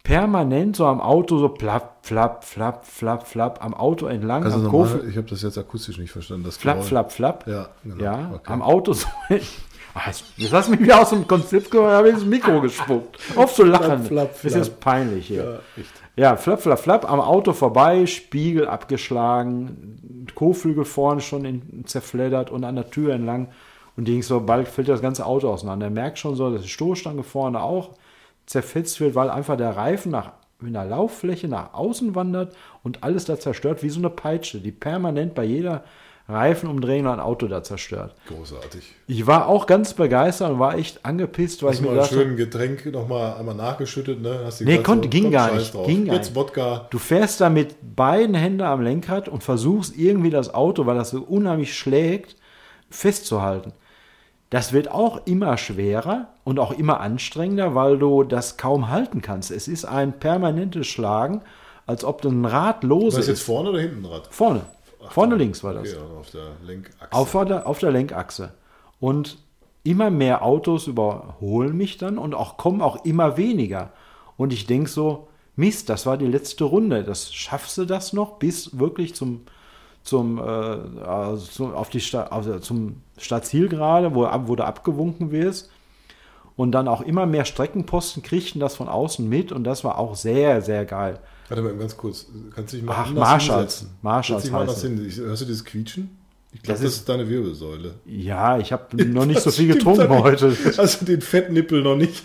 permanent 0.04 0.76
so 0.76 0.86
am 0.86 1.02
Auto 1.02 1.38
so 1.38 1.50
plapp, 1.50 2.06
flapp, 2.06 2.46
flapp, 2.46 2.86
flapp, 2.86 3.28
flapp 3.28 3.66
am 3.66 3.74
Auto 3.74 4.06
entlang. 4.06 4.44
Also 4.44 4.58
am 4.58 4.64
normal, 4.64 5.06
ich 5.10 5.18
habe 5.18 5.28
das 5.28 5.42
jetzt 5.42 5.58
akustisch 5.58 5.98
nicht 5.98 6.12
verstanden. 6.12 6.46
Das 6.46 6.56
Flapp, 6.56 6.84
flapp, 6.84 7.12
flapp. 7.12 7.48
Ja, 7.48 7.70
genau. 7.84 8.04
Ja, 8.04 8.32
Okay. 8.36 8.54
am 8.54 8.62
Auto 8.62 8.94
so. 8.94 9.08
Jetzt 10.38 10.54
hast 10.54 10.68
du 10.68 10.72
mich 10.72 10.82
wieder 10.82 11.02
aus 11.02 11.10
dem 11.10 11.28
Konzept 11.28 11.72
geholt, 11.72 11.92
habe 11.92 12.10
ins 12.10 12.26
Mikro 12.26 12.62
gespuckt. 12.62 13.18
Auf 13.36 13.54
zu 13.54 13.64
lachen. 13.64 14.04
Flapp, 14.04 14.36
flapp, 14.36 14.42
Das 14.44 14.52
flapp. 14.54 14.62
ist 14.62 14.80
peinlich 14.80 15.28
hier. 15.28 15.62
Ja. 15.76 15.84
Ja, 16.20 16.36
flapp, 16.36 16.62
flapp, 16.62 16.80
flapp, 16.80 17.12
am 17.12 17.20
Auto 17.22 17.54
vorbei, 17.54 18.08
Spiegel 18.08 18.68
abgeschlagen, 18.68 20.26
Kotflügel 20.34 20.84
vorne 20.84 21.22
schon 21.22 21.46
in, 21.46 21.84
zerfleddert 21.86 22.50
und 22.50 22.64
an 22.64 22.76
der 22.76 22.90
Tür 22.90 23.14
entlang. 23.14 23.50
Und 23.96 24.06
ging 24.06 24.22
so, 24.22 24.40
bald 24.42 24.68
fällt 24.68 24.90
das 24.90 25.02
ganze 25.02 25.26
Auto 25.26 25.50
auseinander. 25.50 25.88
Er 25.88 25.92
merkt 25.92 26.20
schon 26.20 26.36
so, 26.36 26.52
dass 26.52 26.62
die 26.62 26.70
Stoßstange 26.70 27.24
vorne 27.24 27.62
auch 27.62 27.92
zerfetzt 28.46 29.00
wird, 29.00 29.16
weil 29.16 29.30
einfach 29.30 29.58
der 29.58 29.76
Reifen 29.76 30.12
nach, 30.12 30.32
in 30.62 30.74
der 30.74 30.86
Lauffläche 30.86 31.48
nach 31.48 31.74
außen 31.74 32.16
wandert 32.16 32.56
und 32.84 33.04
alles 33.04 33.26
da 33.26 33.40
zerstört, 33.40 33.84
wie 33.84 33.90
so 33.90 34.00
eine 34.00 34.10
Peitsche, 34.10 34.60
die 34.60 34.72
permanent 34.72 35.36
bei 35.36 35.44
jeder 35.44 35.84
Reifenumdrehung 36.30 37.08
ein 37.08 37.20
Auto 37.22 37.48
da 37.48 37.64
zerstört. 37.64 38.14
Großartig. 38.28 38.84
Ich 39.08 39.26
war 39.28 39.48
auch 39.48 39.66
ganz 39.66 39.94
begeistert 39.94 40.52
und 40.52 40.60
war 40.60 40.76
echt 40.78 41.06
angepisst, 41.06 41.64
weil 41.64 41.70
Hast 41.70 41.78
ich 41.80 41.86
du 41.86 41.92
mir 41.92 41.98
ein 42.00 42.04
habe, 42.04 42.14
schönes 42.14 42.38
Getränk 42.38 42.86
nochmal 42.88 43.36
einmal 43.38 43.56
nachgeschüttet, 43.56 44.22
ne? 44.22 44.42
Hast 44.44 44.60
Nee, 44.62 44.80
konnte- 44.80 45.08
ging 45.08 45.24
komm, 45.24 45.32
gar 45.32 45.54
nicht, 45.56 45.74
drauf. 45.74 45.88
ging 45.88 46.06
Jetzt. 46.08 46.36
Wodka. 46.36 46.88
Du 46.90 46.98
fährst 47.00 47.40
da 47.40 47.50
mit 47.50 47.76
beiden 47.96 48.36
Händen 48.36 48.62
am 48.62 48.82
Lenkrad 48.82 49.30
und 49.30 49.42
versuchst 49.44 49.96
irgendwie 49.98 50.30
das 50.30 50.54
Auto, 50.54 50.86
weil 50.86 50.98
das 50.98 51.12
so 51.12 51.22
unheimlich 51.22 51.78
schlägt, 51.78 52.36
festzuhalten. 52.90 53.72
Das 54.50 54.72
wird 54.72 54.90
auch 54.92 55.26
immer 55.26 55.58
schwerer 55.58 56.30
und 56.46 56.60
auch 56.60 56.72
immer 56.72 57.02
anstrengender, 57.02 57.76
weil 57.76 57.98
du 58.00 58.24
das 58.24 58.56
kaum 58.58 58.90
halten 58.90 59.22
kannst. 59.22 59.52
Es 59.52 59.68
ist 59.68 59.84
ein 59.86 60.20
permanentes 60.20 60.88
Schlagen, 60.88 61.42
als 61.86 62.04
ob 62.06 62.24
ein 62.24 62.46
Rad 62.46 62.84
los 62.84 63.14
Was 63.14 63.22
ist. 63.22 63.28
jetzt 63.28 63.42
vorne 63.44 63.70
oder 63.72 63.80
hinten 63.80 64.06
Rad? 64.06 64.28
Vorne. 64.30 64.62
Vorne 65.10 65.36
links 65.36 65.64
war 65.64 65.74
das. 65.74 65.94
Okay, 65.94 66.02
auf 66.20 66.30
der 66.32 66.52
Lenkachse. 66.66 67.12
Auf 67.12 67.32
der, 67.32 67.68
auf 67.68 67.80
der 67.80 67.92
Lenkachse. 67.92 68.54
Und 69.00 69.38
immer 69.84 70.10
mehr 70.10 70.44
Autos 70.44 70.88
überholen 70.88 71.78
mich 71.78 71.98
dann 71.98 72.18
und 72.18 72.34
auch 72.34 72.58
kommen 72.58 72.82
auch 72.82 73.06
immer 73.06 73.38
weniger. 73.38 73.92
Und 74.36 74.54
ich 74.54 74.68
denke 74.68 74.90
so, 74.90 75.28
Mist, 75.56 75.90
das 75.90 76.06
war 76.06 76.18
die 76.18 76.28
letzte 76.28 76.66
Runde. 76.66 77.04
Das 77.04 77.34
schaffst 77.34 77.78
du 77.78 77.86
das 77.86 78.14
noch 78.14 78.38
bis 78.38 78.78
wirklich 78.78 79.16
zum, 79.16 79.42
zum, 80.04 80.38
äh, 80.38 80.42
also 80.42 81.38
zum, 81.38 81.74
auf 81.74 81.90
die 81.90 82.02
Sta 82.02 82.24
also 82.24 82.60
zum 82.60 83.02
Stadtziel 83.18 83.68
gerade, 83.68 84.14
wo, 84.14 84.28
wo 84.46 84.56
du 84.56 84.66
abgewunken 84.66 85.32
wirst. 85.32 85.72
Und 86.56 86.72
dann 86.72 86.88
auch 86.88 87.02
immer 87.02 87.26
mehr 87.26 87.46
Streckenposten 87.46 88.24
kriegten 88.24 88.60
das 88.60 88.76
von 88.76 88.88
außen 88.88 89.28
mit 89.28 89.52
und 89.52 89.64
das 89.64 89.84
war 89.84 90.00
auch 90.00 90.16
sehr, 90.16 90.62
sehr 90.62 90.86
geil. 90.86 91.20
Warte 91.50 91.64
mal 91.64 91.74
ganz 91.78 91.96
kurz. 91.96 92.26
Kannst 92.56 92.74
du 92.74 92.78
dich 92.78 92.86
mal 92.86 92.94
Ach, 92.98 93.08
anders 93.08 93.20
Marshalls. 93.30 93.80
hinsetzen? 93.80 94.24
Setz 94.34 94.44
dich 94.44 94.52
mal 94.52 94.62
anders 94.62 94.82
hin. 94.82 95.06
Ich- 95.08 95.18
Hörst 95.18 95.42
du 95.42 95.46
dieses 95.46 95.64
Quietschen? 95.66 96.10
Ich 96.54 96.62
glaube, 96.64 96.80
Das 96.80 96.90
das, 96.90 97.00
ist- 97.00 97.10
deine 97.10 97.28
Wirbelsäule. 97.30 97.96
Ja, 98.06 98.58
ich 98.58 98.72
habe 98.72 99.04
noch 99.06 99.26
nicht 99.26 99.42
so 99.42 99.52
viel 99.52 99.68
getrunken 99.74 100.10
heute. 100.10 100.56
Also 100.78 101.06
den 101.06 101.22
Fettnippel 101.22 101.82
noch 101.84 101.96
nicht. 101.96 102.24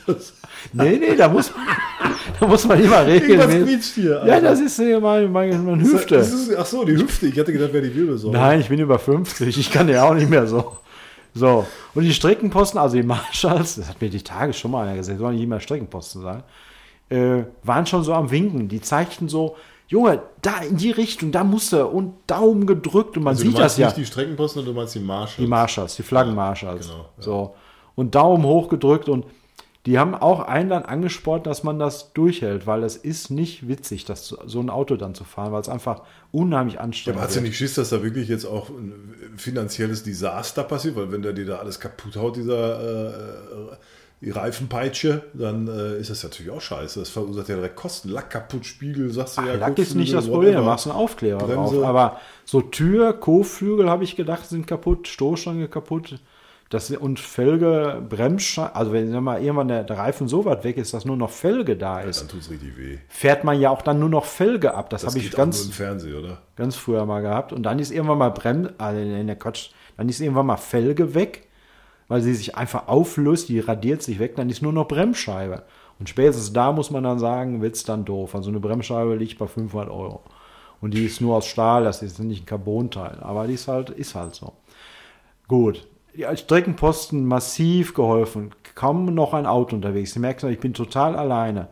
Nee, 0.73 0.97
nee, 0.99 1.17
da 1.17 1.29
muss 1.29 1.51
man, 1.55 1.67
da 2.41 2.47
muss 2.47 2.65
man 2.67 2.83
immer 2.83 3.05
regeln. 3.07 3.65
quietscht 3.67 3.95
hier. 3.95 4.23
Ja, 4.25 4.35
Alter. 4.35 4.41
das 4.51 4.61
ist 4.61 4.79
äh, 4.79 4.99
meine, 5.01 5.29
meine, 5.29 5.59
meine 5.59 5.83
Das 5.83 5.93
Hüfte. 5.93 6.15
ist, 6.17 6.55
ach 6.57 6.67
so, 6.67 6.85
die 6.85 6.97
Hüfte. 6.97 7.27
Ich 7.27 7.39
hatte 7.39 7.53
gedacht, 7.53 7.73
wäre 7.73 7.87
die 7.89 7.95
Wirbelsäule. 7.95 8.33
Nein, 8.39 8.61
ich 8.61 8.69
bin 8.69 8.79
über 8.79 8.99
50. 8.99 9.59
Ich 9.59 9.71
kann 9.71 9.89
ja 9.89 10.05
auch 10.05 10.15
nicht 10.15 10.31
mehr 10.31 10.47
so. 10.47 10.77
So. 11.35 11.67
Und 11.95 12.03
die 12.05 12.13
Streckenposten, 12.15 12.79
also 12.79 12.95
die 12.97 13.03
Marshalls, 13.03 13.75
das 13.77 13.89
hat 13.89 14.01
mir 14.01 14.09
die 14.11 14.23
Tage 14.23 14.53
schon 14.53 14.71
mal 14.71 14.87
einer 14.87 14.97
gesagt, 14.97 15.19
soll 15.19 15.33
nicht 15.33 15.43
immer 15.43 15.61
Streckenposten 15.61 16.23
sein, 16.23 16.43
äh, 17.13 17.45
waren 17.63 17.87
schon 17.87 18.03
so 18.03 18.15
am 18.15 18.31
Winken. 18.31 18.69
Die 18.69 18.81
zeigten 18.81 19.29
so, 19.29 19.57
Junge, 19.89 20.23
da 20.41 20.61
in 20.61 20.79
die 20.79 20.91
Richtung, 20.91 21.33
da 21.33 21.45
musst 21.45 21.73
du 21.73 21.87
und 21.87 22.15
Daumen 22.27 22.67
gedrückt 22.67 23.17
und 23.17 23.25
man 23.25 23.33
Also 23.33 23.45
du 23.45 23.51
sieht 23.51 23.59
meinst 23.59 23.77
das 23.77 23.79
ja. 23.79 23.87
nicht 23.89 23.99
die 23.99 24.07
Streckenposten, 24.07 24.65
du 24.65 24.73
meinst 24.73 24.95
die 24.95 25.01
Marshalls. 25.01 25.37
Die 25.37 25.47
Marshalls, 25.47 25.97
die 25.97 26.03
Flaggenmarshalls. 26.03 26.89
genau, 26.89 27.01
ja. 27.19 27.23
So. 27.23 27.55
Und 27.95 28.15
Daumen 28.15 28.45
hoch 28.45 28.69
gedrückt 28.71 29.11
und 29.11 29.27
die 29.85 29.99
haben 29.99 30.15
auch 30.15 30.41
einen 30.41 30.71
dann 30.71 30.85
angespornt, 30.85 31.47
dass 31.47 31.65
man 31.65 31.79
das 31.79 32.13
durchhält, 32.13 32.67
weil 32.67 32.85
es 32.85 32.97
ist 32.97 33.31
nicht 33.31 33.67
witzig, 33.69 34.05
das 34.05 34.29
so 34.29 34.61
ein 34.61 34.71
Auto 34.71 34.95
dann 34.97 35.15
zu 35.15 35.25
fahren, 35.25 35.53
weil 35.53 35.61
es 35.61 35.69
einfach 35.69 36.03
unheimlich 36.31 36.75
Ja, 36.77 36.81
anstrengend 36.81 37.19
aber 37.19 37.25
hat 37.25 37.33
sie 37.33 37.37
wird. 37.37 37.49
nicht 37.49 37.59
Schiss, 37.59 37.75
dass 37.75 37.91
da 37.91 38.03
wirklich 38.03 38.29
jetzt 38.29 38.45
auch 38.45 38.71
ein 38.71 39.35
finanzielles 39.37 40.05
Desaster 40.05 40.63
passiert? 40.63 40.95
Weil 40.97 41.11
wenn 41.11 41.23
der 41.23 41.33
dir 41.33 41.47
da 41.47 41.57
alles 41.57 41.81
kaputt 41.81 42.17
haut, 42.17 42.37
dieser 42.37 42.81
äh, 42.81 43.09
äh, 43.09 43.77
Reifenpeitsche, 44.31 45.23
dann 45.35 45.67
äh, 45.69 45.99
ist 45.99 46.11
das 46.11 46.23
natürlich 46.23 46.53
auch 46.53 46.61
scheiße. 46.61 47.01
Das 47.01 47.09
verursacht 47.09 47.49
ja 47.49 47.57
direkt 47.57 47.77
Kosten. 47.77 48.09
Lack 48.09 48.31
kaputt, 48.31 48.65
Spiegel, 48.65 49.11
sagst 49.11 49.39
du 49.39 49.43
ja. 49.43 49.55
Lack 49.55 49.79
ist 49.79 49.95
nicht 49.95 50.15
das 50.15 50.29
Problem, 50.29 50.55
da 50.55 50.63
machst 50.63 50.87
du 50.87 50.91
einen 50.91 50.99
Aufkleber 50.99 51.39
Bremse. 51.39 51.77
drauf. 51.77 51.85
Aber 51.85 52.21
so 52.45 52.61
Tür, 52.61 53.13
Kotflügel, 53.15 53.91
habe 53.91 54.05
ich 54.05 54.15
gedacht, 54.15 54.49
sind 54.49 54.67
kaputt, 54.67 55.09
Stoßstange 55.09 55.69
kaputt. 55.69 56.21
Das, 56.71 56.91
und 56.91 57.21
Felge, 57.21 58.03
Bremsscheibe, 58.09 58.75
also 58.75 58.95
wenn 58.95 59.11
mal, 59.23 59.43
irgendwann 59.43 59.69
der, 59.69 59.85
der 59.85 59.99
Reifen 59.99 60.27
so 60.27 60.47
weit 60.47 60.65
weg 60.65 60.79
ist, 60.79 60.95
dass 60.95 61.05
nur 61.05 61.19
noch 61.19 61.29
Felge 61.29 61.77
da 61.77 62.01
ist, 62.01 62.23
Dann 62.23 62.29
tut 62.29 62.41
es 62.41 62.51
richtig 62.51 62.79
weh. 62.79 62.97
fährt 63.09 63.45
man 63.45 63.61
ja 63.61 63.69
auch 63.69 63.83
dann 63.83 63.99
nur 63.99 64.09
noch 64.09 64.25
Felge 64.25 64.73
ab. 64.73 64.89
Das, 64.89 65.03
Das 65.03 65.11
habe 65.15 65.23
ich 65.23 65.31
ganz, 65.33 65.69
ganz 66.57 66.77
früher 66.77 67.05
mal 67.05 67.21
gehabt. 67.21 67.53
Und 67.53 67.65
dann 67.65 67.79
ist 67.79 67.91
irgendwann 67.91 68.17
mal 68.17 68.31
Brem, 68.31 68.71
also 68.79 68.99
in 68.99 69.27
der 69.27 69.37
Quatsch, 69.37 69.69
dann 69.99 70.09
ist 70.09 70.21
irgendwann 70.21 70.47
mal 70.47 70.57
Felge 70.57 71.15
weg, 71.15 71.47
weil 72.13 72.21
sie 72.21 72.35
sich 72.35 72.59
einfach 72.59 72.89
auflöst, 72.89 73.49
die 73.49 73.59
radiert 73.59 74.03
sich 74.03 74.19
weg, 74.19 74.37
dann 74.37 74.51
ist 74.51 74.61
nur 74.61 74.75
noch 74.75 74.87
Bremsscheibe. 74.87 75.63
Und 75.99 76.11
spätestens 76.11 76.53
da 76.53 76.71
muss 76.71 76.91
man 76.91 77.05
dann 77.05 77.19
sagen, 77.19 77.63
wird's 77.63 77.85
dann 77.85 78.05
doof. 78.05 78.35
Also 78.35 78.51
eine 78.51 78.61
Bremsscheibe 78.61 79.15
liegt 79.15 79.39
bei 79.39 79.47
500 79.47 79.89
Euro. 79.89 80.21
Und 80.83 80.93
die 80.93 81.07
ist 81.07 81.23
nur 81.23 81.37
aus 81.37 81.47
Stahl, 81.47 81.85
das 81.85 82.03
ist 82.03 82.19
nicht 82.19 82.43
ein 82.43 82.45
Carbonteil. 82.45 83.17
Aber 83.23 83.47
die 83.47 83.55
ist 83.55 83.67
halt, 83.67 83.89
ist 83.89 84.15
halt 84.15 84.35
so. 84.35 84.53
Gut. 85.49 85.87
Die 86.15 86.27
Streckenposten 86.37 87.25
massiv 87.25 87.95
geholfen. 87.95 88.55
Kaum 88.75 89.07
noch 89.15 89.33
ein 89.33 89.47
Auto 89.47 89.75
unterwegs. 89.75 90.13
Sie 90.13 90.21
merken, 90.21 90.51
ich 90.51 90.61
bin 90.61 90.75
total 90.75 91.17
alleine. 91.17 91.69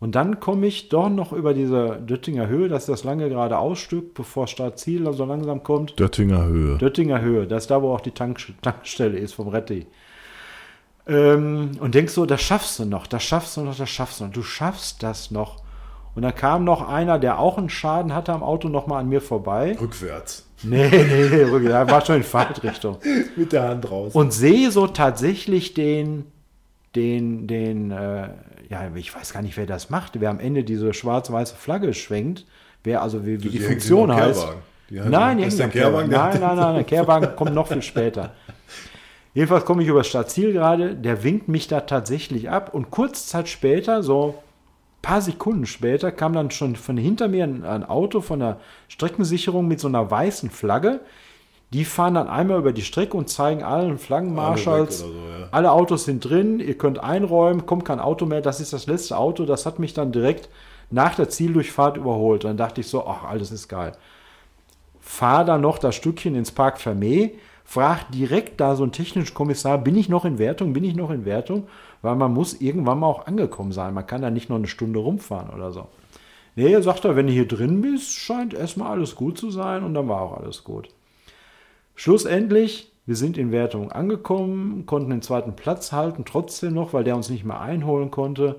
Und 0.00 0.14
dann 0.14 0.38
komme 0.38 0.66
ich 0.66 0.88
doch 0.90 1.08
noch 1.08 1.32
über 1.32 1.54
diese 1.54 1.96
Döttinger 2.00 2.46
Höhe, 2.46 2.68
das 2.68 2.82
ist 2.84 2.88
das 2.88 3.04
lange 3.04 3.28
geradeaus 3.28 3.80
Stück, 3.80 4.14
bevor 4.14 4.46
Startziel 4.46 5.12
so 5.12 5.24
langsam 5.24 5.62
kommt. 5.64 5.98
Döttinger 5.98 6.44
Höhe. 6.46 6.78
Döttinger 6.78 7.20
Höhe, 7.20 7.46
das 7.48 7.64
ist 7.64 7.70
da, 7.72 7.82
wo 7.82 7.92
auch 7.92 8.00
die 8.00 8.12
Tank 8.12 8.38
Tankstelle 8.62 9.18
ist 9.18 9.32
vom 9.34 9.48
Retti. 9.48 9.86
Ähm, 11.06 11.72
und 11.80 11.94
denkst 11.94 12.12
so, 12.12 12.26
das 12.26 12.42
schaffst 12.42 12.78
du 12.78 12.84
noch, 12.84 13.06
das 13.06 13.22
schaffst 13.22 13.56
du 13.56 13.62
noch, 13.62 13.76
das 13.76 13.88
schaffst 13.88 14.20
du 14.20 14.24
noch. 14.24 14.32
Du 14.32 14.42
schaffst 14.42 15.02
das 15.02 15.30
noch. 15.30 15.56
Und 16.14 16.22
dann 16.22 16.34
kam 16.34 16.64
noch 16.64 16.86
einer, 16.88 17.18
der 17.18 17.38
auch 17.38 17.58
einen 17.58 17.68
Schaden 17.70 18.14
hatte 18.14 18.32
am 18.32 18.42
Auto, 18.42 18.68
nochmal 18.68 19.00
an 19.00 19.08
mir 19.08 19.20
vorbei. 19.20 19.76
Rückwärts. 19.80 20.46
Nee, 20.64 20.88
nee, 20.90 21.28
nee, 21.30 21.44
rück- 21.44 21.68
er 21.68 21.88
war 21.88 22.04
schon 22.04 22.16
in 22.16 22.22
Fahrtrichtung. 22.24 22.98
Mit 23.36 23.52
der 23.52 23.68
Hand 23.68 23.90
raus. 23.90 24.14
Und 24.14 24.32
sehe 24.32 24.70
so 24.70 24.86
tatsächlich 24.88 25.74
den, 25.74 26.24
den, 26.98 27.46
den, 27.46 27.92
äh, 27.92 28.28
ja, 28.68 28.90
ich 28.96 29.14
weiß 29.14 29.32
gar 29.32 29.42
nicht, 29.42 29.56
wer 29.56 29.66
das 29.66 29.88
macht, 29.88 30.20
wer 30.20 30.30
am 30.30 30.40
Ende 30.40 30.64
diese 30.64 30.92
schwarz-weiße 30.92 31.54
Flagge 31.54 31.94
schwenkt, 31.94 32.44
wer 32.82 33.02
also 33.02 33.24
wie, 33.24 33.42
wie 33.42 33.48
die, 33.48 33.58
Die 33.58 33.60
Funktion 33.60 34.12
heißt. 34.12 34.48
Nein, 34.90 35.38
ist 35.38 35.58
der 35.58 35.68
Kehrwagen. 35.68 36.10
Nein, 36.10 36.40
nein, 36.40 36.56
nein, 36.56 36.74
der 36.74 36.84
Kehrwagen 36.84 37.36
kommt 37.36 37.54
noch 37.54 37.68
viel 37.68 37.82
später. 37.82 38.32
Jedenfalls 39.34 39.64
komme 39.64 39.82
ich 39.82 39.88
über 39.88 40.00
das 40.00 40.08
Stadtziel 40.08 40.52
gerade, 40.52 40.96
der 40.96 41.22
winkt 41.22 41.46
mich 41.46 41.68
da 41.68 41.82
tatsächlich 41.82 42.50
ab 42.50 42.74
und 42.74 42.90
kurz 42.90 43.28
Zeit 43.28 43.48
später, 43.48 44.02
so 44.02 44.30
ein 44.30 45.02
paar 45.02 45.20
Sekunden 45.20 45.66
später, 45.66 46.10
kam 46.10 46.32
dann 46.32 46.50
schon 46.50 46.74
von 46.74 46.96
hinter 46.96 47.28
mir 47.28 47.44
ein, 47.44 47.64
ein 47.64 47.84
Auto 47.84 48.22
von 48.22 48.40
der 48.40 48.58
Streckensicherung 48.88 49.68
mit 49.68 49.78
so 49.78 49.86
einer 49.86 50.10
weißen 50.10 50.50
Flagge. 50.50 51.00
Die 51.70 51.84
fahren 51.84 52.14
dann 52.14 52.28
einmal 52.28 52.58
über 52.58 52.72
die 52.72 52.82
Strecke 52.82 53.16
und 53.16 53.28
zeigen 53.28 53.62
allen 53.62 53.98
Flaggenmarschalls, 53.98 55.02
Alle 55.02 55.12
so, 55.12 55.18
ja. 55.18 55.48
alle 55.50 55.72
Autos 55.72 56.04
sind 56.04 56.24
drin, 56.24 56.60
ihr 56.60 56.78
könnt 56.78 56.98
einräumen, 56.98 57.66
kommt 57.66 57.84
kein 57.84 58.00
Auto 58.00 58.24
mehr, 58.24 58.40
das 58.40 58.60
ist 58.60 58.72
das 58.72 58.86
letzte 58.86 59.18
Auto. 59.18 59.44
Das 59.44 59.66
hat 59.66 59.78
mich 59.78 59.92
dann 59.92 60.10
direkt 60.10 60.48
nach 60.90 61.14
der 61.14 61.28
Zieldurchfahrt 61.28 61.98
überholt. 61.98 62.44
Dann 62.44 62.56
dachte 62.56 62.80
ich 62.80 62.88
so, 62.88 63.06
ach, 63.06 63.24
alles 63.24 63.50
ist 63.50 63.68
geil. 63.68 63.92
Fahr 65.00 65.44
dann 65.44 65.60
noch 65.60 65.78
das 65.78 65.94
Stückchen 65.94 66.34
ins 66.34 66.52
Park 66.52 66.80
Vermeer, 66.80 67.30
frag 67.64 68.10
direkt 68.12 68.60
da 68.60 68.74
so 68.74 68.82
einen 68.82 68.92
technischen 68.92 69.34
Kommissar, 69.34 69.78
bin 69.78 69.96
ich 69.96 70.08
noch 70.08 70.24
in 70.24 70.38
Wertung, 70.38 70.72
bin 70.72 70.84
ich 70.84 70.94
noch 70.94 71.10
in 71.10 71.26
Wertung? 71.26 71.66
Weil 72.00 72.16
man 72.16 72.32
muss 72.32 72.60
irgendwann 72.60 73.00
mal 73.00 73.08
auch 73.08 73.26
angekommen 73.26 73.72
sein. 73.72 73.92
Man 73.92 74.06
kann 74.06 74.22
da 74.22 74.30
nicht 74.30 74.48
noch 74.48 74.56
eine 74.56 74.68
Stunde 74.68 75.00
rumfahren 75.00 75.50
oder 75.50 75.72
so. 75.72 75.88
Nee, 76.56 76.80
sagt 76.80 77.04
er, 77.04 77.14
wenn 77.14 77.26
du 77.26 77.32
hier 77.32 77.46
drin 77.46 77.82
bist, 77.82 78.12
scheint 78.12 78.54
erstmal 78.54 78.92
alles 78.92 79.14
gut 79.14 79.38
zu 79.38 79.50
sein 79.50 79.84
und 79.84 79.94
dann 79.94 80.08
war 80.08 80.22
auch 80.22 80.38
alles 80.38 80.64
gut. 80.64 80.88
Schlussendlich, 81.98 82.92
wir 83.06 83.16
sind 83.16 83.36
in 83.36 83.50
Wertung 83.50 83.90
angekommen, 83.90 84.86
konnten 84.86 85.10
den 85.10 85.20
zweiten 85.20 85.56
Platz 85.56 85.90
halten, 85.90 86.24
trotzdem 86.24 86.72
noch, 86.72 86.92
weil 86.92 87.02
der 87.02 87.16
uns 87.16 87.28
nicht 87.28 87.44
mehr 87.44 87.60
einholen 87.60 88.12
konnte. 88.12 88.54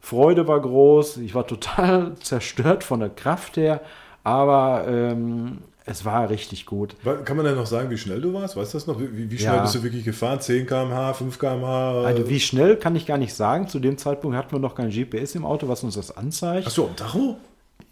Freude 0.00 0.48
war 0.48 0.58
groß, 0.62 1.18
ich 1.18 1.34
war 1.34 1.46
total 1.46 2.14
zerstört 2.22 2.82
von 2.82 3.00
der 3.00 3.10
Kraft 3.10 3.58
her, 3.58 3.82
aber 4.24 4.86
ähm, 4.88 5.58
es 5.84 6.06
war 6.06 6.30
richtig 6.30 6.64
gut. 6.64 6.96
Kann 7.26 7.36
man 7.36 7.44
denn 7.44 7.56
noch 7.56 7.66
sagen, 7.66 7.90
wie 7.90 7.98
schnell 7.98 8.22
du 8.22 8.32
warst? 8.32 8.56
Weißt 8.56 8.72
du 8.72 8.78
das 8.78 8.86
noch? 8.86 8.98
Wie, 8.98 9.30
wie 9.30 9.38
schnell 9.38 9.56
Ja. 9.56 9.60
bist 9.60 9.74
du 9.74 9.82
wirklich 9.82 10.06
gefahren? 10.06 10.40
10 10.40 10.66
km/h, 10.66 11.12
5 11.12 11.38
km/h? 11.38 12.00
Also 12.06 12.30
wie 12.30 12.40
schnell 12.40 12.76
kann 12.76 12.96
ich 12.96 13.04
gar 13.04 13.18
nicht 13.18 13.34
sagen. 13.34 13.68
Zu 13.68 13.78
dem 13.78 13.98
Zeitpunkt 13.98 14.34
hatten 14.38 14.52
wir 14.52 14.58
noch 14.58 14.74
kein 14.74 14.88
GPS 14.88 15.34
im 15.34 15.44
Auto, 15.44 15.68
was 15.68 15.84
uns 15.84 15.96
das 15.96 16.16
anzeigt. 16.16 16.66
Achso, 16.66 16.86
am 16.86 16.96
Tacho? 16.96 17.36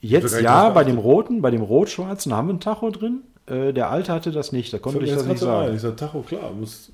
Jetzt 0.00 0.40
ja, 0.40 0.70
bei 0.70 0.84
dem 0.84 0.96
roten, 0.96 1.42
bei 1.42 1.50
dem 1.50 1.60
rot-schwarzen 1.60 2.32
haben 2.32 2.48
wir 2.48 2.54
ein 2.54 2.60
Tacho 2.60 2.88
drin. 2.88 3.20
Äh, 3.50 3.72
der 3.72 3.90
alte 3.90 4.12
hatte 4.12 4.30
das 4.32 4.52
nicht, 4.52 4.72
da 4.72 4.78
konnte 4.78 5.04
ich 5.04 5.10
das 5.10 5.24
nicht 5.26 5.38
sagen. 5.40 5.74
Ich 5.74 5.80
sag, 5.80 5.96
Tacho, 5.96 6.20
klar. 6.22 6.50
Muss, 6.52 6.90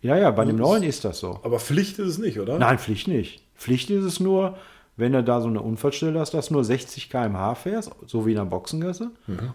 Ja, 0.00 0.16
ja, 0.16 0.30
bei 0.30 0.44
dem 0.44 0.56
Muss- 0.58 0.68
neuen 0.68 0.82
ist 0.82 1.04
das 1.04 1.20
so. 1.20 1.38
aber 1.42 1.58
Pflicht 1.60 1.98
ist 1.98 2.08
es 2.08 2.18
nicht, 2.18 2.40
oder? 2.40 2.58
Nein, 2.58 2.78
Pflicht 2.78 3.08
nicht. 3.08 3.42
Pflicht 3.56 3.88
ist 3.90 4.04
es 4.04 4.18
nur, 4.20 4.56
wenn 4.96 5.12
du 5.12 5.22
da 5.22 5.40
so 5.40 5.48
eine 5.48 5.62
Unfallstelle 5.62 6.18
hast, 6.20 6.34
dass 6.34 6.48
du 6.48 6.54
nur 6.54 6.64
60 6.64 7.08
km/h 7.08 7.54
fährst, 7.54 7.92
so 8.06 8.26
wie 8.26 8.30
in 8.32 8.36
der 8.36 8.44
Boxengasse. 8.44 9.10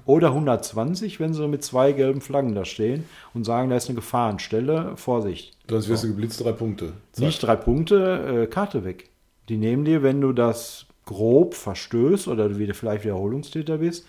Oder 0.05 0.29
120, 0.33 1.19
wenn 1.19 1.33
sie 1.33 1.47
mit 1.47 1.63
zwei 1.63 1.91
gelben 1.91 2.21
Flaggen 2.21 2.55
da 2.55 2.65
stehen 2.65 3.03
und 3.33 3.43
sagen, 3.43 3.69
da 3.69 3.75
ist 3.75 3.87
eine 3.87 3.95
Gefahrenstelle, 3.95 4.93
Vorsicht. 4.95 5.55
Sonst 5.69 5.89
wirst 5.89 6.03
du 6.05 6.07
geblitzt, 6.07 6.43
drei 6.43 6.53
Punkte. 6.53 6.93
Zack. 7.11 7.25
Nicht 7.25 7.43
drei 7.43 7.55
Punkte, 7.55 8.43
äh, 8.43 8.47
Karte 8.47 8.83
weg. 8.83 9.09
Die 9.49 9.57
nehmen 9.57 9.85
dir, 9.85 10.01
wenn 10.01 10.21
du 10.21 10.33
das 10.33 10.85
grob 11.05 11.53
verstößt 11.53 12.27
oder 12.27 12.49
du 12.49 12.57
wieder 12.57 12.73
vielleicht 12.73 13.03
Wiederholungstäter 13.03 13.77
bist, 13.77 14.05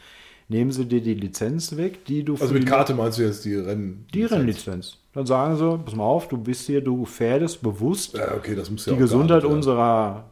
nehmen 0.48 0.70
sie 0.72 0.86
dir 0.86 1.00
die 1.00 1.14
Lizenz 1.14 1.76
weg, 1.76 2.04
die 2.06 2.24
du 2.24 2.34
Also 2.40 2.54
mit 2.54 2.66
Karte 2.66 2.94
meinst 2.94 3.18
du 3.18 3.22
jetzt 3.22 3.44
die 3.44 3.54
Rennen? 3.54 4.06
die 4.14 4.24
Rennlizenz. 4.24 4.96
Dann 5.12 5.26
sagen 5.26 5.56
sie, 5.56 5.78
pass 5.84 5.94
mal 5.94 6.04
auf, 6.04 6.28
du 6.28 6.36
bist 6.38 6.66
hier, 6.66 6.80
du 6.80 7.00
gefährdest 7.00 7.60
bewusst 7.62 8.16
Ja, 8.16 8.34
okay, 8.36 8.54
das 8.54 8.70
muss 8.70 8.86
ja 8.86 8.92
die 8.92 8.98
Gesundheit 8.98 9.42
werden. 9.42 9.54
unserer 9.54 10.24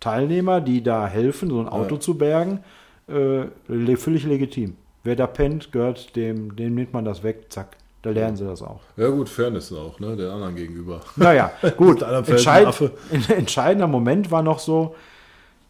Teilnehmer, 0.00 0.60
die 0.60 0.82
da 0.82 1.06
helfen, 1.06 1.48
so 1.50 1.60
ein 1.60 1.68
Auto 1.68 1.94
Ja. 1.94 2.00
zu 2.00 2.18
bergen, 2.18 2.60
äh, 3.08 3.96
völlig 3.96 4.24
legitim. 4.24 4.76
Wer 5.04 5.16
da 5.16 5.26
pennt, 5.26 5.70
gehört 5.72 6.16
dem, 6.16 6.56
dem 6.56 6.74
nimmt 6.74 6.92
man 6.92 7.04
das 7.04 7.22
weg, 7.22 7.46
zack. 7.50 7.76
Da 8.02 8.10
lernen 8.10 8.36
sie 8.36 8.44
das 8.44 8.62
auch. 8.62 8.80
Ja 8.96 9.08
gut, 9.08 9.28
Fairness 9.28 9.72
auch, 9.72 9.98
ne? 9.98 10.16
Der 10.16 10.30
anderen 10.32 10.54
gegenüber. 10.54 11.00
Naja, 11.16 11.50
gut. 11.76 12.02
Entscheid, 12.02 12.68
entscheidender 13.28 13.86
Moment 13.88 14.30
war 14.30 14.42
noch 14.42 14.58
so, 14.60 14.94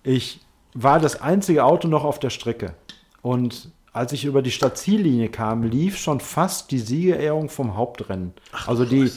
ich 0.02 0.40
war 0.74 0.98
das 1.00 1.20
einzige 1.20 1.64
Auto 1.64 1.88
noch 1.88 2.04
auf 2.04 2.18
der 2.18 2.30
Strecke. 2.30 2.74
Und 3.22 3.70
als 3.96 4.12
ich 4.12 4.24
über 4.26 4.42
die 4.42 4.50
Stadtziellinie 4.50 5.30
kam, 5.30 5.62
lief 5.62 5.96
schon 5.96 6.20
fast 6.20 6.70
die 6.70 6.78
Siegerehrung 6.78 7.48
vom 7.48 7.76
Hauptrennen. 7.76 8.34
also 8.66 8.84
die, 8.84 9.10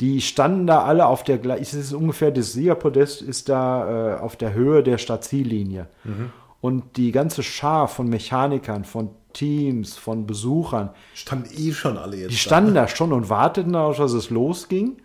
die 0.00 0.20
standen 0.20 0.66
da 0.66 0.84
alle 0.84 1.06
auf 1.06 1.24
der 1.24 1.38
gleichen, 1.38 1.62
es 1.62 1.74
ist 1.74 1.92
ungefähr 1.92 2.30
das 2.30 2.52
Siegerpodest 2.52 3.20
ist 3.20 3.48
da 3.48 4.14
äh, 4.14 4.20
auf 4.20 4.36
der 4.36 4.54
Höhe 4.54 4.82
der 4.82 4.98
Stadtziellinie. 4.98 5.88
Und 6.60 6.96
die 6.96 7.10
ganze 7.10 7.42
Schar 7.42 7.88
von 7.88 8.08
Mechanikern, 8.08 8.84
von 8.84 9.10
Teams, 9.32 9.96
von 9.96 10.26
Besuchern, 10.26 10.90
Standen 11.14 11.50
eh 11.56 11.72
schon 11.72 11.98
alle 11.98 12.16
jetzt 12.16 12.30
die 12.30 12.36
standen 12.36 12.74
da 12.74 12.86
schon 12.86 13.12
und 13.12 13.28
warteten 13.28 13.72
darauf, 13.72 13.96
dass 13.96 14.12
es 14.12 14.30
losging. 14.30 14.98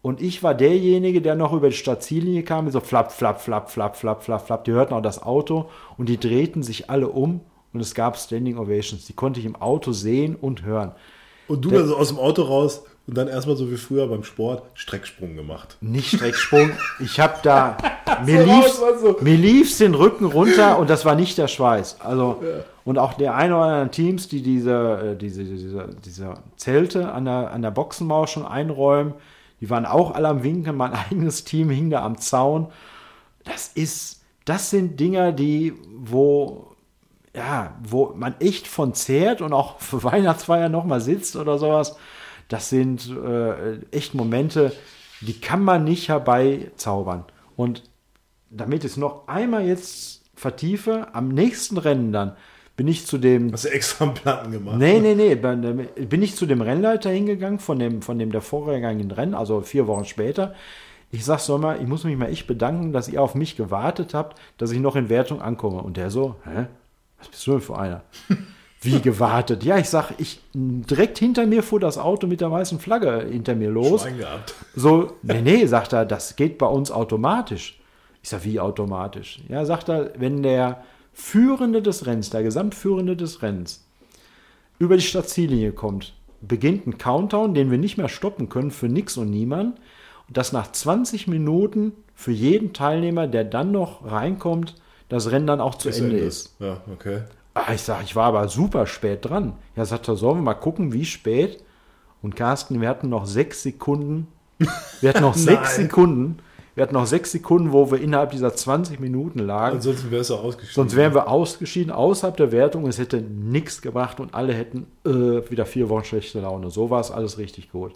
Und 0.00 0.22
ich 0.22 0.42
war 0.42 0.54
derjenige, 0.54 1.20
der 1.20 1.34
noch 1.34 1.52
über 1.52 1.68
die 1.68 1.76
Stadtziellinie 1.76 2.44
kam, 2.44 2.70
so 2.70 2.80
flapp, 2.80 3.12
flapp, 3.12 3.40
flapp, 3.40 3.70
flapp, 3.70 3.96
flapp, 3.96 4.22
flapp, 4.22 4.46
flapp. 4.46 4.64
Die 4.64 4.72
hörten 4.72 4.94
auch 4.94 5.02
das 5.02 5.22
Auto 5.22 5.68
und 5.98 6.08
die 6.08 6.18
drehten 6.18 6.62
sich 6.62 6.88
alle 6.88 7.08
um 7.08 7.40
und 7.74 7.80
es 7.80 7.94
gab 7.94 8.16
Standing 8.16 8.56
Ovations. 8.56 9.04
Die 9.04 9.12
konnte 9.12 9.40
ich 9.40 9.46
im 9.46 9.56
Auto 9.56 9.92
sehen 9.92 10.36
und 10.36 10.62
hören. 10.62 10.92
Und 11.48 11.64
du 11.64 11.70
dann 11.70 11.86
so 11.86 11.96
aus 11.96 12.08
dem 12.08 12.18
Auto 12.18 12.42
raus 12.42 12.84
und 13.06 13.18
dann 13.18 13.28
erstmal 13.28 13.56
so 13.56 13.70
wie 13.70 13.76
früher 13.76 14.06
beim 14.06 14.24
Sport 14.24 14.62
Strecksprung 14.74 15.36
gemacht. 15.36 15.76
Nicht 15.80 16.16
Strecksprung. 16.16 16.70
Ich 17.00 17.20
habe 17.20 17.34
da, 17.42 17.76
mir 18.24 18.44
So 18.44 18.50
raus, 18.50 18.82
also. 18.82 19.16
mir 19.20 19.36
lief's 19.36 19.76
den 19.78 19.94
Rücken 19.94 20.24
runter 20.24 20.78
und 20.78 20.88
das 20.88 21.04
war 21.04 21.14
nicht 21.14 21.36
der 21.36 21.48
Schweiß. 21.48 22.00
Also, 22.00 22.42
und 22.84 22.98
auch 22.98 23.14
der 23.14 23.34
eine 23.34 23.56
oder 23.56 23.64
anderen 23.64 23.90
Teams, 23.90 24.28
die 24.28 24.40
diese, 24.40 25.12
äh, 25.12 25.16
diese, 25.16 25.44
diese, 25.44 25.88
diese 26.02 26.34
Zelte 26.56 27.12
an 27.12 27.26
der, 27.26 27.50
an 27.52 27.60
der 27.60 27.72
Boxenmauer 27.72 28.26
schon 28.26 28.46
einräumen, 28.46 29.14
die 29.60 29.68
waren 29.68 29.84
auch 29.84 30.14
alle 30.14 30.28
am 30.28 30.42
Winken. 30.42 30.76
Mein 30.76 30.92
eigenes 31.10 31.44
Team 31.44 31.70
hing 31.70 31.90
da 31.90 32.04
am 32.04 32.18
Zaun. 32.18 32.68
Das 33.44 33.68
ist, 33.74 34.22
das 34.46 34.70
sind 34.70 34.98
Dinger, 34.98 35.32
die, 35.32 35.74
wo, 35.94 36.73
ja, 37.34 37.76
wo 37.82 38.12
man 38.14 38.34
echt 38.40 38.66
von 38.66 38.94
zehrt 38.94 39.40
und 39.40 39.52
auch 39.52 39.80
für 39.80 40.02
Weihnachtsfeier 40.04 40.68
nochmal 40.68 41.00
sitzt 41.00 41.36
oder 41.36 41.58
sowas. 41.58 41.96
Das 42.48 42.68
sind 42.68 43.10
äh, 43.10 43.78
echt 43.90 44.14
Momente, 44.14 44.72
die 45.20 45.40
kann 45.40 45.62
man 45.62 45.84
nicht 45.84 46.08
herbeizaubern. 46.08 47.24
Und 47.56 47.82
damit 48.50 48.84
ich 48.84 48.92
es 48.92 48.96
noch 48.96 49.26
einmal 49.26 49.66
jetzt 49.66 50.22
vertiefe, 50.34 51.08
am 51.14 51.28
nächsten 51.28 51.78
Rennen 51.78 52.12
dann 52.12 52.36
bin 52.76 52.88
ich 52.88 53.06
zu 53.06 53.18
dem 53.18 53.52
Hast 53.52 53.64
du 53.64 53.68
extra 53.68 54.04
einen 54.04 54.14
Platten 54.14 54.50
gemacht? 54.50 54.78
Nee, 54.78 54.98
nee, 54.98 55.14
nee. 55.14 55.36
Bin 55.36 55.88
bin 56.08 56.22
ich 56.22 56.34
zu 56.34 56.44
dem 56.44 56.60
Rennleiter 56.60 57.10
hingegangen, 57.10 57.60
von 57.60 57.78
dem, 57.78 58.02
von 58.02 58.18
dem 58.18 58.32
der 58.32 58.40
vorhergehenden 58.40 59.12
Rennen, 59.12 59.34
also 59.34 59.60
vier 59.60 59.86
Wochen 59.86 60.04
später. 60.04 60.54
Ich 61.12 61.24
sag 61.24 61.38
so 61.38 61.56
mal, 61.56 61.80
ich 61.80 61.86
muss 61.86 62.02
mich 62.02 62.16
mal 62.16 62.30
echt 62.30 62.48
bedanken, 62.48 62.92
dass 62.92 63.08
ihr 63.08 63.22
auf 63.22 63.36
mich 63.36 63.56
gewartet 63.56 64.12
habt, 64.14 64.40
dass 64.58 64.72
ich 64.72 64.80
noch 64.80 64.96
in 64.96 65.08
Wertung 65.08 65.40
ankomme. 65.40 65.82
Und 65.82 65.96
der 65.96 66.10
so, 66.10 66.34
hä? 66.44 66.66
Was 67.18 67.28
bist 67.28 67.46
du 67.46 67.52
denn 67.52 67.60
für 67.60 67.78
einer? 67.78 68.02
Wie 68.80 69.00
gewartet? 69.00 69.64
Ja, 69.64 69.78
ich 69.78 69.88
sag, 69.88 70.12
ich 70.18 70.40
direkt 70.52 71.18
hinter 71.18 71.46
mir 71.46 71.62
fuhr 71.62 71.80
das 71.80 71.96
Auto 71.96 72.26
mit 72.26 72.42
der 72.42 72.50
weißen 72.50 72.78
Flagge 72.78 73.26
hinter 73.30 73.54
mir 73.54 73.70
los. 73.70 74.02
Schwein 74.02 74.18
gehabt. 74.18 74.54
So, 74.76 75.12
nee, 75.22 75.40
nee, 75.40 75.66
sagt 75.66 75.94
er, 75.94 76.04
das 76.04 76.36
geht 76.36 76.58
bei 76.58 76.66
uns 76.66 76.90
automatisch. 76.90 77.80
Ich 78.22 78.28
sag, 78.28 78.44
wie 78.44 78.60
automatisch? 78.60 79.40
Ja, 79.48 79.64
sagt 79.64 79.88
er, 79.88 80.12
wenn 80.18 80.42
der 80.42 80.84
Führende 81.14 81.80
des 81.80 82.06
Rennens, 82.06 82.30
der 82.30 82.42
Gesamtführende 82.42 83.16
des 83.16 83.42
Rennens, 83.42 83.86
über 84.78 84.96
die 84.96 85.02
Stadtziellinie 85.02 85.72
kommt, 85.72 86.14
beginnt 86.40 86.86
ein 86.86 86.98
Countdown, 86.98 87.54
den 87.54 87.70
wir 87.70 87.78
nicht 87.78 87.96
mehr 87.96 88.08
stoppen 88.08 88.48
können 88.48 88.70
für 88.70 88.88
nix 88.88 89.16
und 89.16 89.30
niemand. 89.30 89.78
Und 90.28 90.36
dass 90.36 90.52
nach 90.52 90.70
20 90.70 91.26
Minuten 91.26 91.92
für 92.14 92.32
jeden 92.32 92.72
Teilnehmer, 92.72 93.26
der 93.26 93.44
dann 93.44 93.72
noch 93.72 94.10
reinkommt, 94.10 94.74
das 95.14 95.30
Rennen 95.30 95.46
dann 95.46 95.60
auch 95.60 95.76
zu 95.76 95.88
Bis 95.88 96.00
Ende 96.00 96.18
ist. 96.18 96.54
Ja, 96.58 96.78
okay. 96.92 97.20
Ah, 97.54 97.72
ich 97.72 97.82
sag, 97.82 98.02
ich 98.02 98.16
war 98.16 98.26
aber 98.26 98.48
super 98.48 98.86
spät 98.86 99.24
dran. 99.24 99.54
Ja, 99.76 99.84
sagt 99.84 100.08
er, 100.08 100.16
sollen 100.16 100.38
wir 100.38 100.42
mal 100.42 100.54
gucken, 100.54 100.92
wie 100.92 101.04
spät? 101.04 101.62
Und 102.20 102.34
Carsten, 102.36 102.80
wir 102.80 102.88
hatten 102.88 103.08
noch 103.08 103.26
sechs 103.26 103.62
Sekunden. 103.62 104.26
Wir 105.00 105.10
hatten 105.10 105.22
noch 105.22 105.34
sechs. 105.34 105.76
Sekunden. 105.76 106.38
Wir 106.74 106.82
hatten 106.82 106.94
noch 106.94 107.06
sechs 107.06 107.30
Sekunden, 107.30 107.72
wo 107.72 107.92
wir 107.92 108.00
innerhalb 108.00 108.32
dieser 108.32 108.52
20 108.52 108.98
Minuten 108.98 109.38
lagen. 109.38 109.76
Ansonsten 109.76 110.10
wärst 110.10 110.30
du 110.30 110.34
ausgeschieden. 110.34 110.74
Sonst 110.74 110.96
wären 110.96 111.14
wir 111.14 111.28
ausgeschieden 111.28 111.92
außerhalb 111.92 112.36
der 112.36 112.50
Wertung. 112.50 112.88
Es 112.88 112.98
hätte 112.98 113.20
nichts 113.20 113.80
gebracht 113.80 114.18
und 114.18 114.34
alle 114.34 114.52
hätten 114.52 114.88
äh, 115.06 115.48
wieder 115.48 115.66
vier 115.66 115.88
Wochen 115.88 116.04
schlechte 116.04 116.40
Laune. 116.40 116.70
So 116.70 116.90
war 116.90 117.00
es 117.00 117.12
alles 117.12 117.38
richtig 117.38 117.70
gut. 117.70 117.92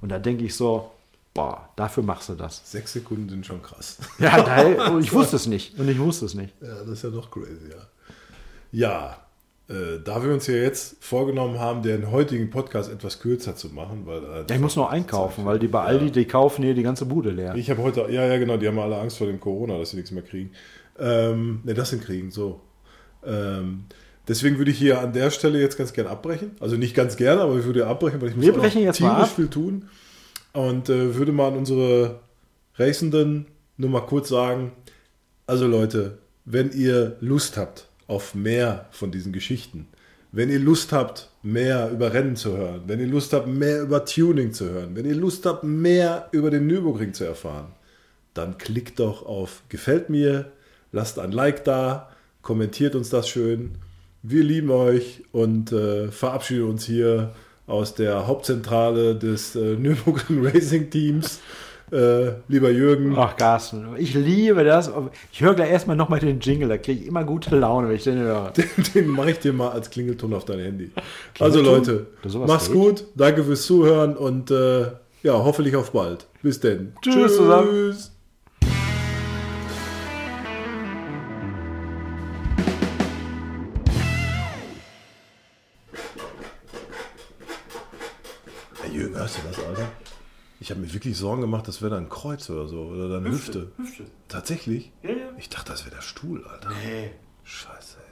Und 0.00 0.10
da 0.10 0.18
denke 0.18 0.44
ich 0.44 0.56
so, 0.56 0.90
boah, 1.34 1.68
dafür 1.76 2.02
machst 2.02 2.28
du 2.28 2.34
das. 2.34 2.60
Sechs 2.70 2.92
Sekunden 2.92 3.28
sind 3.28 3.46
schon 3.46 3.62
krass. 3.62 3.98
Ja, 4.18 4.42
da, 4.42 4.98
ich 4.98 5.12
wusste 5.12 5.36
es 5.36 5.46
nicht. 5.46 5.78
Und 5.78 5.88
ich 5.88 5.98
wusste 5.98 6.26
es 6.26 6.34
nicht. 6.34 6.52
Ja, 6.60 6.80
das 6.80 6.88
ist 6.88 7.04
ja 7.04 7.10
doch 7.10 7.30
crazy, 7.30 7.70
ja. 7.70 7.86
Ja, 8.74 9.16
äh, 9.68 10.00
da 10.02 10.22
wir 10.24 10.32
uns 10.32 10.46
ja 10.46 10.54
jetzt 10.54 10.96
vorgenommen 11.00 11.58
haben, 11.60 11.82
den 11.82 12.10
heutigen 12.10 12.50
Podcast 12.50 12.90
etwas 12.90 13.20
kürzer 13.20 13.54
zu 13.56 13.68
machen, 13.68 14.02
weil. 14.06 14.22
Äh, 14.22 14.44
Ja, 14.48 14.54
ich 14.56 14.60
muss 14.60 14.76
noch 14.76 14.90
einkaufen, 14.90 15.44
weil 15.44 15.58
die 15.58 15.68
bei 15.68 15.82
Aldi, 15.82 16.10
die 16.10 16.24
kaufen 16.24 16.62
hier 16.64 16.74
die 16.74 16.82
ganze 16.82 17.06
Bude 17.06 17.30
leer. 17.30 17.54
Ich 17.54 17.70
habe 17.70 17.82
heute, 17.82 18.00
ja, 18.10 18.26
ja, 18.26 18.38
genau, 18.38 18.56
die 18.56 18.66
haben 18.66 18.78
alle 18.78 18.98
Angst 18.98 19.18
vor 19.18 19.26
dem 19.26 19.40
Corona, 19.40 19.78
dass 19.78 19.90
sie 19.90 19.96
nichts 19.96 20.10
mehr 20.10 20.22
kriegen. 20.22 20.50
Ähm, 20.98 21.60
ne, 21.64 21.74
das 21.74 21.90
hinkriegen, 21.90 22.30
so. 22.30 22.60
Ähm, 23.24 23.84
deswegen 24.28 24.58
würde 24.58 24.70
ich 24.70 24.78
hier 24.78 25.00
an 25.00 25.12
der 25.12 25.30
Stelle 25.30 25.60
jetzt 25.60 25.78
ganz 25.78 25.92
gern 25.92 26.06
abbrechen. 26.06 26.52
Also 26.60 26.76
nicht 26.76 26.94
ganz 26.94 27.16
gern, 27.16 27.38
aber 27.38 27.56
ich 27.56 27.64
würde 27.64 27.86
abbrechen, 27.86 28.20
weil 28.20 28.28
ich 28.30 28.36
muss 28.36 28.44
Wir 28.44 28.52
auch 28.52 28.56
noch 28.56 28.62
brechen 28.64 28.82
jetzt 28.82 29.00
mal 29.00 29.22
ab. 29.22 29.28
viel 29.28 29.48
tun. 29.48 29.88
Und 30.52 30.88
äh, 30.88 31.14
würde 31.14 31.32
mal 31.32 31.48
an 31.48 31.56
unsere 31.56 32.20
Racenden 32.76 33.46
nur 33.76 33.90
mal 33.90 34.00
kurz 34.00 34.28
sagen, 34.28 34.72
also 35.46 35.66
Leute, 35.66 36.18
wenn 36.44 36.72
ihr 36.72 37.16
Lust 37.20 37.56
habt 37.56 37.88
auf 38.06 38.34
mehr 38.34 38.88
von 38.90 39.10
diesen 39.10 39.32
Geschichten, 39.32 39.88
wenn 40.32 40.50
ihr 40.50 40.58
Lust 40.58 40.92
habt, 40.92 41.30
mehr 41.42 41.90
über 41.90 42.12
Rennen 42.14 42.36
zu 42.36 42.56
hören, 42.56 42.82
wenn 42.86 43.00
ihr 43.00 43.06
Lust 43.06 43.32
habt, 43.32 43.46
mehr 43.46 43.82
über 43.82 44.04
Tuning 44.04 44.52
zu 44.52 44.70
hören, 44.70 44.96
wenn 44.96 45.04
ihr 45.04 45.14
Lust 45.14 45.44
habt, 45.44 45.62
mehr 45.64 46.28
über 46.32 46.50
den 46.50 46.66
Nürburgring 46.66 47.12
zu 47.12 47.24
erfahren, 47.24 47.72
dann 48.32 48.56
klickt 48.56 48.98
doch 48.98 49.26
auf 49.26 49.62
Gefällt 49.68 50.08
mir, 50.08 50.52
lasst 50.90 51.18
ein 51.18 51.32
Like 51.32 51.64
da, 51.64 52.10
kommentiert 52.40 52.94
uns 52.94 53.10
das 53.10 53.28
schön. 53.28 53.72
Wir 54.22 54.42
lieben 54.42 54.70
euch 54.70 55.22
und 55.32 55.72
äh, 55.72 56.10
verabschieden 56.10 56.64
uns 56.64 56.84
hier 56.84 57.34
aus 57.66 57.94
der 57.94 58.26
Hauptzentrale 58.26 59.14
des 59.14 59.56
äh, 59.56 59.76
Nürburgring 59.76 60.44
Racing 60.46 60.90
Teams. 60.90 61.40
Äh, 61.90 62.32
lieber 62.48 62.70
Jürgen, 62.70 63.14
Ach, 63.18 63.36
Carsten, 63.36 63.86
ich 63.98 64.14
liebe 64.14 64.64
das. 64.64 64.90
Ich 65.30 65.42
höre 65.42 65.52
gleich 65.52 65.70
erstmal 65.70 65.94
nochmal 65.94 66.20
den 66.20 66.40
Jingle, 66.40 66.66
da 66.70 66.78
kriege 66.78 67.02
ich 67.02 67.06
immer 67.06 67.22
gute 67.22 67.54
Laune, 67.54 67.86
wenn 67.88 67.96
ich 67.96 68.04
den 68.04 68.18
höre. 68.18 68.50
den 68.94 69.08
mache 69.08 69.32
ich 69.32 69.40
dir 69.40 69.52
mal 69.52 69.72
als 69.72 69.90
Klingelton 69.90 70.32
auf 70.32 70.46
dein 70.46 70.60
Handy. 70.60 70.90
Also 71.38 71.60
Leute, 71.60 72.06
mach's 72.46 72.68
geht? 72.68 72.74
gut, 72.74 73.04
danke 73.14 73.44
fürs 73.44 73.66
Zuhören 73.66 74.16
und 74.16 74.50
äh, 74.50 74.86
ja, 75.22 75.34
hoffentlich 75.34 75.76
auf 75.76 75.92
bald. 75.92 76.26
Bis 76.42 76.60
denn. 76.60 76.94
Tschüss 77.02 77.36
zusammen. 77.36 77.94
Ich 90.62 90.70
habe 90.70 90.78
mir 90.78 90.94
wirklich 90.94 91.16
Sorgen 91.18 91.40
gemacht, 91.40 91.66
das 91.66 91.82
wäre 91.82 91.90
dein 91.90 92.08
Kreuz 92.08 92.48
oder 92.48 92.68
so. 92.68 92.82
Oder 92.82 93.08
deine 93.08 93.30
Hüfte. 93.30 93.72
Hüfte. 93.78 94.04
Tatsächlich? 94.28 94.92
Ja, 95.02 95.10
ja. 95.10 95.32
Ich 95.36 95.48
dachte, 95.48 95.72
das 95.72 95.84
wäre 95.84 95.96
der 95.96 96.02
Stuhl, 96.02 96.46
Alter. 96.46 96.70
Nee. 96.84 97.10
Scheiße, 97.42 97.96
ey. 97.98 98.11